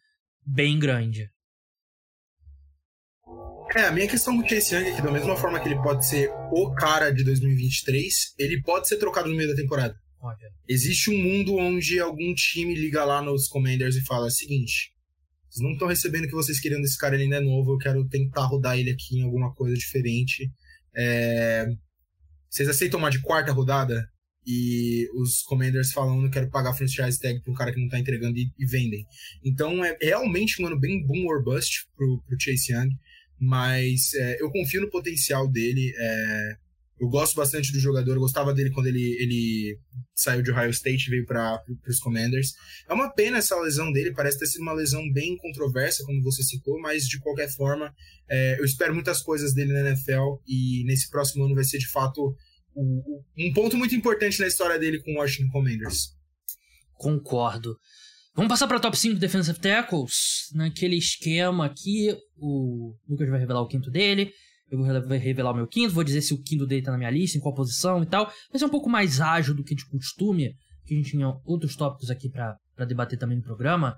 bem 0.46 0.80
grande. 0.80 1.30
É, 3.76 3.86
a 3.86 3.92
minha 3.92 4.08
questão 4.08 4.36
com 4.38 4.46
o 4.46 4.50
Chase 4.50 4.76
Young 4.76 4.90
é 4.90 4.96
que 4.96 5.02
da 5.02 5.12
mesma 5.12 5.36
forma 5.38 5.60
que 5.60 5.70
ele 5.70 5.82
pode 5.82 6.06
ser 6.06 6.30
o 6.52 6.74
cara 6.74 7.10
de 7.10 7.24
2023, 7.24 8.34
ele 8.38 8.62
pode 8.62 8.88
ser 8.88 8.98
trocado 8.98 9.30
no 9.30 9.36
meio 9.36 9.50
da 9.50 9.56
temporada. 9.56 9.96
Existe 10.68 11.10
um 11.10 11.18
mundo 11.18 11.56
onde 11.56 12.00
algum 12.00 12.34
time 12.34 12.76
liga 12.76 13.04
lá 13.06 13.22
nos 13.22 13.48
Commanders 13.48 13.96
e 13.96 14.06
fala: 14.06 14.30
seguinte, 14.30 14.94
vocês 15.50 15.64
não 15.64 15.72
estão 15.72 15.88
recebendo 15.88 16.26
o 16.26 16.28
que 16.28 16.36
vocês 16.36 16.60
queriam 16.60 16.82
desse 16.82 16.98
cara, 16.98 17.16
ele 17.16 17.24
ainda 17.24 17.38
é 17.38 17.42
novo, 17.42 17.74
eu 17.74 17.78
quero 17.78 18.08
tentar 18.08 18.46
rodar 18.46 18.78
ele 18.78 18.92
aqui 18.92 19.18
em 19.18 19.24
alguma 19.24 19.54
coisa 19.54 19.76
diferente. 19.76 20.52
É... 20.96 21.66
Vocês 22.50 22.68
aceitam 22.70 23.00
uma 23.00 23.10
de 23.10 23.22
quarta 23.22 23.52
rodada? 23.52 24.06
E 24.46 25.08
os 25.16 25.42
Commanders 25.44 25.92
falando: 25.92 26.30
quero 26.30 26.50
pagar 26.50 26.74
franchise 26.74 27.20
tag 27.20 27.42
pra 27.42 27.52
um 27.52 27.56
cara 27.56 27.72
que 27.72 27.80
não 27.80 27.90
tá 27.90 28.00
entregando 28.00 28.38
e, 28.38 28.52
e, 28.58 28.66
vendem. 28.66 29.06
Então 29.44 29.84
é 29.84 29.98
realmente 30.02 30.62
um 30.62 30.68
ano 30.68 30.80
bem 30.80 31.06
boom 31.06 31.26
or 31.28 31.44
bust 31.44 31.88
pro, 31.96 32.22
pro 32.28 32.40
Chase 32.40 32.74
Young, 32.74 32.90
mas 33.40 34.14
é, 34.16 34.42
eu 34.42 34.52
confio 34.52 34.82
no 34.82 34.90
potencial 34.90 35.48
dele. 35.48 35.94
É 35.96 36.58
eu 37.02 37.10
gosto 37.10 37.36
bastante 37.36 37.74
do 37.74 37.80
jogador, 37.80 38.20
gostava 38.20 38.54
dele 38.54 38.70
quando 38.70 38.86
ele, 38.86 39.18
ele 39.20 39.80
saiu 40.14 40.44
de 40.44 40.52
Ohio 40.52 40.70
State 40.70 41.08
e 41.08 41.10
veio 41.10 41.26
para 41.26 41.60
os 41.88 42.00
Commanders. 42.00 42.54
É 42.88 42.94
uma 42.94 43.10
pena 43.10 43.40
essa 43.40 43.60
lesão 43.60 43.92
dele, 43.92 44.14
parece 44.14 44.38
ter 44.38 44.46
sido 44.46 44.62
uma 44.62 44.72
lesão 44.72 45.12
bem 45.12 45.36
controversa, 45.38 46.06
como 46.06 46.22
você 46.22 46.44
citou, 46.44 46.80
mas 46.80 47.08
de 47.08 47.20
qualquer 47.20 47.50
forma, 47.50 47.92
é, 48.30 48.60
eu 48.60 48.66
espero 48.66 48.94
muitas 48.94 49.20
coisas 49.20 49.52
dele 49.52 49.74
na 49.74 49.90
NFL 49.90 50.36
e 50.48 50.84
nesse 50.86 51.10
próximo 51.10 51.44
ano 51.44 51.56
vai 51.56 51.64
ser 51.64 51.80
de 51.80 51.88
fato 51.88 52.36
o, 52.76 53.24
um 53.38 53.54
ponto 53.54 53.78
muito 53.78 53.96
importante 53.96 54.40
na 54.40 54.48
história 54.48 54.80
dele 54.80 55.02
com 55.02 55.14
o 55.14 55.18
Washington 55.18 55.52
Commanders. 55.52 56.10
Concordo. 56.94 57.78
Vamos 58.34 58.50
passar 58.50 58.68
para 58.68 58.80
top 58.80 58.98
5 58.98 59.20
defensive 59.20 59.60
tackles. 59.60 60.50
Naquele 60.54 60.96
esquema 60.96 61.66
aqui, 61.66 62.16
o 62.38 62.96
Lucas 63.08 63.30
vai 63.30 63.40
revelar 63.40 63.62
o 63.62 63.68
quinto 63.68 63.92
dele. 63.92 64.32
Eu 64.70 64.78
vou 64.78 64.88
revelar 64.88 65.52
o 65.52 65.56
meu 65.56 65.68
quinto, 65.68 65.94
vou 65.94 66.04
dizer 66.04 66.22
se 66.22 66.34
o 66.34 66.42
quinto 66.42 66.66
dele 66.66 66.82
tá 66.82 66.92
na 66.92 66.98
minha 66.98 67.10
lista, 67.10 67.38
em 67.38 67.42
qual 67.42 67.54
posição 67.54 68.02
e 68.02 68.06
tal. 68.06 68.32
Mas 68.54 68.62
é 68.62 68.66
um 68.66 68.70
pouco 68.70 68.90
mais 68.90 69.20
ágil 69.20 69.54
do 69.54 69.66
que 69.66 69.76
de 69.76 69.86
costume, 69.86 70.56
que 70.86 70.94
a 70.94 70.98
gente 70.98 71.12
tinha 71.12 71.28
outros 71.44 71.76
tópicos 71.76 72.10
aqui 72.10 72.30
para 72.30 72.86
debater 72.86 73.20
também 73.20 73.36
no 73.36 73.44
programa. 73.44 73.98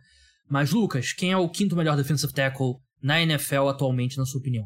Mas, 0.50 0.72
Lucas, 0.72 1.14
quem 1.14 1.32
é 1.32 1.38
o 1.38 1.48
quinto 1.48 1.76
melhor 1.76 1.96
defensive 1.96 2.34
tackle 2.34 2.74
na 3.02 3.22
NFL 3.22 3.68
atualmente, 3.68 4.18
na 4.18 4.26
sua 4.26 4.40
opinião? 4.40 4.66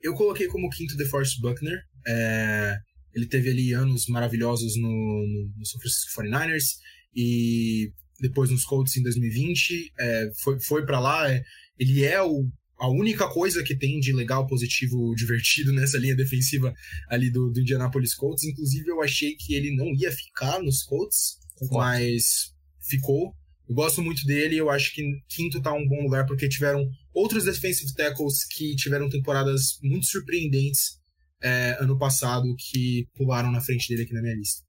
Eu 0.00 0.14
coloquei 0.14 0.46
como 0.46 0.70
quinto 0.70 0.96
DeForest 0.96 1.40
Buckner. 1.40 1.78
É... 2.06 2.76
Ele 3.14 3.26
teve 3.26 3.50
ali 3.50 3.72
anos 3.72 4.06
maravilhosos 4.06 4.76
no, 4.76 4.88
no, 4.88 5.52
no 5.56 5.66
San 5.66 5.78
Francisco 5.78 6.22
49ers 6.22 6.78
e 7.14 7.92
depois 8.20 8.50
nos 8.50 8.64
Colts 8.64 8.96
em 8.96 9.02
2020. 9.02 9.92
É, 9.98 10.30
foi 10.42 10.60
foi 10.60 10.86
para 10.86 11.00
lá. 11.00 11.30
É... 11.30 11.42
Ele 11.78 12.04
é 12.04 12.22
o 12.22 12.48
a 12.78 12.88
única 12.88 13.28
coisa 13.28 13.62
que 13.62 13.76
tem 13.76 14.00
de 14.00 14.12
legal, 14.12 14.44
positivo, 14.44 15.14
divertido 15.14 15.70
nessa 15.74 15.98
linha 15.98 16.16
defensiva 16.16 16.74
ali 17.08 17.30
do, 17.30 17.50
do 17.50 17.60
Indianapolis 17.60 18.12
Colts. 18.12 18.42
Inclusive, 18.42 18.88
eu 18.88 19.00
achei 19.00 19.36
que 19.36 19.54
ele 19.54 19.74
não 19.76 19.94
ia 19.94 20.10
ficar 20.10 20.60
nos 20.60 20.82
Colts, 20.82 21.38
Concordo. 21.54 21.76
mas 21.76 22.52
ficou. 22.80 23.32
Eu 23.68 23.76
gosto 23.76 24.02
muito 24.02 24.26
dele, 24.26 24.56
eu 24.56 24.68
acho 24.68 24.92
que 24.92 25.02
quinto 25.28 25.62
tá 25.62 25.72
um 25.72 25.86
bom 25.86 26.02
lugar, 26.02 26.26
porque 26.26 26.48
tiveram 26.48 26.84
outros 27.14 27.44
defensive 27.44 27.94
tackles 27.94 28.44
que 28.46 28.74
tiveram 28.74 29.08
temporadas 29.08 29.78
muito 29.80 30.06
surpreendentes 30.06 31.00
é, 31.42 31.76
ano 31.80 31.98
passado 31.98 32.54
que 32.56 33.06
pularam 33.14 33.50
na 33.50 33.60
frente 33.60 33.88
dele 33.88 34.02
aqui 34.02 34.14
na 34.14 34.22
minha 34.22 34.34
lista. 34.34 34.64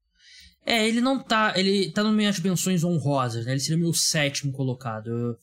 É, 0.66 0.86
ele 0.86 1.00
não 1.00 1.22
tá. 1.22 1.52
Ele 1.56 1.90
tá 1.92 2.02
nas 2.02 2.14
minhas 2.14 2.40
menções 2.40 2.82
honrosas, 2.84 3.44
né? 3.44 3.52
Ele 3.52 3.60
seria 3.60 3.76
o 3.76 3.80
meu 3.80 3.92
sétimo 3.92 4.52
colocado. 4.52 5.08
Eu 5.08 5.36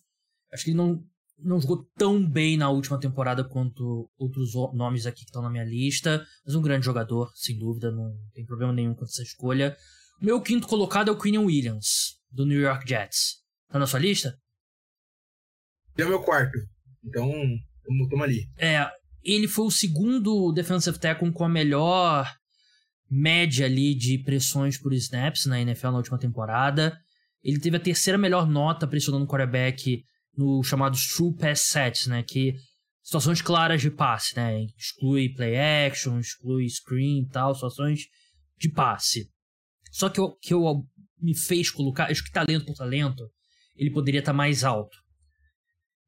acho 0.51 0.63
que 0.63 0.71
ele 0.71 0.77
não, 0.77 1.03
não 1.37 1.61
jogou 1.61 1.85
tão 1.95 2.27
bem 2.27 2.57
na 2.57 2.69
última 2.69 2.99
temporada 2.99 3.43
quanto 3.43 4.09
outros 4.17 4.53
nomes 4.73 5.05
aqui 5.05 5.19
que 5.19 5.25
estão 5.25 5.41
na 5.41 5.49
minha 5.49 5.63
lista. 5.63 6.25
Mas 6.45 6.55
um 6.55 6.61
grande 6.61 6.85
jogador, 6.85 7.31
sem 7.35 7.57
dúvida, 7.57 7.91
não 7.91 8.11
tem 8.33 8.45
problema 8.45 8.73
nenhum 8.73 8.95
com 8.95 9.05
essa 9.05 9.21
escolha. 9.21 9.77
Meu 10.19 10.41
quinto 10.41 10.67
colocado 10.67 11.09
é 11.09 11.11
o 11.11 11.17
Quinn 11.17 11.37
Williams, 11.37 12.19
do 12.31 12.45
New 12.45 12.59
York 12.59 12.87
Jets. 12.87 13.41
Tá 13.69 13.77
na 13.77 13.87
sua 13.87 13.99
lista? 13.99 14.37
Ele 15.95 16.03
é 16.03 16.05
o 16.05 16.09
meu 16.09 16.21
quarto. 16.21 16.57
Então, 17.03 17.31
tamo 18.09 18.23
ali. 18.23 18.47
É, 18.57 18.87
ele 19.23 19.47
foi 19.47 19.65
o 19.65 19.71
segundo 19.71 20.51
defensive 20.51 20.99
tackle 20.99 21.31
com 21.31 21.43
a 21.43 21.49
melhor 21.49 22.31
média 23.09 23.65
ali 23.65 23.93
de 23.93 24.17
pressões 24.19 24.77
por 24.77 24.93
snaps 24.93 25.45
na 25.45 25.61
NFL 25.61 25.87
na 25.87 25.97
última 25.97 26.17
temporada. 26.17 26.97
Ele 27.43 27.59
teve 27.59 27.77
a 27.77 27.79
terceira 27.79 28.17
melhor 28.17 28.47
nota 28.47 28.87
pressionando 28.87 29.25
o 29.25 29.27
quarterback 29.27 30.03
no 30.37 30.63
chamado 30.63 30.97
true 31.15 31.35
pass 31.35 31.61
sets, 31.61 32.07
né, 32.07 32.23
que 32.23 32.55
situações 33.03 33.41
claras 33.41 33.81
de 33.81 33.91
passe, 33.91 34.35
né, 34.35 34.63
exclui 34.77 35.33
play 35.33 35.57
action, 35.57 36.19
exclui 36.19 36.69
screen 36.69 37.23
e 37.23 37.27
tal, 37.27 37.53
situações 37.53 38.05
de 38.57 38.69
passe. 38.69 39.29
Só 39.91 40.07
que 40.09 40.21
o 40.21 40.35
que 40.37 40.53
eu 40.53 40.85
me 41.19 41.37
fez 41.37 41.69
colocar, 41.69 42.09
acho 42.09 42.23
que 42.23 42.31
talento 42.31 42.65
por 42.65 42.75
talento, 42.75 43.29
ele 43.75 43.91
poderia 43.91 44.19
estar 44.19 44.33
mais 44.33 44.63
alto. 44.63 44.97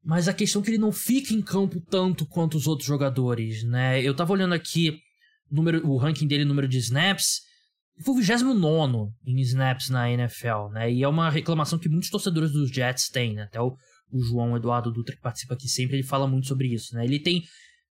Mas 0.04 0.28
a 0.28 0.34
questão 0.34 0.60
é 0.60 0.64
que 0.64 0.70
ele 0.70 0.78
não 0.78 0.92
fica 0.92 1.32
em 1.32 1.40
campo 1.40 1.80
tanto 1.80 2.26
quanto 2.26 2.56
os 2.56 2.66
outros 2.66 2.86
jogadores, 2.86 3.64
né? 3.64 4.02
Eu 4.02 4.14
tava 4.14 4.32
olhando 4.32 4.52
aqui 4.52 4.98
número, 5.50 5.86
o 5.86 5.96
ranking 5.96 6.26
dele, 6.26 6.44
número 6.44 6.68
de 6.68 6.78
snaps, 6.78 7.42
ele 7.96 8.04
foi 8.04 8.14
o 8.14 8.18
29 8.18 9.12
em 9.24 9.40
snaps 9.40 9.88
na 9.88 10.10
NFL, 10.10 10.68
né? 10.72 10.92
E 10.92 11.02
é 11.02 11.08
uma 11.08 11.30
reclamação 11.30 11.78
que 11.78 11.88
muitos 11.88 12.10
torcedores 12.10 12.52
dos 12.52 12.70
Jets 12.70 13.08
têm, 13.08 13.34
né? 13.34 13.44
Até 13.44 13.60
o, 13.60 13.76
o 14.10 14.20
João 14.20 14.56
Eduardo 14.56 14.92
Dutra, 14.92 15.14
que 15.14 15.22
participa 15.22 15.54
aqui 15.54 15.68
sempre, 15.68 15.96
ele 15.96 16.02
fala 16.02 16.26
muito 16.26 16.48
sobre 16.48 16.68
isso, 16.68 16.94
né? 16.94 17.04
Ele 17.04 17.20
tem, 17.20 17.42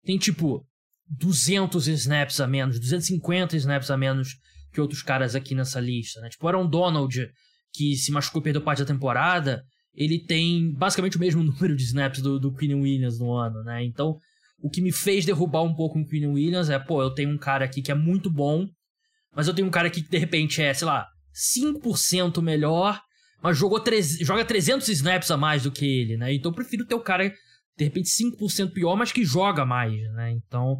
tem 0.05 0.19
tipo, 0.19 0.67
200 1.07 1.87
snaps 1.87 2.41
a 2.41 2.47
menos, 2.47 2.81
250 2.81 3.57
snaps 3.57 3.91
a 3.91 3.97
menos 3.97 4.31
que 4.73 4.81
outros 4.81 5.03
caras 5.03 5.37
aqui 5.37 5.55
nessa 5.55 5.81
lista, 5.81 6.21
né? 6.21 6.29
Tipo, 6.29 6.45
o 6.45 6.49
Aaron 6.49 6.69
Donald, 6.69 7.31
que 7.73 7.95
se 7.97 8.11
machucou 8.11 8.41
e 8.41 8.45
perdeu 8.45 8.63
parte 8.63 8.81
da 8.81 8.87
temporada, 8.87 9.65
ele 9.95 10.19
tem 10.19 10.73
basicamente 10.73 11.17
o 11.17 11.21
mesmo 11.21 11.43
número 11.45 11.77
de 11.77 11.85
snaps 11.85 12.21
do, 12.21 12.39
do 12.39 12.53
Quinn 12.53 12.81
Williams 12.81 13.19
no 13.19 13.33
ano, 13.33 13.63
né? 13.63 13.85
Então, 13.85 14.19
o 14.61 14.71
que 14.71 14.81
me 14.81 14.93
fez 14.93 15.25
derrubar 15.25 15.63
um 15.63 15.75
pouco 15.75 15.99
o 15.99 16.07
Quinn 16.07 16.33
Williams 16.33 16.71
é, 16.71 16.79
pô, 16.79 17.03
eu 17.03 17.11
tenho 17.11 17.31
um 17.31 17.39
cara 17.39 17.65
aqui 17.65 17.83
que 17.83 17.93
é 17.93 17.95
muito 17.95 18.31
bom, 18.31 18.67
mas 19.35 19.49
eu 19.49 19.55
tenho 19.55 19.69
um 19.69 19.71
cara 19.71 19.89
aqui 19.89 20.03
que 20.03 20.11
de 20.11 20.19
repente 20.19 20.63
é, 20.63 20.73
sei 20.73 20.87
lá, 20.87 21.07
5% 21.35 22.41
melhor, 22.41 23.01
mas 23.43 23.59
jogou 23.59 23.83
joga 24.23 24.45
300 24.45 24.89
snaps 24.89 25.31
a 25.31 25.37
mais 25.37 25.65
do 25.65 25.71
que 25.71 25.85
ele, 25.85 26.17
né? 26.17 26.33
Então 26.33 26.51
eu 26.51 26.55
prefiro 26.55 26.87
ter 26.87 26.95
o 26.95 27.01
cara, 27.01 27.29
de 27.77 27.85
repente, 27.85 28.09
5% 28.09 28.73
pior, 28.73 28.97
mas 28.97 29.13
que 29.13 29.25
joga 29.25 29.67
mais, 29.67 30.01
né? 30.15 30.33
Então, 30.33 30.79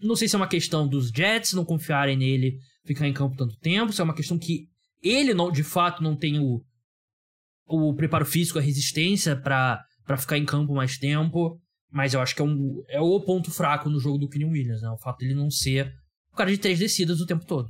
não 0.00 0.16
sei 0.16 0.28
se 0.28 0.34
é 0.34 0.38
uma 0.38 0.48
questão 0.48 0.88
dos 0.88 1.10
Jets 1.10 1.52
não 1.52 1.64
confiarem 1.64 2.16
nele 2.16 2.58
ficar 2.84 3.06
em 3.06 3.12
campo 3.12 3.36
tanto 3.36 3.58
tempo, 3.58 3.92
se 3.92 4.00
é 4.00 4.04
uma 4.04 4.14
questão 4.14 4.38
que 4.38 4.68
ele, 5.02 5.34
não, 5.34 5.50
de 5.50 5.62
fato, 5.62 6.02
não 6.02 6.16
tem 6.16 6.38
o, 6.38 6.62
o 7.66 7.94
preparo 7.94 8.24
físico, 8.24 8.58
a 8.58 8.62
resistência 8.62 9.36
para 9.36 9.84
ficar 10.18 10.38
em 10.38 10.44
campo 10.44 10.74
mais 10.74 10.96
tempo. 10.98 11.60
Mas 11.90 12.14
eu 12.14 12.20
acho 12.20 12.34
que 12.34 12.42
é, 12.42 12.44
um, 12.44 12.82
é 12.88 13.00
o 13.00 13.20
ponto 13.20 13.50
fraco 13.50 13.88
no 13.88 14.00
jogo 14.00 14.18
do 14.18 14.28
Quinn 14.28 14.50
Williams, 14.50 14.82
né? 14.82 14.90
O 14.90 14.98
fato 14.98 15.18
dele 15.18 15.34
não 15.34 15.50
ser 15.50 15.92
o 16.32 16.36
cara 16.36 16.50
de 16.50 16.58
três 16.58 16.78
descidas 16.78 17.20
o 17.20 17.26
tempo 17.26 17.46
todo. 17.46 17.68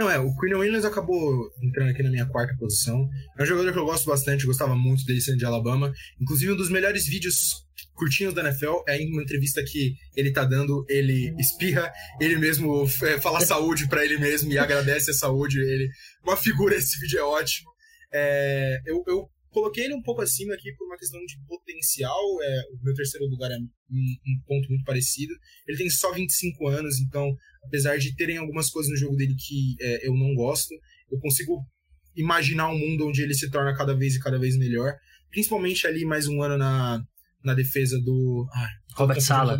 Não, 0.00 0.10
é, 0.10 0.18
o 0.18 0.34
Quinn 0.36 0.56
Williams 0.56 0.86
acabou 0.86 1.50
entrando 1.62 1.90
aqui 1.90 2.02
na 2.02 2.10
minha 2.10 2.26
quarta 2.26 2.56
posição. 2.58 3.06
É 3.38 3.42
um 3.42 3.46
jogador 3.46 3.70
que 3.70 3.78
eu 3.78 3.84
gosto 3.84 4.06
bastante, 4.06 4.46
gostava 4.46 4.74
muito 4.74 5.04
dele 5.04 5.20
sendo 5.20 5.36
de 5.36 5.44
Alabama. 5.44 5.92
Inclusive, 6.18 6.52
um 6.52 6.56
dos 6.56 6.70
melhores 6.70 7.04
vídeos 7.04 7.66
curtinhos 7.94 8.32
da 8.32 8.42
NFL 8.42 8.82
é 8.88 8.96
uma 8.96 9.22
entrevista 9.22 9.62
que 9.62 9.94
ele 10.16 10.32
tá 10.32 10.44
dando, 10.44 10.86
ele 10.88 11.34
espirra, 11.38 11.92
ele 12.18 12.36
mesmo 12.38 12.88
é, 13.02 13.20
fala 13.20 13.42
saúde 13.42 13.88
para 13.88 14.02
ele 14.02 14.18
mesmo 14.18 14.50
e 14.50 14.58
agradece 14.58 15.10
a 15.10 15.14
saúde. 15.14 15.60
Ele, 15.60 15.88
uma 16.24 16.36
figura, 16.36 16.74
esse 16.74 16.98
vídeo 16.98 17.18
é 17.18 17.22
ótimo. 17.22 17.69
É, 18.12 18.80
eu, 18.86 19.02
eu 19.06 19.30
Coloquei 19.50 19.84
ele 19.84 19.94
um 19.94 20.02
pouco 20.02 20.22
acima 20.22 20.54
aqui 20.54 20.72
por 20.76 20.86
uma 20.86 20.96
questão 20.96 21.20
de 21.26 21.36
potencial. 21.46 22.20
É, 22.42 22.62
o 22.72 22.84
meu 22.84 22.94
terceiro 22.94 23.26
lugar 23.26 23.50
é 23.50 23.56
um, 23.56 23.68
um, 23.90 24.42
ponto 24.46 24.68
muito 24.68 24.84
parecido. 24.84 25.34
Ele 25.66 25.76
tem 25.76 25.90
só 25.90 26.12
25 26.12 26.68
anos, 26.68 27.00
então, 27.00 27.28
apesar 27.64 27.98
de 27.98 28.14
terem 28.14 28.36
algumas 28.36 28.70
coisas 28.70 28.90
no 28.92 28.96
jogo 28.96 29.16
dele 29.16 29.34
que 29.34 29.74
é, 29.80 30.06
eu 30.06 30.14
não 30.14 30.34
gosto, 30.34 30.72
eu 31.10 31.18
consigo 31.18 31.66
imaginar 32.14 32.68
um 32.68 32.78
mundo 32.78 33.08
onde 33.08 33.22
ele 33.22 33.34
se 33.34 33.50
torna 33.50 33.76
cada 33.76 33.94
vez 33.94 34.14
e 34.14 34.20
cada 34.20 34.38
vez 34.38 34.56
melhor. 34.56 34.94
Principalmente 35.30 35.84
ali 35.84 36.04
mais 36.04 36.28
um 36.28 36.40
ano 36.42 36.56
na, 36.56 37.02
na 37.42 37.54
defesa 37.54 38.00
do. 38.00 38.48
Ah, 38.52 38.68
Robert 38.94 39.20
Sala. 39.20 39.58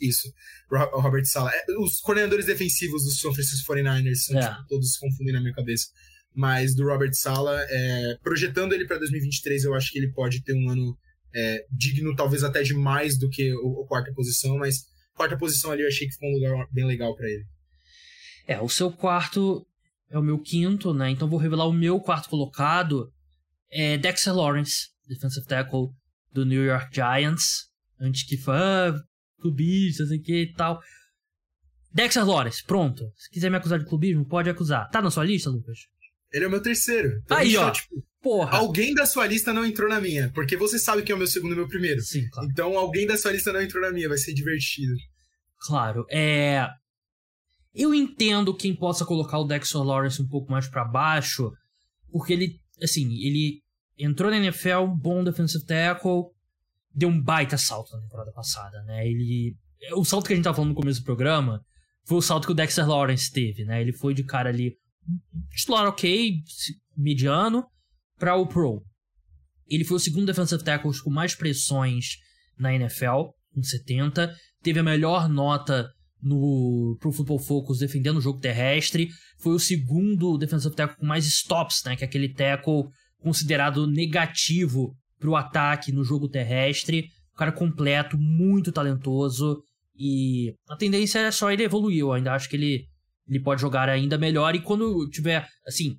Isso. 0.00 0.32
Robert 0.70 1.24
Sala. 1.24 1.50
Os 1.80 1.98
coordenadores 2.00 2.46
defensivos 2.46 3.02
dos 3.02 3.18
São 3.18 3.34
Francisco 3.34 3.72
49ers 3.72 4.14
são, 4.14 4.38
é. 4.38 4.48
tipo, 4.48 4.66
todos 4.68 4.96
confundem 4.96 5.34
na 5.34 5.40
minha 5.40 5.54
cabeça 5.54 5.88
mas 6.34 6.74
do 6.74 6.84
Robert 6.84 7.14
Sala, 7.14 7.64
é, 7.68 8.18
projetando 8.22 8.72
ele 8.72 8.86
para 8.86 8.98
2023, 8.98 9.64
eu 9.64 9.74
acho 9.74 9.92
que 9.92 9.98
ele 9.98 10.12
pode 10.12 10.42
ter 10.42 10.52
um 10.52 10.68
ano 10.68 10.98
é, 11.34 11.64
digno, 11.70 12.14
talvez 12.16 12.42
até 12.42 12.62
de 12.62 12.74
mais 12.74 13.16
do 13.16 13.30
que 13.30 13.54
o, 13.54 13.82
o, 13.82 13.86
quarta 13.86 14.12
posição, 14.12 14.58
mas 14.58 14.84
quarta 15.14 15.36
posição 15.36 15.70
ali 15.70 15.82
eu 15.82 15.88
achei 15.88 16.06
que 16.06 16.12
ficou 16.12 16.28
um 16.28 16.34
lugar 16.34 16.66
bem 16.72 16.84
legal 16.84 17.14
para 17.14 17.28
ele. 17.28 17.44
É, 18.46 18.60
o 18.60 18.68
seu 18.68 18.90
quarto 18.90 19.66
é 20.10 20.18
o 20.18 20.22
meu 20.22 20.38
quinto, 20.38 20.92
né? 20.92 21.10
Então 21.10 21.28
vou 21.28 21.38
revelar 21.38 21.66
o 21.66 21.72
meu 21.72 22.00
quarto 22.00 22.28
colocado. 22.28 23.10
É 23.70 23.96
Dexter 23.96 24.34
Lawrence, 24.34 24.88
defensive 25.08 25.46
tackle 25.46 25.88
do 26.32 26.44
New 26.44 26.64
York 26.64 26.94
Giants. 26.94 27.68
Antes 27.98 28.24
que 28.24 28.36
fã, 28.36 28.94
clubista, 29.40 30.06
sei 30.06 30.18
que 30.18 30.42
e 30.42 30.52
tal. 30.52 30.80
Dexter 31.92 32.26
Lawrence, 32.26 32.62
pronto. 32.64 33.04
Se 33.16 33.30
quiser 33.30 33.50
me 33.50 33.56
acusar 33.56 33.78
de 33.78 33.86
clubismo, 33.86 34.26
pode 34.26 34.50
acusar. 34.50 34.88
Tá 34.90 35.00
na 35.00 35.10
sua 35.10 35.24
lista, 35.24 35.48
Lucas? 35.48 35.78
Ele 36.34 36.46
é 36.46 36.48
o 36.48 36.50
meu 36.50 36.60
terceiro. 36.60 37.20
Então 37.24 37.36
Aí, 37.36 37.56
ó. 37.56 37.66
Tá, 37.66 37.70
tipo, 37.70 38.04
porra. 38.20 38.58
Alguém 38.58 38.92
da 38.92 39.06
sua 39.06 39.24
lista 39.24 39.52
não 39.52 39.64
entrou 39.64 39.88
na 39.88 40.00
minha. 40.00 40.32
Porque 40.34 40.56
você 40.56 40.80
sabe 40.80 41.04
que 41.04 41.12
é 41.12 41.14
o 41.14 41.18
meu 41.18 41.28
segundo 41.28 41.52
e 41.52 41.54
o 41.54 41.58
meu 41.58 41.68
primeiro. 41.68 42.00
Sim, 42.00 42.28
claro. 42.28 42.48
Então 42.50 42.76
alguém 42.76 43.06
da 43.06 43.16
sua 43.16 43.30
lista 43.30 43.52
não 43.52 43.62
entrou 43.62 43.80
na 43.80 43.92
minha. 43.92 44.08
Vai 44.08 44.18
ser 44.18 44.34
divertido. 44.34 44.92
Claro. 45.60 46.04
É. 46.10 46.66
Eu 47.72 47.94
entendo 47.94 48.56
quem 48.56 48.74
possa 48.74 49.04
colocar 49.04 49.38
o 49.38 49.44
Dexter 49.44 49.80
Lawrence 49.80 50.20
um 50.20 50.26
pouco 50.26 50.50
mais 50.50 50.66
para 50.66 50.84
baixo. 50.84 51.52
Porque 52.10 52.32
ele, 52.32 52.60
assim, 52.82 53.06
ele 53.24 53.62
entrou 53.96 54.28
na 54.28 54.38
NFL, 54.38 54.88
bom 54.96 55.22
defensive 55.22 55.64
tackle. 55.64 56.24
Deu 56.92 57.08
um 57.08 57.22
baita 57.22 57.56
salto 57.56 57.94
na 57.94 58.02
temporada 58.02 58.32
passada, 58.32 58.82
né? 58.82 59.06
Ele. 59.06 59.54
O 59.92 60.04
salto 60.04 60.26
que 60.26 60.32
a 60.32 60.36
gente 60.36 60.44
tava 60.44 60.56
falando 60.56 60.70
no 60.70 60.76
começo 60.76 61.00
do 61.00 61.04
programa 61.04 61.64
foi 62.04 62.18
o 62.18 62.22
salto 62.22 62.46
que 62.46 62.52
o 62.52 62.56
Dexter 62.56 62.88
Lawrence 62.88 63.30
teve, 63.30 63.64
né? 63.64 63.80
Ele 63.80 63.92
foi 63.92 64.14
de 64.14 64.24
cara 64.24 64.48
ali 64.48 64.76
titular 65.54 65.86
ok, 65.86 66.36
mediano, 66.96 67.64
para 68.18 68.36
o 68.36 68.46
Pro. 68.46 68.82
Ele 69.68 69.84
foi 69.84 69.96
o 69.96 70.00
segundo 70.00 70.26
defensive 70.26 70.62
tackle 70.62 70.92
com 71.02 71.10
mais 71.10 71.34
pressões 71.34 72.16
na 72.58 72.74
NFL, 72.74 73.30
com 73.52 73.62
70. 73.62 74.34
Teve 74.62 74.80
a 74.80 74.82
melhor 74.82 75.28
nota 75.28 75.88
no 76.22 76.96
Pro 77.00 77.12
Football 77.12 77.38
Focus 77.38 77.78
defendendo 77.78 78.16
o 78.16 78.20
jogo 78.20 78.40
terrestre. 78.40 79.08
Foi 79.38 79.54
o 79.54 79.58
segundo 79.58 80.38
defensive 80.38 80.74
tackle 80.74 80.98
com 80.98 81.06
mais 81.06 81.26
stops, 81.26 81.82
né? 81.84 81.96
Que 81.96 82.04
é 82.04 82.06
aquele 82.06 82.32
tackle 82.32 82.84
considerado 83.20 83.86
negativo 83.86 84.94
para 85.18 85.30
o 85.30 85.36
ataque 85.36 85.92
no 85.92 86.04
jogo 86.04 86.28
terrestre. 86.28 87.08
O 87.32 87.36
cara 87.36 87.52
completo, 87.52 88.16
muito 88.18 88.72
talentoso. 88.72 89.62
E 89.96 90.54
a 90.68 90.76
tendência 90.76 91.18
é 91.20 91.30
só 91.30 91.50
ele 91.50 91.62
evoluir. 91.62 92.00
Eu 92.00 92.12
ainda 92.12 92.32
acho 92.32 92.48
que 92.48 92.56
ele 92.56 92.84
ele 93.28 93.40
pode 93.40 93.60
jogar 93.60 93.88
ainda 93.88 94.18
melhor 94.18 94.54
e 94.54 94.62
quando 94.62 95.08
tiver, 95.08 95.46
assim, 95.66 95.98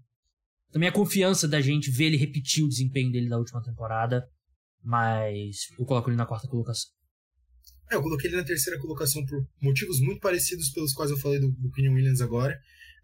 também 0.71 0.89
a 0.89 0.91
confiança 0.91 1.47
da 1.47 1.61
gente 1.61 1.89
ver 1.89 2.05
ele 2.05 2.17
repetir 2.17 2.63
o 2.63 2.69
desempenho 2.69 3.11
dele 3.11 3.29
da 3.29 3.38
última 3.38 3.61
temporada, 3.63 4.27
mas 4.83 5.67
eu 5.79 5.85
coloco 5.85 6.09
ele 6.09 6.17
na 6.17 6.25
quarta 6.25 6.47
colocação. 6.47 6.91
É, 7.91 7.95
eu 7.95 8.01
coloquei 8.01 8.29
ele 8.29 8.38
na 8.38 8.43
terceira 8.43 8.79
colocação 8.79 9.25
por 9.25 9.47
motivos 9.61 9.99
muito 9.99 10.19
parecidos 10.19 10.69
pelos 10.71 10.93
quais 10.93 11.11
eu 11.11 11.17
falei 11.17 11.39
do, 11.39 11.51
do 11.51 11.71
Kenyon 11.71 11.93
Williams 11.93 12.21
agora. 12.21 12.57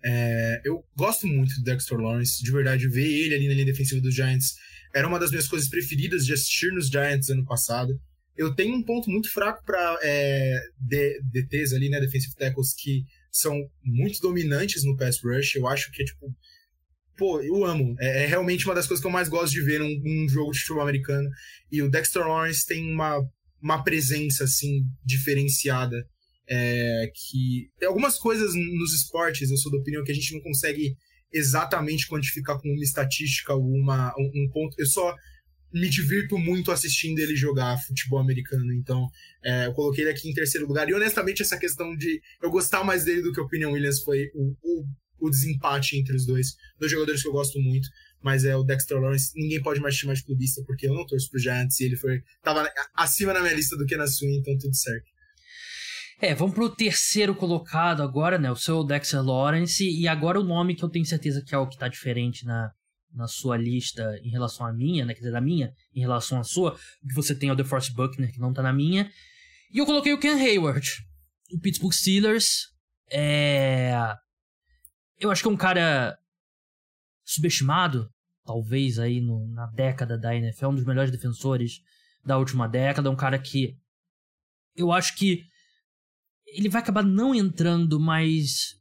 É, 0.04 0.62
eu 0.66 0.84
gosto 0.96 1.28
muito 1.28 1.54
do 1.56 1.64
Dexter 1.64 1.98
Lawrence, 1.98 2.44
de 2.44 2.52
verdade, 2.52 2.88
ver 2.88 3.08
ele 3.08 3.36
ali 3.36 3.48
na 3.48 3.54
linha 3.54 3.66
defensiva 3.66 4.02
dos 4.02 4.16
Giants 4.16 4.56
era 4.94 5.08
uma 5.08 5.20
das 5.20 5.30
minhas 5.30 5.48
coisas 5.48 5.70
preferidas 5.70 6.26
de 6.26 6.34
assistir 6.34 6.72
nos 6.74 6.88
Giants 6.88 7.30
ano 7.30 7.46
passado. 7.46 7.94
Eu 8.36 8.54
tenho 8.56 8.76
um 8.76 8.84
ponto 8.84 9.10
muito 9.10 9.32
fraco 9.32 9.64
para 9.64 10.00
é, 10.02 10.60
DTs 11.32 11.76
ali, 11.76 11.90
né, 11.90 12.00
defensive 12.00 12.36
tackles, 12.36 12.74
que 12.74 13.06
são 13.32 13.56
muito 13.84 14.20
dominantes 14.20 14.84
no 14.84 14.98
pass 14.98 15.20
rush. 15.24 15.56
Eu 15.56 15.68
acho 15.68 15.92
que 15.92 16.02
é 16.02 16.06
tipo. 16.06 16.34
Pô, 17.18 17.42
eu 17.42 17.64
amo. 17.66 17.96
É, 18.00 18.24
é 18.24 18.26
realmente 18.26 18.66
uma 18.66 18.76
das 18.76 18.88
coisas 18.88 19.02
que 19.02 19.08
eu 19.08 19.12
mais 19.12 19.30
gosto 19.30 19.54
de 19.54 19.62
ver 19.62 19.80
num, 19.80 20.00
num 20.04 20.28
jogo 20.28 20.52
de 20.52 20.60
futebol 20.60 20.84
americano. 20.84 21.30
E 21.72 21.82
o 21.82 21.90
Dexter 21.90 22.28
Lawrence 22.28 22.66
tem 22.66 22.84
uma, 22.92 23.22
uma 23.62 23.84
presença, 23.84 24.44
assim, 24.44 24.84
diferenciada. 25.06 26.06
É, 26.50 27.10
que 27.14 27.70
tem 27.80 27.88
algumas 27.88 28.18
coisas 28.18 28.54
nos 28.56 28.94
esportes, 28.94 29.50
eu 29.50 29.56
sou 29.56 29.72
da 29.72 29.78
opinião 29.78 30.04
que 30.04 30.12
a 30.12 30.16
gente 30.16 30.34
não 30.34 30.42
consegue 30.42 30.98
exatamente 31.32 32.08
quantificar 32.08 32.60
com 32.60 32.68
uma 32.68 32.84
estatística 32.84 33.54
ou 33.54 33.64
uma, 33.64 34.14
um, 34.18 34.32
um 34.36 34.50
ponto. 34.52 34.76
Eu 34.78 34.88
só 34.88 35.16
me 35.74 35.90
divirto 35.90 36.38
muito 36.38 36.72
assistindo 36.72 37.20
ele 37.20 37.36
jogar 37.36 37.78
futebol 37.78 38.20
americano. 38.20 38.74
Então, 38.74 39.08
é, 39.44 39.68
eu 39.68 39.74
coloquei 39.74 40.04
ele 40.04 40.12
aqui 40.12 40.30
em 40.30 40.34
terceiro 40.34 40.68
lugar. 40.68 40.90
E 40.90 40.94
honestamente, 40.94 41.42
essa 41.42 41.58
questão 41.58 41.96
de 41.96 42.22
eu 42.42 42.50
gostar 42.50 42.84
mais 42.84 43.06
dele 43.06 43.22
do 43.22 43.32
que 43.32 43.40
o 43.40 43.44
Opinion 43.44 43.72
Williams 43.72 44.02
foi 44.04 44.30
o, 44.36 44.56
o, 44.62 44.86
o, 45.20 45.30
desempate 45.30 45.98
entre 45.98 46.16
os 46.16 46.26
dois. 46.26 46.56
Dois 46.80 46.92
jogadores 46.92 47.22
que 47.22 47.28
eu 47.28 47.32
gosto 47.32 47.60
muito, 47.60 47.88
mas 48.22 48.44
é 48.44 48.56
o 48.56 48.64
Dexter 48.64 49.00
Lawrence. 49.00 49.32
Ninguém 49.36 49.62
pode 49.62 49.80
mais 49.80 49.96
chamar 49.96 50.14
de 50.14 50.24
clubista, 50.24 50.62
porque 50.66 50.88
eu 50.88 50.94
não 50.94 51.06
torço 51.06 51.30
pro 51.30 51.40
Giants 51.40 51.80
e 51.80 51.86
ele 51.86 51.96
foi. 51.96 52.22
tava 52.44 52.70
acima 52.96 53.34
na 53.34 53.42
minha 53.42 53.54
lista 53.54 53.78
do 53.78 53.86
que 53.86 53.96
na 53.96 54.08
sua, 54.08 54.30
então 54.30 54.58
tudo 54.58 54.76
certo. 54.76 55.10
É, 56.22 56.36
vamos 56.36 56.54
pro 56.54 56.70
terceiro 56.70 57.34
colocado 57.34 58.04
agora, 58.04 58.38
né? 58.38 58.52
O 58.52 58.56
seu 58.56 58.84
Dexter 58.84 59.24
Lawrence. 59.24 59.84
E 59.84 60.08
agora 60.08 60.40
o 60.40 60.44
nome 60.44 60.76
que 60.76 60.84
eu 60.84 60.90
tenho 60.90 61.06
certeza 61.06 61.44
que 61.44 61.56
é 61.56 61.58
o 61.58 61.68
que 61.68 61.80
tá 61.80 61.88
diferente 61.88 62.46
na, 62.46 62.72
na 63.14 63.28
sua 63.28 63.58
lista 63.58 64.20
em 64.24 64.30
relação 64.30 64.66
à 64.66 64.74
minha, 64.74 65.06
né? 65.06 65.14
Quer 65.14 65.22
dizer, 65.22 65.32
da 65.32 65.42
minha 65.42 65.74
em 65.94 66.00
relação 66.00 66.40
à 66.40 66.44
sua. 66.44 66.78
você 67.14 67.36
tem 67.36 67.52
o 67.52 67.56
DeForest 67.56 67.94
Buckner, 67.94 68.32
que 68.32 68.40
não 68.40 68.54
tá 68.54 68.62
na 68.62 68.74
minha. 68.74 69.12
E 69.72 69.78
eu 69.78 69.86
coloquei 69.86 70.14
o 70.14 70.20
Ken 70.20 70.34
Hayward. 70.34 70.88
O 71.54 71.60
Pittsburgh 71.60 71.94
Steelers. 71.94 72.68
É... 73.10 73.94
Eu 75.20 75.30
acho 75.30 75.42
que 75.42 75.48
é 75.48 75.52
um 75.52 75.58
cara 75.58 76.18
subestimado, 77.24 78.10
talvez, 78.46 78.98
aí 78.98 79.22
no, 79.22 79.48
na 79.48 79.68
década 79.68 80.18
da 80.18 80.36
NFL. 80.36 80.68
Um 80.68 80.76
dos 80.76 80.86
melhores 80.86 81.12
defensores 81.12 81.82
da 82.26 82.38
última 82.38 82.68
década. 82.68 83.10
Um 83.10 83.16
cara 83.16 83.38
que... 83.38 83.78
Eu 84.76 84.92
acho 84.92 85.16
que 85.16 85.44
ele 86.46 86.70
vai 86.70 86.82
acabar 86.82 87.04
não 87.04 87.36
entrando, 87.36 88.00
mas 88.00 88.80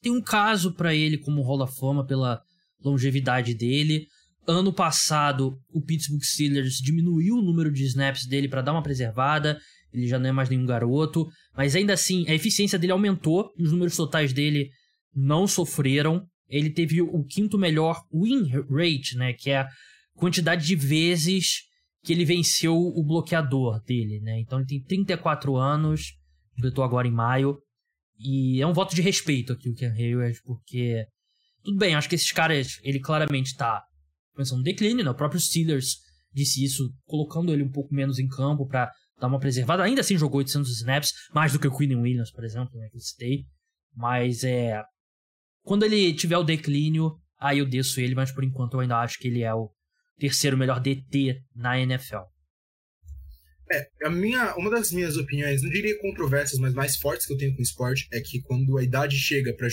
tem 0.00 0.10
um 0.10 0.20
caso 0.20 0.72
para 0.74 0.94
ele 0.94 1.18
como 1.18 1.42
Hall 1.42 1.58
da 1.58 1.66
Fama 1.66 2.04
pela 2.04 2.42
longevidade 2.84 3.54
dele. 3.54 4.06
Ano 4.46 4.72
passado, 4.72 5.56
o 5.72 5.80
Pittsburgh 5.80 6.22
Steelers 6.22 6.74
diminuiu 6.76 7.36
o 7.36 7.42
número 7.42 7.70
de 7.70 7.84
snaps 7.84 8.26
dele 8.26 8.48
para 8.48 8.62
dar 8.62 8.72
uma 8.72 8.82
preservada. 8.82 9.58
Ele 9.92 10.06
já 10.06 10.18
não 10.18 10.28
é 10.28 10.32
mais 10.32 10.48
nenhum 10.48 10.66
garoto, 10.66 11.28
mas 11.56 11.76
ainda 11.76 11.92
assim 11.92 12.28
a 12.28 12.34
eficiência 12.34 12.78
dele 12.78 12.92
aumentou. 12.92 13.52
Os 13.58 13.70
números 13.70 13.96
totais 13.96 14.32
dele 14.32 14.70
não 15.14 15.46
sofreram. 15.46 16.26
Ele 16.48 16.70
teve 16.70 17.00
o 17.00 17.24
quinto 17.24 17.56
melhor 17.56 18.02
win 18.12 18.48
rate, 18.70 19.16
né, 19.16 19.32
que 19.32 19.50
é 19.50 19.58
a 19.58 19.68
quantidade 20.14 20.66
de 20.66 20.76
vezes 20.76 21.62
que 22.02 22.12
ele 22.12 22.24
venceu 22.24 22.74
o 22.74 23.04
bloqueador 23.04 23.80
dele, 23.84 24.20
né? 24.20 24.40
Então 24.40 24.58
ele 24.58 24.66
tem 24.66 24.82
34 24.82 25.56
anos, 25.56 26.12
completou 26.54 26.82
agora 26.82 27.06
em 27.06 27.12
maio. 27.12 27.58
E 28.18 28.60
é 28.60 28.66
um 28.66 28.72
voto 28.72 28.94
de 28.94 29.02
respeito 29.02 29.52
aqui 29.52 29.70
o 29.70 29.74
Ken 29.74 29.92
Hayward, 29.92 30.38
porque 30.44 31.04
tudo 31.62 31.78
bem, 31.78 31.94
acho 31.94 32.08
que 32.08 32.14
esses 32.14 32.32
caras, 32.32 32.78
ele 32.82 33.00
claramente 33.00 33.56
tá 33.56 33.82
pensando 34.36 34.58
no 34.58 34.64
declínio, 34.64 35.04
né? 35.04 35.10
O 35.10 35.14
próprio 35.14 35.40
Steelers 35.40 35.98
disse 36.32 36.64
isso, 36.64 36.92
colocando 37.04 37.52
ele 37.52 37.62
um 37.62 37.70
pouco 37.70 37.94
menos 37.94 38.18
em 38.18 38.28
campo 38.28 38.66
para 38.66 38.90
dar 39.20 39.26
uma 39.26 39.38
preservada. 39.38 39.82
Ainda 39.82 40.00
assim 40.00 40.18
jogou 40.18 40.38
800 40.38 40.70
snaps, 40.78 41.12
mais 41.32 41.52
do 41.52 41.58
que 41.58 41.68
o 41.68 41.76
Quinn 41.76 41.94
Williams, 42.00 42.32
por 42.32 42.44
exemplo, 42.44 42.78
né, 42.78 42.88
que 42.90 42.96
eu 42.96 43.00
citei. 43.00 43.44
Mas 43.94 44.42
é... 44.42 44.82
Quando 45.62 45.84
ele 45.84 46.12
tiver 46.14 46.36
o 46.38 46.42
declínio, 46.42 47.12
aí 47.38 47.58
eu 47.58 47.66
desço 47.66 48.00
ele, 48.00 48.14
mas 48.14 48.32
por 48.32 48.42
enquanto 48.42 48.74
eu 48.74 48.80
ainda 48.80 48.98
acho 48.98 49.18
que 49.18 49.28
ele 49.28 49.42
é 49.42 49.54
o 49.54 49.70
terceiro 50.18 50.56
melhor 50.56 50.80
DT 50.80 51.40
na 51.54 51.78
NFL. 51.78 52.24
É, 53.70 53.88
a 54.04 54.10
minha, 54.10 54.54
uma 54.56 54.70
das 54.70 54.92
minhas 54.92 55.16
opiniões, 55.16 55.62
não 55.62 55.70
diria 55.70 55.98
controversas, 56.00 56.58
mas 56.58 56.74
mais 56.74 56.96
fortes 56.96 57.26
que 57.26 57.32
eu 57.32 57.38
tenho 57.38 57.54
com 57.54 57.60
o 57.60 57.62
esporte, 57.62 58.06
é 58.12 58.20
que 58.20 58.42
quando 58.42 58.76
a 58.76 58.82
idade 58.82 59.16
chega 59.16 59.54
para 59.54 59.68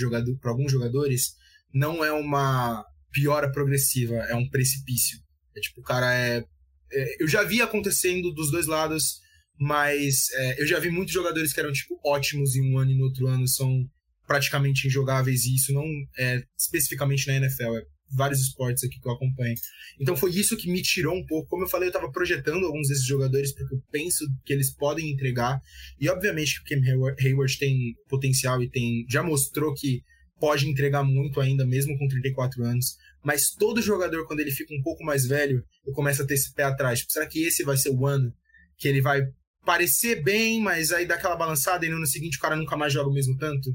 alguns 0.50 0.72
jogadores, 0.72 1.36
não 1.74 2.04
é 2.04 2.12
uma 2.12 2.86
piora 3.12 3.52
progressiva, 3.52 4.16
é 4.16 4.36
um 4.36 4.50
precipício. 4.50 5.20
É 5.56 5.60
tipo, 5.60 5.82
o 5.82 5.84
cara 5.84 6.14
é, 6.14 6.44
é 6.92 7.24
eu 7.24 7.28
já 7.28 7.44
vi 7.44 7.62
acontecendo 7.62 8.34
dos 8.34 8.52
dois 8.52 8.68
lados, 8.68 9.20
mas 9.60 10.30
é, 10.34 10.62
eu 10.62 10.68
já 10.68 10.80
vi 10.80 10.90
muitos 10.90 11.14
jogadores 11.14 11.54
que 11.54 11.60
eram 11.60 11.72
tipo 11.72 12.00
ótimos 12.06 12.56
em 12.56 12.74
um 12.74 12.78
ano 12.78 12.92
e 12.92 12.98
no 12.98 13.06
outro 13.06 13.28
ano 13.28 13.48
são 13.48 13.86
praticamente 14.28 14.88
injogáveis 14.88 15.46
e 15.46 15.56
isso 15.56 15.74
não 15.74 15.84
é 16.18 16.44
especificamente 16.58 17.28
na 17.28 17.36
NFL, 17.36 17.78
é 17.78 17.82
vários 18.12 18.40
esportes 18.42 18.84
aqui 18.84 19.00
que 19.00 19.08
eu 19.08 19.14
acompanho. 19.14 19.56
Então 20.00 20.16
foi 20.16 20.32
isso 20.32 20.58
que 20.58 20.72
me 20.72 20.82
tirou 20.82 21.16
um 21.16 21.26
pouco. 21.26 21.50
Como 21.50 21.64
eu 21.64 21.70
falei, 21.70 21.88
eu 21.88 21.92
estava 21.92 22.12
projetando 22.12 22.66
alguns 22.66 22.88
desses 22.88 23.06
jogadores 23.06 23.54
porque 23.54 23.76
eu 23.76 23.84
penso 23.92 24.26
que 24.46 24.54
eles 24.54 24.74
podem 24.76 25.12
entregar. 25.12 25.60
E 26.00 26.10
obviamente 26.10 26.62
que 26.64 26.76
o 26.76 26.82
Cam 26.82 27.16
Hayward 27.20 27.58
tem 27.58 27.96
potencial 28.08 28.62
e 28.64 28.70
tem 28.70 29.06
já 29.10 29.22
mostrou 29.22 29.74
que 29.74 30.02
pode 30.40 30.68
entregar 30.68 31.04
muito 31.04 31.40
ainda, 31.40 31.66
mesmo 31.66 31.98
com 31.98 32.08
34 32.08 32.64
anos. 32.64 32.98
Mas 33.24 33.50
todo 33.52 33.82
jogador, 33.82 34.26
quando 34.26 34.40
ele 34.40 34.52
fica 34.52 34.74
um 34.74 34.82
pouco 34.82 35.04
mais 35.04 35.26
velho, 35.26 35.64
eu 35.86 35.94
começo 35.94 36.22
a 36.22 36.26
ter 36.26 36.36
esse 36.36 36.54
pé 36.54 36.64
atrás. 36.64 37.00
Tipo, 37.00 37.12
será 37.12 37.28
que 37.28 37.44
esse 37.44 37.64
vai 37.64 37.78
ser 37.78 37.90
o 37.90 38.06
ano 38.06 38.34
que 38.78 38.88
ele 38.88 39.02
vai 39.02 39.22
parecer 39.66 40.24
bem, 40.24 40.62
mas 40.62 40.92
aí 40.92 41.06
dá 41.06 41.16
aquela 41.16 41.36
balançada 41.36 41.86
e 41.86 41.90
no 41.90 41.98
ano 41.98 42.08
seguinte 42.08 42.38
o 42.38 42.42
cara 42.42 42.56
nunca 42.56 42.78
mais 42.78 42.94
joga 42.94 43.10
o 43.10 43.14
mesmo 43.14 43.38
tanto? 43.38 43.70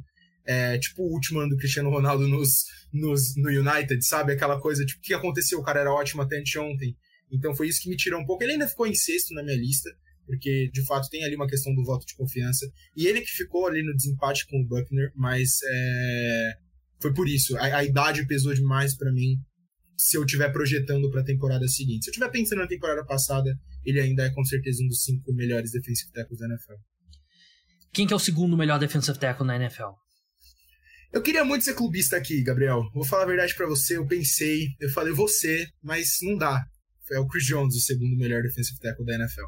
É, 0.47 0.77
tipo 0.79 1.03
o 1.03 1.13
último 1.13 1.41
ano 1.41 1.51
do 1.51 1.57
Cristiano 1.57 1.91
Ronaldo 1.91 2.29
nos, 2.29 2.65
nos, 2.93 3.35
no 3.37 3.49
United, 3.49 4.05
sabe? 4.05 4.33
Aquela 4.33 4.61
coisa, 4.61 4.85
tipo, 4.85 5.01
o 5.01 5.03
que 5.03 5.15
aconteceu? 5.15 5.59
O 5.59 5.63
cara 5.63 5.81
era 5.81 5.93
ótimo 5.93 6.23
até 6.23 6.39
anteontem. 6.39 6.97
Então 7.31 7.55
foi 7.55 7.69
isso 7.69 7.81
que 7.83 7.89
me 7.89 7.97
tirou 7.97 8.21
um 8.21 8.27
pouco. 8.27 8.43
Ele 8.43 8.53
ainda 8.53 8.69
ficou 8.69 8.87
em 8.87 8.95
sexto 8.95 9.35
na 9.35 9.43
minha 9.43 9.57
lista, 9.57 9.91
porque 10.27 10.71
de 10.73 10.85
fato 10.85 11.09
tem 11.09 11.25
ali 11.25 11.37
uma 11.37 11.47
questão 11.47 11.75
do 11.75 11.85
voto 11.85 12.07
de 12.07 12.15
confiança. 12.15 12.67
E 12.97 13.07
ele 13.07 13.21
que 13.21 13.31
ficou 13.31 13.67
ali 13.67 13.83
no 13.83 13.95
desempate 13.95 14.47
com 14.47 14.61
o 14.61 14.67
Buckner, 14.67 15.13
mas 15.15 15.59
é, 15.67 16.53
foi 17.01 17.13
por 17.13 17.29
isso. 17.29 17.57
A, 17.59 17.79
a 17.79 17.85
idade 17.85 18.27
pesou 18.27 18.55
demais 18.55 18.97
para 18.97 19.13
mim 19.13 19.39
se 19.97 20.17
eu 20.17 20.25
estiver 20.25 20.51
projetando 20.53 21.11
para 21.11 21.21
a 21.21 21.25
temporada 21.25 21.67
seguinte. 21.69 22.05
Se 22.05 22.11
eu 22.11 22.13
estiver 22.13 22.31
pensando 22.31 22.59
na 22.59 22.67
temporada 22.67 23.05
passada, 23.05 23.57
ele 23.85 24.01
ainda 24.01 24.25
é 24.25 24.31
com 24.31 24.45
certeza 24.45 24.83
um 24.83 24.89
dos 24.89 25.05
cinco 25.05 25.33
melhores 25.33 25.71
defensive 25.73 26.11
tackles 26.13 26.41
da 26.41 26.47
NFL. 26.47 26.75
Quem 27.93 28.07
que 28.07 28.13
é 28.13 28.17
o 28.17 28.21
segundo 28.21 28.57
melhor 28.57 28.79
defensive 28.79 29.19
tackle 29.19 29.47
na 29.47 29.57
NFL? 29.57 29.93
Eu 31.13 31.23
queria 31.23 31.45
muito 31.45 31.65
ser 31.65 31.75
clubista 31.75 32.17
aqui, 32.17 32.43
Gabriel. 32.43 32.83
Vou 32.93 33.05
falar 33.05 33.23
a 33.23 33.27
verdade 33.27 33.55
para 33.55 33.69
você. 33.69 33.97
Eu 33.97 34.05
pensei, 34.05 34.67
eu 34.81 34.91
falei 34.91 35.13
você, 35.13 35.69
mas 35.81 36.19
não 36.23 36.37
dá. 36.37 36.67
É 37.13 37.21
o 37.21 37.27
Chris 37.29 37.47
Jones, 37.47 37.77
o 37.77 37.81
segundo 37.81 38.17
melhor 38.17 38.43
defensive 38.43 38.81
tackle 38.81 39.05
da 39.05 39.15
NFL. 39.15 39.45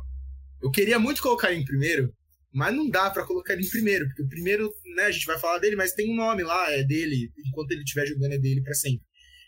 Eu 0.67 0.71
queria 0.73 0.99
muito 0.99 1.23
colocar 1.23 1.53
ele 1.53 1.61
em 1.61 1.65
primeiro, 1.65 2.13
mas 2.53 2.75
não 2.75 2.91
dá 2.91 3.09
para 3.09 3.25
colocar 3.25 3.53
ele 3.53 3.65
em 3.65 3.71
primeiro, 3.71 4.05
porque 4.07 4.25
o 4.25 4.29
primeiro, 4.29 4.69
né, 4.97 5.05
a 5.05 5.13
gente 5.13 5.25
vai 5.25 5.39
falar 5.39 5.59
dele, 5.59 5.77
mas 5.77 5.93
tem 5.93 6.13
um 6.13 6.17
nome 6.17 6.43
lá, 6.43 6.73
é 6.73 6.83
dele, 6.83 7.31
enquanto 7.47 7.71
ele 7.71 7.83
estiver 7.83 8.05
jogando 8.05 8.33
é 8.33 8.39
dele 8.39 8.61
para 8.63 8.75
sempre. 8.75 9.07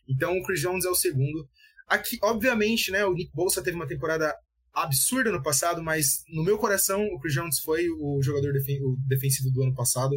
Então 0.09 0.39
o 0.39 0.43
Chris 0.45 0.61
Jones 0.61 0.85
é 0.85 0.89
o 0.89 0.95
segundo. 0.95 1.49
Aqui, 1.89 2.19
obviamente, 2.23 2.93
né, 2.93 3.05
o 3.05 3.15
Nick 3.15 3.33
Bolsa 3.35 3.61
teve 3.61 3.75
uma 3.75 3.89
temporada 3.89 4.33
absurda 4.73 5.33
no 5.33 5.43
passado, 5.43 5.83
mas 5.83 6.23
no 6.29 6.45
meu 6.45 6.57
coração 6.57 7.05
o 7.05 7.19
Chris 7.19 7.35
Jones 7.35 7.59
foi 7.59 7.89
o 7.91 8.23
jogador 8.23 8.53
defen 8.53 8.81
o 8.85 8.97
defensivo 9.09 9.51
do 9.51 9.65
ano 9.65 9.75
passado. 9.75 10.15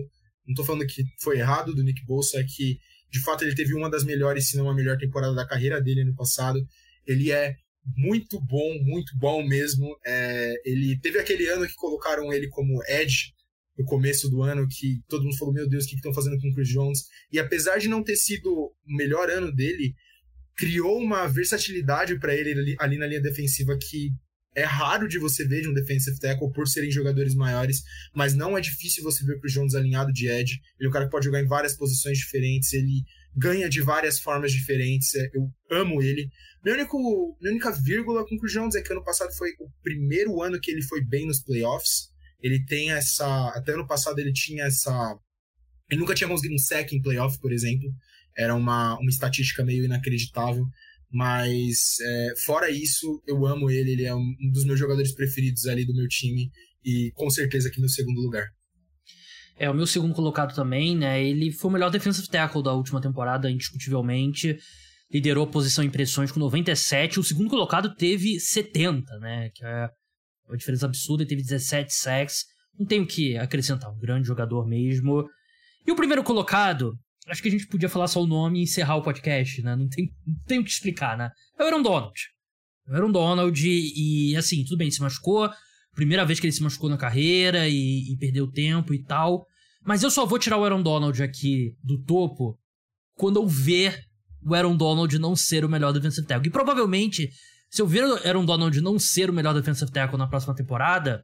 Não 0.47 0.54
tô 0.54 0.64
falando 0.64 0.86
que 0.86 1.04
foi 1.20 1.39
errado 1.39 1.74
do 1.74 1.82
Nick 1.82 2.06
Bolsa, 2.06 2.39
é 2.39 2.43
que 2.43 2.78
de 3.10 3.20
fato 3.22 3.43
ele 3.43 3.56
teve 3.56 3.74
uma 3.74 3.89
das 3.89 4.04
melhores, 4.04 4.49
se 4.49 4.56
não 4.56 4.70
a 4.70 4.76
melhor 4.76 4.99
temporada 4.99 5.34
da 5.34 5.47
carreira 5.47 5.82
dele 5.82 6.04
no 6.04 6.14
passado. 6.14 6.60
Ele 7.08 7.32
é 7.32 7.56
muito 7.95 8.39
bom, 8.39 8.79
muito 8.84 9.17
bom 9.17 9.45
mesmo. 9.45 9.97
É, 10.05 10.53
ele 10.65 10.99
teve 10.99 11.19
aquele 11.19 11.47
ano 11.47 11.67
que 11.67 11.75
colocaram 11.75 12.32
ele 12.32 12.47
como 12.49 12.82
Edge 12.88 13.34
no 13.77 13.86
começo 13.86 14.29
do 14.29 14.41
ano, 14.43 14.67
que 14.67 15.01
todo 15.07 15.23
mundo 15.23 15.38
falou: 15.38 15.53
Meu 15.53 15.67
Deus, 15.67 15.86
o 15.86 15.88
que 15.88 15.95
estão 15.95 16.13
fazendo 16.13 16.39
com 16.39 16.49
o 16.49 16.53
Chris 16.53 16.69
Jones? 16.69 17.05
E 17.32 17.39
apesar 17.39 17.77
de 17.77 17.88
não 17.88 18.03
ter 18.03 18.15
sido 18.15 18.51
o 18.51 18.73
melhor 18.86 19.29
ano 19.29 19.51
dele, 19.53 19.93
criou 20.55 20.99
uma 20.99 21.27
versatilidade 21.27 22.19
para 22.19 22.36
ele 22.36 22.51
ali, 22.51 22.75
ali, 22.79 22.97
na 22.97 23.07
linha 23.07 23.21
defensiva 23.21 23.77
que 23.77 24.11
é 24.53 24.63
raro 24.63 25.07
de 25.07 25.17
você 25.17 25.47
ver 25.47 25.61
de 25.61 25.69
um 25.69 25.73
defensive 25.73 26.19
tackle 26.19 26.51
por 26.51 26.67
serem 26.67 26.91
jogadores 26.91 27.34
maiores, 27.34 27.82
mas 28.13 28.36
não 28.36 28.57
é 28.57 28.61
difícil 28.61 29.01
você 29.01 29.25
ver 29.25 29.38
o 29.38 29.39
Chris 29.39 29.53
Jones 29.53 29.75
alinhado 29.75 30.11
de 30.11 30.27
edge. 30.27 30.59
Ele 30.77 30.88
é 30.88 30.89
um 30.89 30.91
cara 30.91 31.05
que 31.05 31.11
pode 31.11 31.25
jogar 31.25 31.41
em 31.41 31.47
várias 31.47 31.75
posições 31.75 32.17
diferentes, 32.17 32.73
ele 32.73 33.03
ganha 33.36 33.69
de 33.69 33.82
várias 33.82 34.19
formas 34.19 34.51
diferentes. 34.51 35.13
É, 35.15 35.29
eu 35.34 35.49
amo 35.71 36.01
ele. 36.01 36.29
Minha, 36.63 36.75
único, 36.75 37.38
minha 37.41 37.51
única 37.51 37.71
vírgula 37.71 38.25
com 38.27 38.36
o 38.36 38.39
Chris 38.39 38.53
Jones 38.53 38.75
é 38.75 38.82
que 38.82 38.91
ano 38.91 39.03
passado 39.03 39.34
foi 39.36 39.49
o 39.59 39.69
primeiro 39.82 40.41
ano 40.41 40.59
que 40.59 40.71
ele 40.71 40.84
foi 40.84 41.03
bem 41.03 41.25
nos 41.25 41.41
playoffs. 41.41 42.09
Ele 42.41 42.63
tem 42.65 42.91
essa. 42.91 43.49
Até 43.49 43.73
ano 43.73 43.88
passado 43.88 44.19
ele 44.19 44.34
tinha 44.34 44.65
essa. 44.65 45.17
Ele 45.89 45.99
nunca 45.99 46.13
tinha 46.13 46.27
conseguido 46.27 46.55
um 46.55 46.59
sec 46.59 46.91
em 46.93 47.01
playoff, 47.01 47.39
por 47.39 47.51
exemplo. 47.51 47.89
Era 48.38 48.55
uma, 48.55 48.97
uma 48.97 49.09
estatística 49.09 49.63
meio 49.63 49.86
inacreditável. 49.86 50.65
Mas, 51.13 51.97
é, 51.99 52.34
fora 52.45 52.69
isso, 52.69 53.21
eu 53.27 53.45
amo 53.45 53.69
ele. 53.69 53.91
Ele 53.91 54.05
é 54.05 54.15
um 54.15 54.34
dos 54.51 54.63
meus 54.65 54.79
jogadores 54.79 55.13
preferidos 55.13 55.65
ali 55.65 55.86
do 55.86 55.95
meu 55.95 56.07
time. 56.07 56.49
E 56.84 57.11
com 57.13 57.29
certeza 57.29 57.67
aqui 57.67 57.82
no 57.82 57.89
segundo 57.89 58.21
lugar. 58.21 58.47
É, 59.58 59.70
o 59.70 59.74
meu 59.74 59.86
segundo 59.86 60.14
colocado 60.14 60.56
também, 60.56 60.95
né? 60.95 61.24
Ele 61.24 61.52
foi 61.52 61.70
o 61.70 61.74
melhor 61.74 61.91
defensive 61.91 62.28
tackle 62.28 62.64
da 62.64 62.74
última 62.74 63.02
temporada, 63.02 63.49
indiscutivelmente. 63.49 64.58
Liderou 65.12 65.43
a 65.43 65.47
posição 65.47 65.84
em 65.84 65.89
pressões 65.89 66.32
com 66.32 66.39
97. 66.39 67.20
O 67.20 67.24
segundo 67.24 67.49
colocado 67.49 67.93
teve 67.95 68.39
70, 68.39 69.20
né? 69.20 69.49
Que 69.54 69.64
é 69.64 69.89
uma 70.47 70.58
diferença 70.58 70.86
absurda. 70.86 71.24
Ele 71.24 71.30
teve 71.30 71.43
17 71.43 71.93
sacks. 71.93 72.45
Não 72.80 72.86
tenho 72.86 73.04
o 73.04 73.08
que 73.08 73.38
acrescentar. 73.38 73.91
Um 73.91 73.99
grande 73.99 74.28
jogador 74.28 74.68
mesmo. 74.68 75.28
E 75.86 75.91
o 75.91 75.95
primeiro 75.95 76.24
colocado, 76.24 76.97
acho 77.28 77.41
que 77.41 77.47
a 77.47 77.52
gente 77.52 77.68
podia 77.68 77.89
falar 77.89 78.08
só 78.08 78.22
o 78.22 78.28
nome 78.28 78.60
e 78.60 78.64
encerrar 78.64 78.95
o 78.95 79.04
podcast, 79.04 79.62
né? 79.62 79.76
Não 79.76 79.88
tem, 79.88 80.10
não 80.26 80.36
tem 80.45 80.60
o 80.60 80.64
que 80.64 80.72
explicar, 80.72 81.18
né? 81.18 81.30
É 81.60 81.64
o 81.64 81.66
Aaron 81.68 81.82
Donald. 81.82 82.14
É 82.88 82.91
o 82.91 82.95
Aaron 82.95 83.12
Donald 83.12 83.68
e, 83.68 84.36
assim, 84.36 84.64
tudo 84.64 84.78
bem, 84.78 84.89
se 84.89 85.02
machucou. 85.02 85.49
Primeira 85.96 86.26
vez 86.26 86.39
que 86.39 86.46
ele 86.48 86.54
se 86.54 86.64
machucou 86.64 86.89
na 86.89 86.98
carreira 86.98 87.68
e, 87.68 88.14
e 88.14 88.18
perdeu 88.18 88.50
tempo 88.50 88.94
e 88.94 89.04
tal. 89.04 89.46
Mas 89.86 90.04
eu 90.04 90.12
só 90.12 90.26
vou 90.26 90.39
tirar 90.39 90.58
o 90.58 90.64
Aaron 90.64 90.82
Donald 90.82 91.22
aqui 91.22 91.76
do 91.84 92.02
topo 92.04 92.58
quando 93.16 93.38
eu 93.38 93.48
ver 93.48 94.00
o 94.44 94.56
Aaron 94.56 94.76
Donald 94.76 95.18
não 95.20 95.36
ser 95.36 95.66
o 95.66 95.70
melhor 95.70 95.92
defensive 95.92 96.26
tackle. 96.26 96.48
E 96.48 96.52
provavelmente, 96.52 97.30
se 97.70 97.82
eu 97.82 97.88
ver 97.88 98.04
o 98.04 98.16
Aaron 98.28 98.46
Donald 98.46 98.80
não 98.82 98.98
ser 98.98 99.30
o 99.30 99.34
melhor 99.34 99.54
defensive 99.54 99.92
tackle 99.92 100.18
na 100.18 100.28
próxima 100.28 100.56
temporada, 100.56 101.24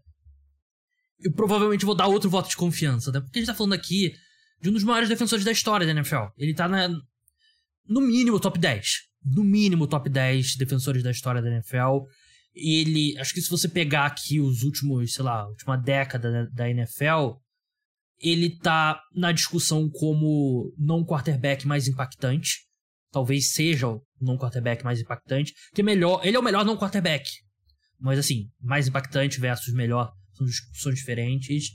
eu 1.20 1.32
provavelmente 1.32 1.86
vou 1.86 1.96
dar 1.96 2.08
outro 2.08 2.30
voto 2.30 2.50
de 2.50 2.56
confiança, 2.56 3.12
né? 3.12 3.20
Porque 3.20 3.40
a 3.40 3.42
gente 3.42 3.48
tá 3.48 3.56
falando 3.56 3.74
aqui 3.74 4.14
de 4.62 4.70
um 4.70 4.74
dos 4.74 4.84
maiores 4.84 5.10
defensores 5.10 5.44
da 5.44 5.52
história 5.52 5.86
da 5.86 5.92
NFL. 5.92 6.28
Ele 6.38 6.54
tá 6.54 6.68
na, 6.68 6.90
no 7.88 8.02
mínimo 8.02 8.40
top 8.40 8.60
10. 8.60 9.08
No 9.26 9.44
mínimo 9.44 9.88
top 9.88 10.10
10 10.10 10.56
defensores 10.56 11.04
da 11.04 11.12
história 11.12 11.42
da 11.42 11.50
NFL. 11.50 12.06
Ele, 12.60 13.18
acho 13.20 13.34
que 13.34 13.42
se 13.42 13.50
você 13.50 13.68
pegar 13.68 14.06
aqui 14.06 14.40
os 14.40 14.64
últimos, 14.64 15.14
sei 15.14 15.24
lá, 15.24 15.48
última 15.48 15.78
década 15.78 16.32
da, 16.32 16.46
da 16.46 16.70
NFL, 16.70 17.38
ele 18.20 18.58
tá 18.58 19.00
na 19.16 19.32
discussão 19.32 19.90
como 19.90 20.74
não 20.78 21.06
quarterback 21.06 21.68
mais 21.68 21.88
impactante. 21.88 22.66
Talvez 23.12 23.52
seja 23.52 23.88
o 23.88 24.02
não 24.20 24.38
quarterback 24.38 24.84
mais 24.84 25.00
impactante. 25.00 25.54
Que 25.74 25.82
é 25.82 25.84
melhor, 25.84 26.22
ele 26.26 26.36
é 26.36 26.40
o 26.40 26.44
melhor 26.44 26.66
não 26.66 26.78
quarterback. 26.78 27.30
Mas 28.00 28.20
assim, 28.20 28.50
mais 28.60 28.88
impactante 28.88 29.40
versus 29.40 29.74
melhor 29.74 30.12
são 30.34 30.46
discussões 30.46 30.96
diferentes. 30.96 31.72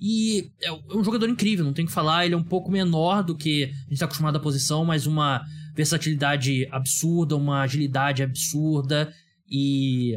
E 0.00 0.50
é, 0.62 0.68
é 0.68 0.96
um 0.96 1.04
jogador 1.04 1.28
incrível, 1.28 1.64
não 1.64 1.72
tem 1.72 1.86
que 1.86 1.92
falar. 1.92 2.24
Ele 2.24 2.34
é 2.34 2.38
um 2.38 2.44
pouco 2.44 2.70
menor 2.70 3.22
do 3.22 3.36
que 3.36 3.64
a 3.64 3.66
gente 3.66 3.92
está 3.92 4.06
acostumado 4.06 4.36
à 4.36 4.40
posição, 4.40 4.84
mas 4.84 5.06
uma 5.06 5.42
versatilidade 5.74 6.66
absurda, 6.70 7.36
uma 7.36 7.62
agilidade 7.62 8.22
absurda. 8.22 9.12
E 9.48 10.16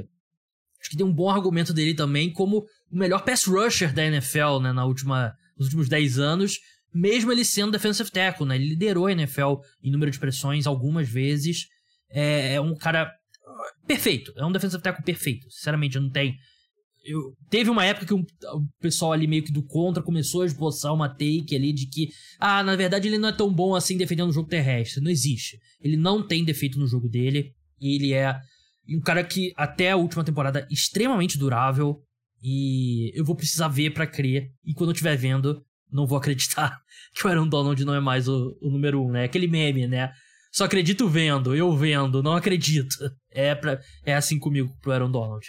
acho 0.79 0.89
que 0.89 0.97
tem 0.97 1.05
um 1.05 1.13
bom 1.13 1.29
argumento 1.29 1.73
dele 1.73 1.93
também 1.93 2.31
como 2.31 2.65
o 2.91 2.97
melhor 2.97 3.23
pass 3.23 3.45
rusher 3.45 3.93
da 3.93 4.05
NFL 4.05 4.59
né, 4.61 4.71
na 4.71 4.85
última, 4.85 5.35
nos 5.57 5.67
últimos 5.67 5.89
10 5.89 6.19
anos, 6.19 6.59
mesmo 6.93 7.31
ele 7.31 7.43
sendo 7.43 7.71
defensive 7.71 8.09
tackle. 8.09 8.47
Né? 8.47 8.55
Ele 8.55 8.69
liderou 8.69 9.07
a 9.07 9.11
NFL 9.11 9.55
em 9.83 9.91
número 9.91 10.11
de 10.11 10.19
pressões 10.19 10.65
algumas 10.65 11.07
vezes. 11.07 11.67
É, 12.09 12.53
é 12.53 12.61
um 12.61 12.75
cara 12.75 13.11
perfeito, 13.85 14.33
é 14.37 14.45
um 14.45 14.51
defensive 14.51 14.81
tackle 14.81 15.03
perfeito. 15.03 15.49
Sinceramente, 15.51 15.99
não 15.99 16.09
tem 16.09 16.37
eu, 17.07 17.33
teve 17.49 17.69
uma 17.69 17.85
época 17.85 18.05
que 18.05 18.13
o, 18.13 18.19
o, 18.19 18.67
pessoal 18.81 19.13
ali 19.13 19.27
meio 19.27 19.43
que 19.43 19.51
do 19.51 19.63
contra 19.63 20.03
começou 20.03 20.41
a 20.41 20.45
esboçar 20.45 20.93
uma 20.93 21.07
take 21.07 21.55
ali 21.55 21.71
de 21.71 21.87
que, 21.87 22.09
ah, 22.37 22.61
na 22.61 22.75
verdade 22.75 23.07
ele 23.07 23.17
não 23.17 23.29
é 23.29 23.31
tão 23.31 23.51
bom 23.51 23.73
assim 23.73 23.97
defendendo 23.97 24.29
o 24.29 24.33
jogo 24.33 24.49
terrestre. 24.49 25.01
Não 25.01 25.09
existe. 25.09 25.57
Ele 25.81 25.95
não 25.95 26.25
tem 26.25 26.43
defeito 26.43 26.77
no 26.77 26.85
jogo 26.85 27.07
dele. 27.07 27.53
E 27.79 27.95
ele 27.95 28.13
é 28.13 28.37
um 28.95 29.01
cara 29.01 29.23
que 29.23 29.51
até 29.57 29.91
a 29.91 29.97
última 29.97 30.23
temporada 30.23 30.67
extremamente 30.69 31.37
durável. 31.37 32.01
E 32.41 33.11
eu 33.17 33.25
vou 33.25 33.35
precisar 33.35 33.67
ver 33.67 33.91
para 33.91 34.05
crer. 34.05 34.51
E 34.63 34.73
quando 34.73 34.91
eu 34.91 34.93
estiver 34.93 35.17
vendo, 35.17 35.65
não 35.91 36.05
vou 36.05 36.17
acreditar 36.17 36.79
que 37.15 37.25
o 37.25 37.29
Aaron 37.29 37.47
Donald 37.47 37.83
não 37.83 37.95
é 37.95 37.99
mais 37.99 38.27
o, 38.27 38.57
o 38.61 38.69
número 38.69 39.03
um, 39.03 39.11
né? 39.11 39.23
Aquele 39.23 39.47
meme, 39.47 39.87
né? 39.87 40.11
Só 40.51 40.65
acredito 40.65 41.09
vendo, 41.09 41.55
eu 41.55 41.75
vendo, 41.75 42.23
não 42.23 42.33
acredito. 42.33 42.95
É, 43.31 43.53
pra, 43.53 43.79
é 44.05 44.15
assim 44.15 44.39
comigo 44.39 44.75
pro 44.81 44.91
Aaron 44.91 45.11
Donald. 45.11 45.45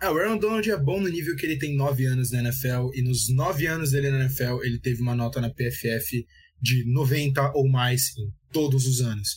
Ah, 0.00 0.10
o 0.10 0.18
Aaron 0.18 0.38
Donald 0.38 0.70
é 0.70 0.76
bom 0.78 1.00
no 1.00 1.08
nível 1.08 1.36
que 1.36 1.44
ele 1.44 1.58
tem 1.58 1.76
9 1.76 2.06
anos 2.06 2.30
na 2.30 2.40
NFL, 2.40 2.88
e 2.94 3.02
nos 3.02 3.28
9 3.28 3.66
anos 3.66 3.90
dele 3.90 4.10
na 4.10 4.20
NFL, 4.20 4.62
ele 4.62 4.78
teve 4.78 5.02
uma 5.02 5.14
nota 5.14 5.40
na 5.40 5.50
PFF 5.50 6.24
de 6.60 6.90
90 6.90 7.52
ou 7.54 7.68
mais 7.68 8.16
em 8.18 8.30
todos 8.52 8.86
os 8.86 9.00
anos. 9.00 9.36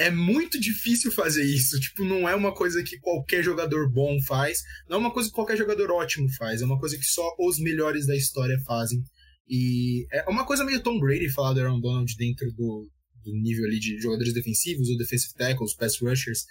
É 0.00 0.10
muito 0.10 0.58
difícil 0.58 1.12
fazer 1.12 1.44
isso, 1.44 1.78
tipo, 1.78 2.04
não 2.04 2.26
é 2.26 2.34
uma 2.34 2.54
coisa 2.54 2.82
que 2.82 2.98
qualquer 2.98 3.42
jogador 3.42 3.90
bom 3.90 4.18
faz, 4.22 4.62
não 4.88 4.96
é 4.96 5.00
uma 5.00 5.12
coisa 5.12 5.28
que 5.28 5.34
qualquer 5.34 5.58
jogador 5.58 5.90
ótimo 5.90 6.26
faz, 6.38 6.62
é 6.62 6.64
uma 6.64 6.78
coisa 6.78 6.96
que 6.96 7.04
só 7.04 7.22
os 7.38 7.58
melhores 7.58 8.06
da 8.06 8.16
história 8.16 8.58
fazem. 8.66 9.02
E 9.46 10.06
é 10.10 10.24
uma 10.28 10.46
coisa 10.46 10.64
meio 10.64 10.80
Tom 10.80 10.98
Brady 10.98 11.28
falar 11.28 11.52
do 11.52 11.60
Aaron 11.60 11.80
Donald 11.80 12.14
dentro 12.16 12.50
do, 12.52 12.88
do 13.24 13.32
nível 13.34 13.66
ali 13.66 13.78
de 13.78 13.98
jogadores 14.00 14.32
defensivos, 14.32 14.88
ou 14.88 14.96
defensive 14.96 15.34
tackles, 15.34 15.74
pass 15.74 16.00
rushers, 16.00 16.46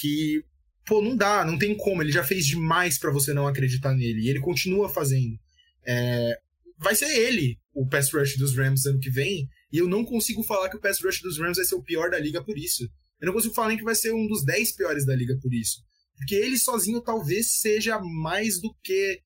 que 0.00 0.42
pô, 0.86 1.02
não 1.02 1.16
dá, 1.16 1.44
não 1.44 1.58
tem 1.58 1.76
como. 1.76 2.02
Ele 2.02 2.12
já 2.12 2.24
fez 2.24 2.46
demais 2.46 2.98
para 2.98 3.10
você 3.10 3.34
não 3.34 3.46
acreditar 3.46 3.94
nele. 3.94 4.22
E 4.22 4.30
ele 4.30 4.40
continua 4.40 4.88
fazendo. 4.88 5.36
É, 5.84 6.38
vai 6.78 6.94
ser 6.94 7.10
ele 7.10 7.58
o 7.74 7.86
pass 7.86 8.10
rush 8.12 8.38
dos 8.38 8.56
Rams 8.56 8.86
ano 8.86 9.00
que 9.00 9.10
vem. 9.10 9.46
E 9.72 9.78
eu 9.78 9.88
não 9.88 10.04
consigo 10.04 10.42
falar 10.42 10.68
que 10.68 10.76
o 10.76 10.80
pass 10.80 11.00
rush 11.02 11.20
dos 11.20 11.38
Rams 11.38 11.56
vai 11.56 11.64
ser 11.64 11.74
o 11.74 11.82
pior 11.82 12.10
da 12.10 12.18
liga 12.18 12.42
por 12.42 12.56
isso. 12.56 12.84
Eu 13.20 13.26
não 13.26 13.32
consigo 13.32 13.54
falar 13.54 13.68
nem 13.68 13.78
que 13.78 13.84
vai 13.84 13.94
ser 13.94 14.12
um 14.12 14.26
dos 14.26 14.44
10 14.44 14.72
piores 14.72 15.06
da 15.06 15.14
liga 15.14 15.36
por 15.40 15.52
isso. 15.52 15.82
Porque 16.16 16.34
ele 16.34 16.58
sozinho 16.58 17.00
talvez 17.00 17.58
seja 17.58 17.98
mais 17.98 18.60
do 18.60 18.74
que. 18.82 19.20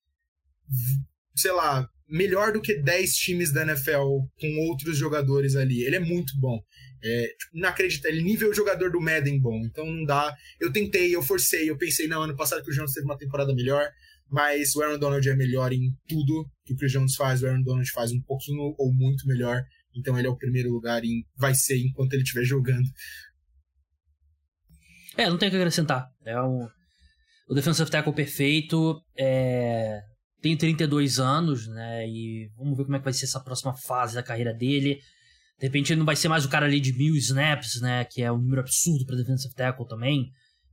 Sei 1.35 1.51
lá, 1.51 1.87
melhor 2.07 2.51
do 2.51 2.61
que 2.61 2.75
10 2.75 3.15
times 3.15 3.51
da 3.51 3.63
NFL 3.63 4.19
com 4.39 4.67
outros 4.69 4.97
jogadores 4.97 5.55
ali. 5.55 5.83
Ele 5.83 5.95
é 5.95 5.99
muito 5.99 6.33
bom. 6.39 6.59
É, 7.03 7.27
tipo. 7.27 8.07
Ele 8.07 8.21
nível 8.21 8.53
jogador 8.53 8.91
do 8.91 9.01
Madden 9.01 9.39
bom. 9.39 9.59
Então 9.65 9.85
não 9.85 10.05
dá. 10.05 10.35
Eu 10.59 10.71
tentei, 10.71 11.15
eu 11.15 11.23
forcei, 11.23 11.69
eu 11.69 11.77
pensei, 11.77 12.07
não, 12.07 12.23
ano 12.23 12.35
passado 12.35 12.63
que 12.63 12.69
o 12.69 12.73
Jones 12.73 12.93
teve 12.93 13.05
uma 13.05 13.17
temporada 13.17 13.53
melhor, 13.55 13.89
mas 14.29 14.75
o 14.75 14.81
Aaron 14.81 14.99
Donald 14.99 15.27
é 15.27 15.35
melhor 15.35 15.71
em 15.73 15.93
tudo 16.07 16.49
que 16.65 16.73
o 16.73 16.77
Chris 16.77 16.91
Jones 16.91 17.15
faz. 17.15 17.41
O 17.41 17.47
Aaron 17.47 17.63
Donald 17.63 17.89
faz 17.91 18.11
um 18.11 18.21
pouquinho 18.21 18.75
ou 18.77 18.93
muito 18.93 19.27
melhor. 19.27 19.63
Então 19.95 20.17
ele 20.17 20.27
é 20.27 20.31
o 20.31 20.37
primeiro 20.37 20.71
lugar 20.71 21.03
e 21.03 21.25
vai 21.35 21.53
ser 21.53 21.77
enquanto 21.77 22.13
ele 22.13 22.23
estiver 22.23 22.43
jogando. 22.43 22.87
É, 25.17 25.29
não 25.29 25.37
tem 25.37 25.49
o 25.49 25.51
que 25.51 25.57
acrescentar. 25.57 26.09
É 26.25 26.41
um. 26.41 26.67
O 27.47 27.53
defensive 27.53 27.89
tackle 27.89 28.13
perfeito. 28.13 29.01
É... 29.17 30.01
Tem 30.41 30.57
32 30.57 31.19
anos, 31.19 31.67
né? 31.67 32.07
E 32.07 32.49
vamos 32.57 32.77
ver 32.77 32.85
como 32.85 32.95
é 32.95 32.99
que 32.99 33.05
vai 33.05 33.13
ser 33.13 33.25
essa 33.25 33.39
próxima 33.39 33.75
fase 33.75 34.15
da 34.15 34.23
carreira 34.23 34.53
dele. 34.53 34.99
De 35.59 35.67
repente 35.67 35.93
ele 35.93 35.99
não 35.99 36.05
vai 36.05 36.15
ser 36.15 36.29
mais 36.29 36.45
o 36.45 36.49
cara 36.49 36.65
ali 36.65 36.79
de 36.79 36.93
mil 36.93 37.15
snaps, 37.15 37.79
né? 37.81 38.05
Que 38.05 38.23
é 38.23 38.31
um 38.31 38.39
número 38.39 38.61
absurdo 38.61 39.05
para 39.05 39.17
defensive 39.17 39.53
tackle 39.53 39.87
também. 39.87 40.23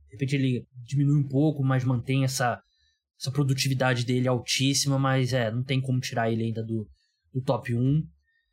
De 0.07 0.13
repente 0.13 0.35
ele 0.35 0.65
diminui 0.83 1.19
um 1.19 1.27
pouco, 1.27 1.63
mas 1.63 1.83
mantém 1.83 2.23
essa, 2.23 2.59
essa 3.19 3.31
produtividade 3.31 4.03
dele 4.05 4.27
altíssima. 4.27 4.97
Mas 4.97 5.33
é, 5.33 5.51
não 5.51 5.63
tem 5.63 5.79
como 5.79 5.99
tirar 5.99 6.31
ele 6.31 6.45
ainda 6.45 6.63
do, 6.63 6.89
do 7.31 7.41
top 7.41 7.75
1. 7.75 8.03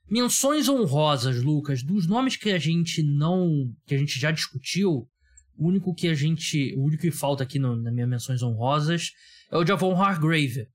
Menções 0.09 0.68
honrosas, 0.68 1.42
Lucas, 1.42 1.82
dos 1.82 2.07
nomes 2.07 2.36
que 2.36 2.50
a 2.50 2.59
gente 2.59 3.02
não. 3.02 3.72
que 3.86 3.94
a 3.94 3.98
gente 3.98 4.18
já 4.18 4.30
discutiu. 4.30 5.09
O 5.57 5.68
único 5.68 5.94
que 5.94 6.07
a 6.07 6.14
gente. 6.14 6.74
O 6.76 6.84
único 6.84 7.02
que 7.02 7.11
falta 7.11 7.42
aqui 7.42 7.59
no, 7.59 7.74
nas 7.76 7.92
minhas 7.92 8.09
menções 8.09 8.42
honrosas 8.42 9.11
é 9.50 9.57
o 9.57 9.66
Javon 9.66 10.00
Hargrave, 10.00 10.68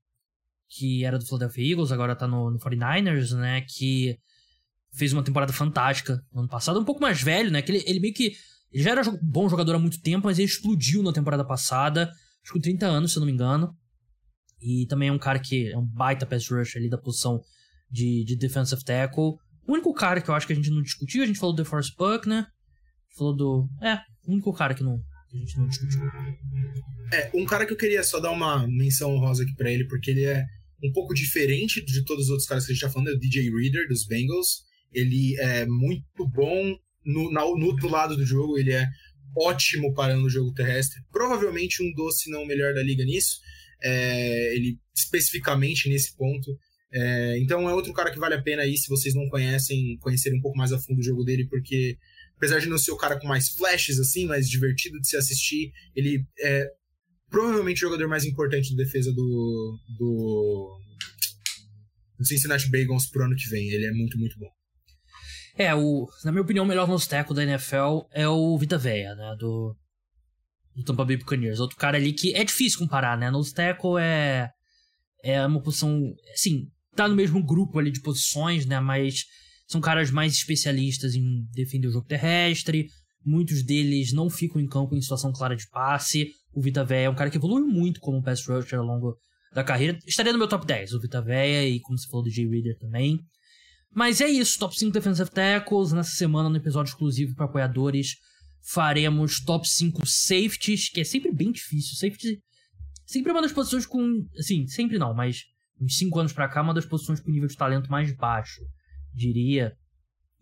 que 0.68 1.04
era 1.04 1.18
do 1.18 1.24
Philadelphia 1.24 1.72
Eagles, 1.72 1.92
agora 1.92 2.16
tá 2.16 2.26
no, 2.26 2.50
no 2.50 2.58
49ers, 2.58 3.34
né? 3.36 3.62
Que 3.62 4.18
fez 4.92 5.12
uma 5.12 5.22
temporada 5.22 5.52
fantástica 5.52 6.22
no 6.32 6.40
ano 6.40 6.48
passado. 6.48 6.78
Um 6.78 6.84
pouco 6.84 7.00
mais 7.00 7.22
velho, 7.22 7.50
né? 7.50 7.62
Que 7.62 7.72
ele, 7.72 7.84
ele 7.86 8.00
meio 8.00 8.14
que. 8.14 8.32
Ele 8.70 8.82
já 8.82 8.90
era 8.90 9.02
bom 9.22 9.48
jogador 9.48 9.74
há 9.74 9.78
muito 9.78 10.00
tempo, 10.00 10.26
mas 10.26 10.38
ele 10.38 10.48
explodiu 10.48 11.02
na 11.02 11.12
temporada 11.12 11.44
passada. 11.44 12.10
Acho 12.42 12.52
que 12.52 12.58
com 12.58 12.60
30 12.60 12.86
anos, 12.86 13.12
se 13.12 13.18
eu 13.18 13.20
não 13.20 13.26
me 13.26 13.32
engano. 13.32 13.74
E 14.60 14.86
também 14.86 15.08
é 15.08 15.12
um 15.12 15.18
cara 15.18 15.38
que 15.38 15.70
é 15.70 15.76
um 15.76 15.84
baita 15.84 16.26
pass 16.26 16.48
rush 16.48 16.76
ali 16.76 16.88
da 16.88 16.98
posição 16.98 17.42
de, 17.92 18.24
de 18.24 18.36
defensive 18.36 18.82
tackle. 18.82 19.34
O 19.66 19.72
único 19.72 19.92
cara 19.92 20.20
que 20.20 20.28
eu 20.28 20.34
acho 20.34 20.46
que 20.46 20.52
a 20.52 20.56
gente 20.56 20.70
não 20.70 20.82
discutiu, 20.82 21.22
a 21.22 21.26
gente 21.26 21.38
falou 21.38 21.54
do 21.54 21.62
DeForest 21.62 21.94
Buckner. 21.96 22.46
Falou 23.16 23.36
do. 23.36 23.68
É, 23.82 23.96
o 24.26 24.32
único 24.32 24.52
cara 24.52 24.74
que, 24.74 24.82
não, 24.82 24.98
que 25.28 25.36
a 25.36 25.40
gente 25.40 25.58
não 25.58 25.68
discutiu. 25.68 26.00
É, 27.12 27.30
um 27.34 27.44
cara 27.44 27.66
que 27.66 27.72
eu 27.72 27.76
queria 27.76 28.02
só 28.02 28.18
dar 28.18 28.30
uma 28.30 28.66
menção 28.66 29.14
honrosa 29.14 29.42
aqui 29.42 29.54
pra 29.54 29.70
ele, 29.70 29.86
porque 29.86 30.10
ele 30.10 30.24
é 30.24 30.44
um 30.82 30.90
pouco 30.92 31.14
diferente 31.14 31.84
de 31.84 32.04
todos 32.04 32.24
os 32.24 32.30
outros 32.30 32.48
caras 32.48 32.64
que 32.64 32.72
a 32.72 32.74
gente 32.74 32.82
tá 32.82 32.90
falando, 32.90 33.08
é 33.08 33.12
o 33.12 33.18
DJ 33.18 33.50
Reader, 33.50 33.86
dos 33.86 34.06
Bengals. 34.06 34.62
Ele 34.92 35.38
é 35.38 35.66
muito 35.66 36.26
bom 36.28 36.76
no, 37.04 37.30
na, 37.30 37.42
no 37.42 37.66
outro 37.66 37.88
lado 37.88 38.16
do 38.16 38.24
jogo, 38.24 38.58
ele 38.58 38.72
é 38.72 38.86
ótimo 39.36 39.94
parando 39.94 40.24
o 40.24 40.30
jogo 40.30 40.52
terrestre. 40.52 41.00
Provavelmente 41.10 41.82
um 41.82 41.92
doce 41.92 42.30
não 42.30 42.42
o 42.42 42.46
melhor 42.46 42.74
da 42.74 42.82
liga 42.82 43.04
nisso. 43.04 43.38
É, 43.82 44.54
ele 44.54 44.78
especificamente 44.94 45.88
nesse 45.88 46.16
ponto. 46.16 46.56
É, 46.92 47.38
então 47.38 47.68
é 47.68 47.74
outro 47.74 47.92
cara 47.92 48.10
que 48.10 48.18
vale 48.18 48.34
a 48.34 48.42
pena 48.42 48.62
aí, 48.62 48.76
se 48.76 48.88
vocês 48.88 49.14
não 49.14 49.28
conhecem, 49.28 49.96
conhecer 49.98 50.34
um 50.34 50.40
pouco 50.40 50.58
mais 50.58 50.72
a 50.72 50.78
fundo 50.78 50.98
o 50.98 51.02
jogo 51.02 51.24
dele, 51.24 51.46
porque 51.48 51.96
apesar 52.36 52.58
de 52.58 52.68
não 52.68 52.76
ser 52.76 52.90
o 52.90 52.96
cara 52.96 53.18
com 53.18 53.26
mais 53.26 53.48
flashes, 53.48 53.98
assim, 53.98 54.26
mais 54.26 54.48
divertido 54.48 54.98
de 55.00 55.08
se 55.08 55.16
assistir, 55.16 55.72
ele 55.94 56.26
é 56.40 56.66
provavelmente 57.30 57.78
o 57.78 57.88
jogador 57.88 58.08
mais 58.08 58.24
importante 58.24 58.68
de 58.68 58.76
defesa 58.76 59.10
do, 59.12 59.78
do, 59.98 60.78
do 62.18 62.26
Cincinnati 62.26 62.68
Bengals 62.70 63.06
pro 63.06 63.24
ano 63.24 63.36
que 63.36 63.48
vem. 63.48 63.70
Ele 63.70 63.86
é 63.86 63.92
muito, 63.92 64.18
muito 64.18 64.38
bom. 64.38 64.50
É, 65.56 65.74
o, 65.74 66.08
na 66.24 66.32
minha 66.32 66.42
opinião, 66.42 66.64
o 66.64 66.68
melhor 66.68 66.88
nose 66.88 67.08
tackle 67.08 67.36
da 67.36 67.44
NFL 67.44 68.06
é 68.10 68.28
o 68.28 68.56
Vita 68.58 68.76
Veia, 68.76 69.14
né? 69.14 69.36
Do, 69.38 69.76
do 70.74 70.84
Tampa 70.84 71.04
Bay 71.04 71.16
Buccaneers. 71.16 71.60
Outro 71.60 71.76
cara 71.76 71.96
ali 71.96 72.12
que 72.12 72.34
é 72.34 72.44
difícil 72.44 72.78
comparar, 72.78 73.16
né? 73.16 73.30
Nose 73.30 73.54
tackle 73.54 74.00
é, 74.00 74.50
é 75.22 75.46
uma 75.46 75.62
posição, 75.62 76.14
assim, 76.32 76.71
tá 76.94 77.08
no 77.08 77.16
mesmo 77.16 77.42
grupo 77.44 77.78
ali 77.78 77.90
de 77.90 78.00
posições, 78.00 78.66
né? 78.66 78.80
Mas 78.80 79.24
são 79.66 79.80
caras 79.80 80.10
mais 80.10 80.34
especialistas 80.34 81.14
em 81.14 81.46
defender 81.52 81.88
o 81.88 81.92
jogo 81.92 82.06
terrestre. 82.06 82.88
Muitos 83.24 83.62
deles 83.62 84.12
não 84.12 84.28
ficam 84.28 84.60
em 84.60 84.66
campo 84.66 84.94
em 84.94 85.00
situação 85.00 85.32
clara 85.32 85.56
de 85.56 85.68
passe. 85.68 86.30
O 86.52 86.60
Vita 86.60 86.84
Veia 86.84 87.06
é 87.06 87.10
um 87.10 87.14
cara 87.14 87.30
que 87.30 87.36
evoluiu 87.36 87.66
muito 87.66 88.00
como 88.00 88.22
pass 88.22 88.44
rusher 88.46 88.78
ao 88.78 88.84
longo 88.84 89.16
da 89.54 89.64
carreira. 89.64 89.98
Estaria 90.06 90.32
no 90.32 90.38
meu 90.38 90.48
top 90.48 90.66
10, 90.66 90.92
o 90.92 91.00
Vita 91.00 91.22
Veia 91.22 91.68
e 91.68 91.80
como 91.80 91.98
você 91.98 92.08
falou 92.08 92.24
do 92.24 92.30
Jay 92.30 92.46
Reader 92.46 92.78
também. 92.78 93.20
Mas 93.94 94.20
é 94.20 94.28
isso, 94.28 94.58
top 94.58 94.78
5 94.78 94.92
defensive 94.92 95.30
tackles. 95.30 95.92
Nessa 95.92 96.16
semana, 96.16 96.48
no 96.48 96.56
episódio 96.56 96.90
exclusivo 96.90 97.34
para 97.34 97.44
apoiadores, 97.44 98.16
faremos 98.62 99.40
top 99.40 99.68
5 99.68 100.06
safeties, 100.06 100.88
que 100.88 101.00
é 101.00 101.04
sempre 101.04 101.32
bem 101.32 101.52
difícil. 101.52 101.96
Safety 101.96 102.38
sempre 103.06 103.30
é 103.30 103.34
uma 103.34 103.42
das 103.42 103.52
posições 103.52 103.84
com. 103.84 104.26
Assim, 104.38 104.66
sempre 104.66 104.98
não, 104.98 105.14
mas 105.14 105.44
uns 105.82 105.96
5 105.96 106.18
anos 106.20 106.32
para 106.32 106.48
cá, 106.48 106.62
uma 106.62 106.74
das 106.74 106.86
posições 106.86 107.20
com 107.20 107.30
nível 107.30 107.48
de 107.48 107.56
talento 107.56 107.90
mais 107.90 108.14
baixo, 108.14 108.62
diria. 109.12 109.74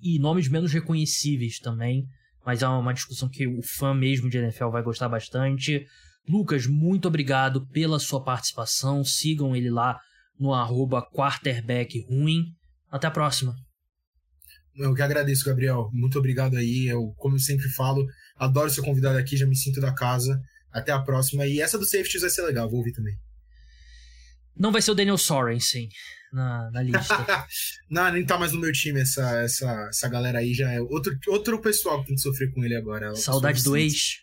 E 0.01 0.19
nomes 0.19 0.49
menos 0.49 0.73
reconhecíveis 0.73 1.59
também. 1.59 2.05
Mas 2.45 2.63
é 2.63 2.69
uma 2.69 2.95
discussão 2.95 3.29
que 3.29 3.47
o 3.47 3.63
fã 3.63 3.95
mesmo 3.95 4.29
de 4.31 4.39
NFL 4.39 4.71
vai 4.71 4.83
gostar 4.83 5.09
bastante. 5.09 5.87
Lucas, 6.29 6.67
muito 6.67 7.09
obrigado 7.09 7.67
pela 7.69 7.99
sua 7.99 8.23
participação. 8.23 9.05
Sigam 9.05 9.55
ele 9.55 9.71
lá 9.71 9.99
no 10.39 10.55
arroba 10.55 11.03
quarterbackruim. 11.03 12.45
Até 12.91 13.07
a 13.07 13.11
próxima. 13.11 13.55
Eu 14.75 14.95
que 14.95 15.03
agradeço, 15.03 15.45
Gabriel. 15.45 15.91
Muito 15.93 16.19
obrigado 16.19 16.57
aí. 16.57 16.87
Eu, 16.87 17.13
como 17.17 17.37
eu 17.37 17.41
sempre 17.41 17.69
falo, 17.71 18.07
adoro 18.37 18.71
ser 18.71 18.83
convidado 18.83 19.19
aqui, 19.19 19.37
já 19.37 19.47
me 19.47 19.57
sinto 19.57 19.81
da 19.81 19.95
casa. 19.95 20.41
Até 20.73 20.93
a 20.93 21.01
próxima. 21.01 21.47
E 21.47 21.61
essa 21.61 21.79
do 21.79 21.85
safeties 21.85 22.23
vai 22.23 22.31
ser 22.31 22.43
legal, 22.43 22.69
vou 22.69 22.79
ouvir 22.79 22.93
também. 22.93 23.15
Não 24.61 24.71
vai 24.71 24.83
ser 24.83 24.91
o 24.91 24.95
Daniel 24.95 25.17
Sorensen 25.17 25.89
na, 26.31 26.71
na 26.71 26.83
lista. 26.83 27.47
não, 27.91 28.13
nem 28.13 28.27
tá 28.27 28.39
mais 28.39 28.53
no 28.53 28.61
meu 28.61 28.71
time 28.73 29.01
essa, 29.01 29.43
essa, 29.43 29.89
essa 29.89 30.09
galera 30.09 30.41
aí. 30.41 30.53
Já 30.53 30.71
é 30.71 30.81
outro, 30.83 31.17
outro 31.29 31.61
pessoal 31.63 32.01
que 32.01 32.09
tem 32.09 32.15
que 32.15 32.21
sofrer 32.21 32.53
com 32.53 32.63
ele 32.63 32.77
agora. 32.77 33.15
Saudade 33.17 33.63
do 33.63 33.75
ex. 33.75 34.19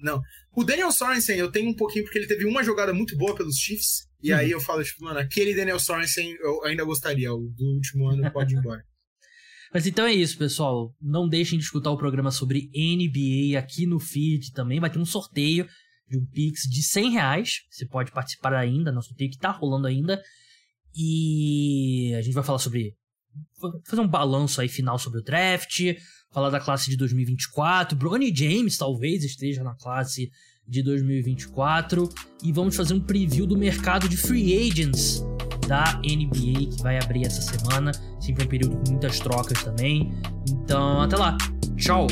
Não. 0.00 0.22
O 0.52 0.64
Daniel 0.64 0.90
Sorensen 0.90 1.36
eu 1.36 1.52
tenho 1.52 1.68
um 1.68 1.76
pouquinho 1.76 2.04
porque 2.04 2.18
ele 2.18 2.26
teve 2.26 2.46
uma 2.46 2.64
jogada 2.64 2.94
muito 2.94 3.14
boa 3.14 3.34
pelos 3.34 3.58
Chiefs. 3.58 4.06
E 4.22 4.32
uhum. 4.32 4.38
aí 4.38 4.50
eu 4.50 4.60
falo, 4.60 4.82
tipo, 4.82 5.04
mano, 5.04 5.18
aquele 5.18 5.54
Daniel 5.54 5.78
Sorensen 5.78 6.34
eu 6.40 6.64
ainda 6.64 6.84
gostaria. 6.84 7.30
O 7.30 7.52
do 7.54 7.74
último 7.74 8.08
ano 8.08 8.32
pode 8.32 8.54
ir 8.54 8.58
embora. 8.58 8.82
Mas 9.72 9.86
então 9.86 10.06
é 10.06 10.14
isso, 10.14 10.38
pessoal. 10.38 10.94
Não 10.98 11.28
deixem 11.28 11.58
de 11.58 11.64
escutar 11.66 11.90
o 11.90 11.98
programa 11.98 12.30
sobre 12.30 12.70
NBA 12.74 13.58
aqui 13.58 13.84
no 13.86 14.00
feed 14.00 14.52
também. 14.52 14.80
Vai 14.80 14.88
ter 14.88 14.98
um 14.98 15.04
sorteio 15.04 15.68
de 16.08 16.18
um 16.18 16.24
Pix 16.26 16.62
de 16.62 16.82
100 16.82 17.10
reais. 17.10 17.60
Você 17.70 17.86
pode 17.86 18.12
participar 18.12 18.54
ainda, 18.54 18.92
no 18.92 19.02
sorteio 19.02 19.30
que 19.30 19.38
tá 19.38 19.50
rolando 19.50 19.86
ainda. 19.86 20.22
E 20.94 22.14
a 22.16 22.22
gente 22.22 22.34
vai 22.34 22.44
falar 22.44 22.58
sobre. 22.58 22.94
Fazer 23.86 24.00
um 24.00 24.08
balanço 24.08 24.60
aí 24.60 24.68
final 24.68 24.98
sobre 24.98 25.20
o 25.20 25.22
draft. 25.22 25.80
Falar 26.32 26.50
da 26.50 26.60
classe 26.60 26.90
de 26.90 26.96
2024. 26.96 27.96
Bronny 27.96 28.34
James 28.34 28.78
talvez 28.78 29.24
esteja 29.24 29.62
na 29.62 29.74
classe 29.74 30.30
de 30.66 30.82
2024. 30.82 32.08
E 32.42 32.52
vamos 32.52 32.76
fazer 32.76 32.94
um 32.94 33.00
preview 33.00 33.46
do 33.46 33.56
mercado 33.56 34.08
de 34.08 34.16
free 34.16 34.68
agents 34.68 35.22
da 35.66 35.94
NBA 35.98 36.76
que 36.76 36.82
vai 36.82 36.98
abrir 36.98 37.26
essa 37.26 37.42
semana. 37.42 37.92
Sempre 38.20 38.44
um 38.44 38.48
período 38.48 38.76
com 38.78 38.92
muitas 38.92 39.18
trocas 39.18 39.62
também. 39.62 40.12
Então, 40.48 41.02
até 41.02 41.16
lá. 41.16 41.36
Tchau! 41.76 42.06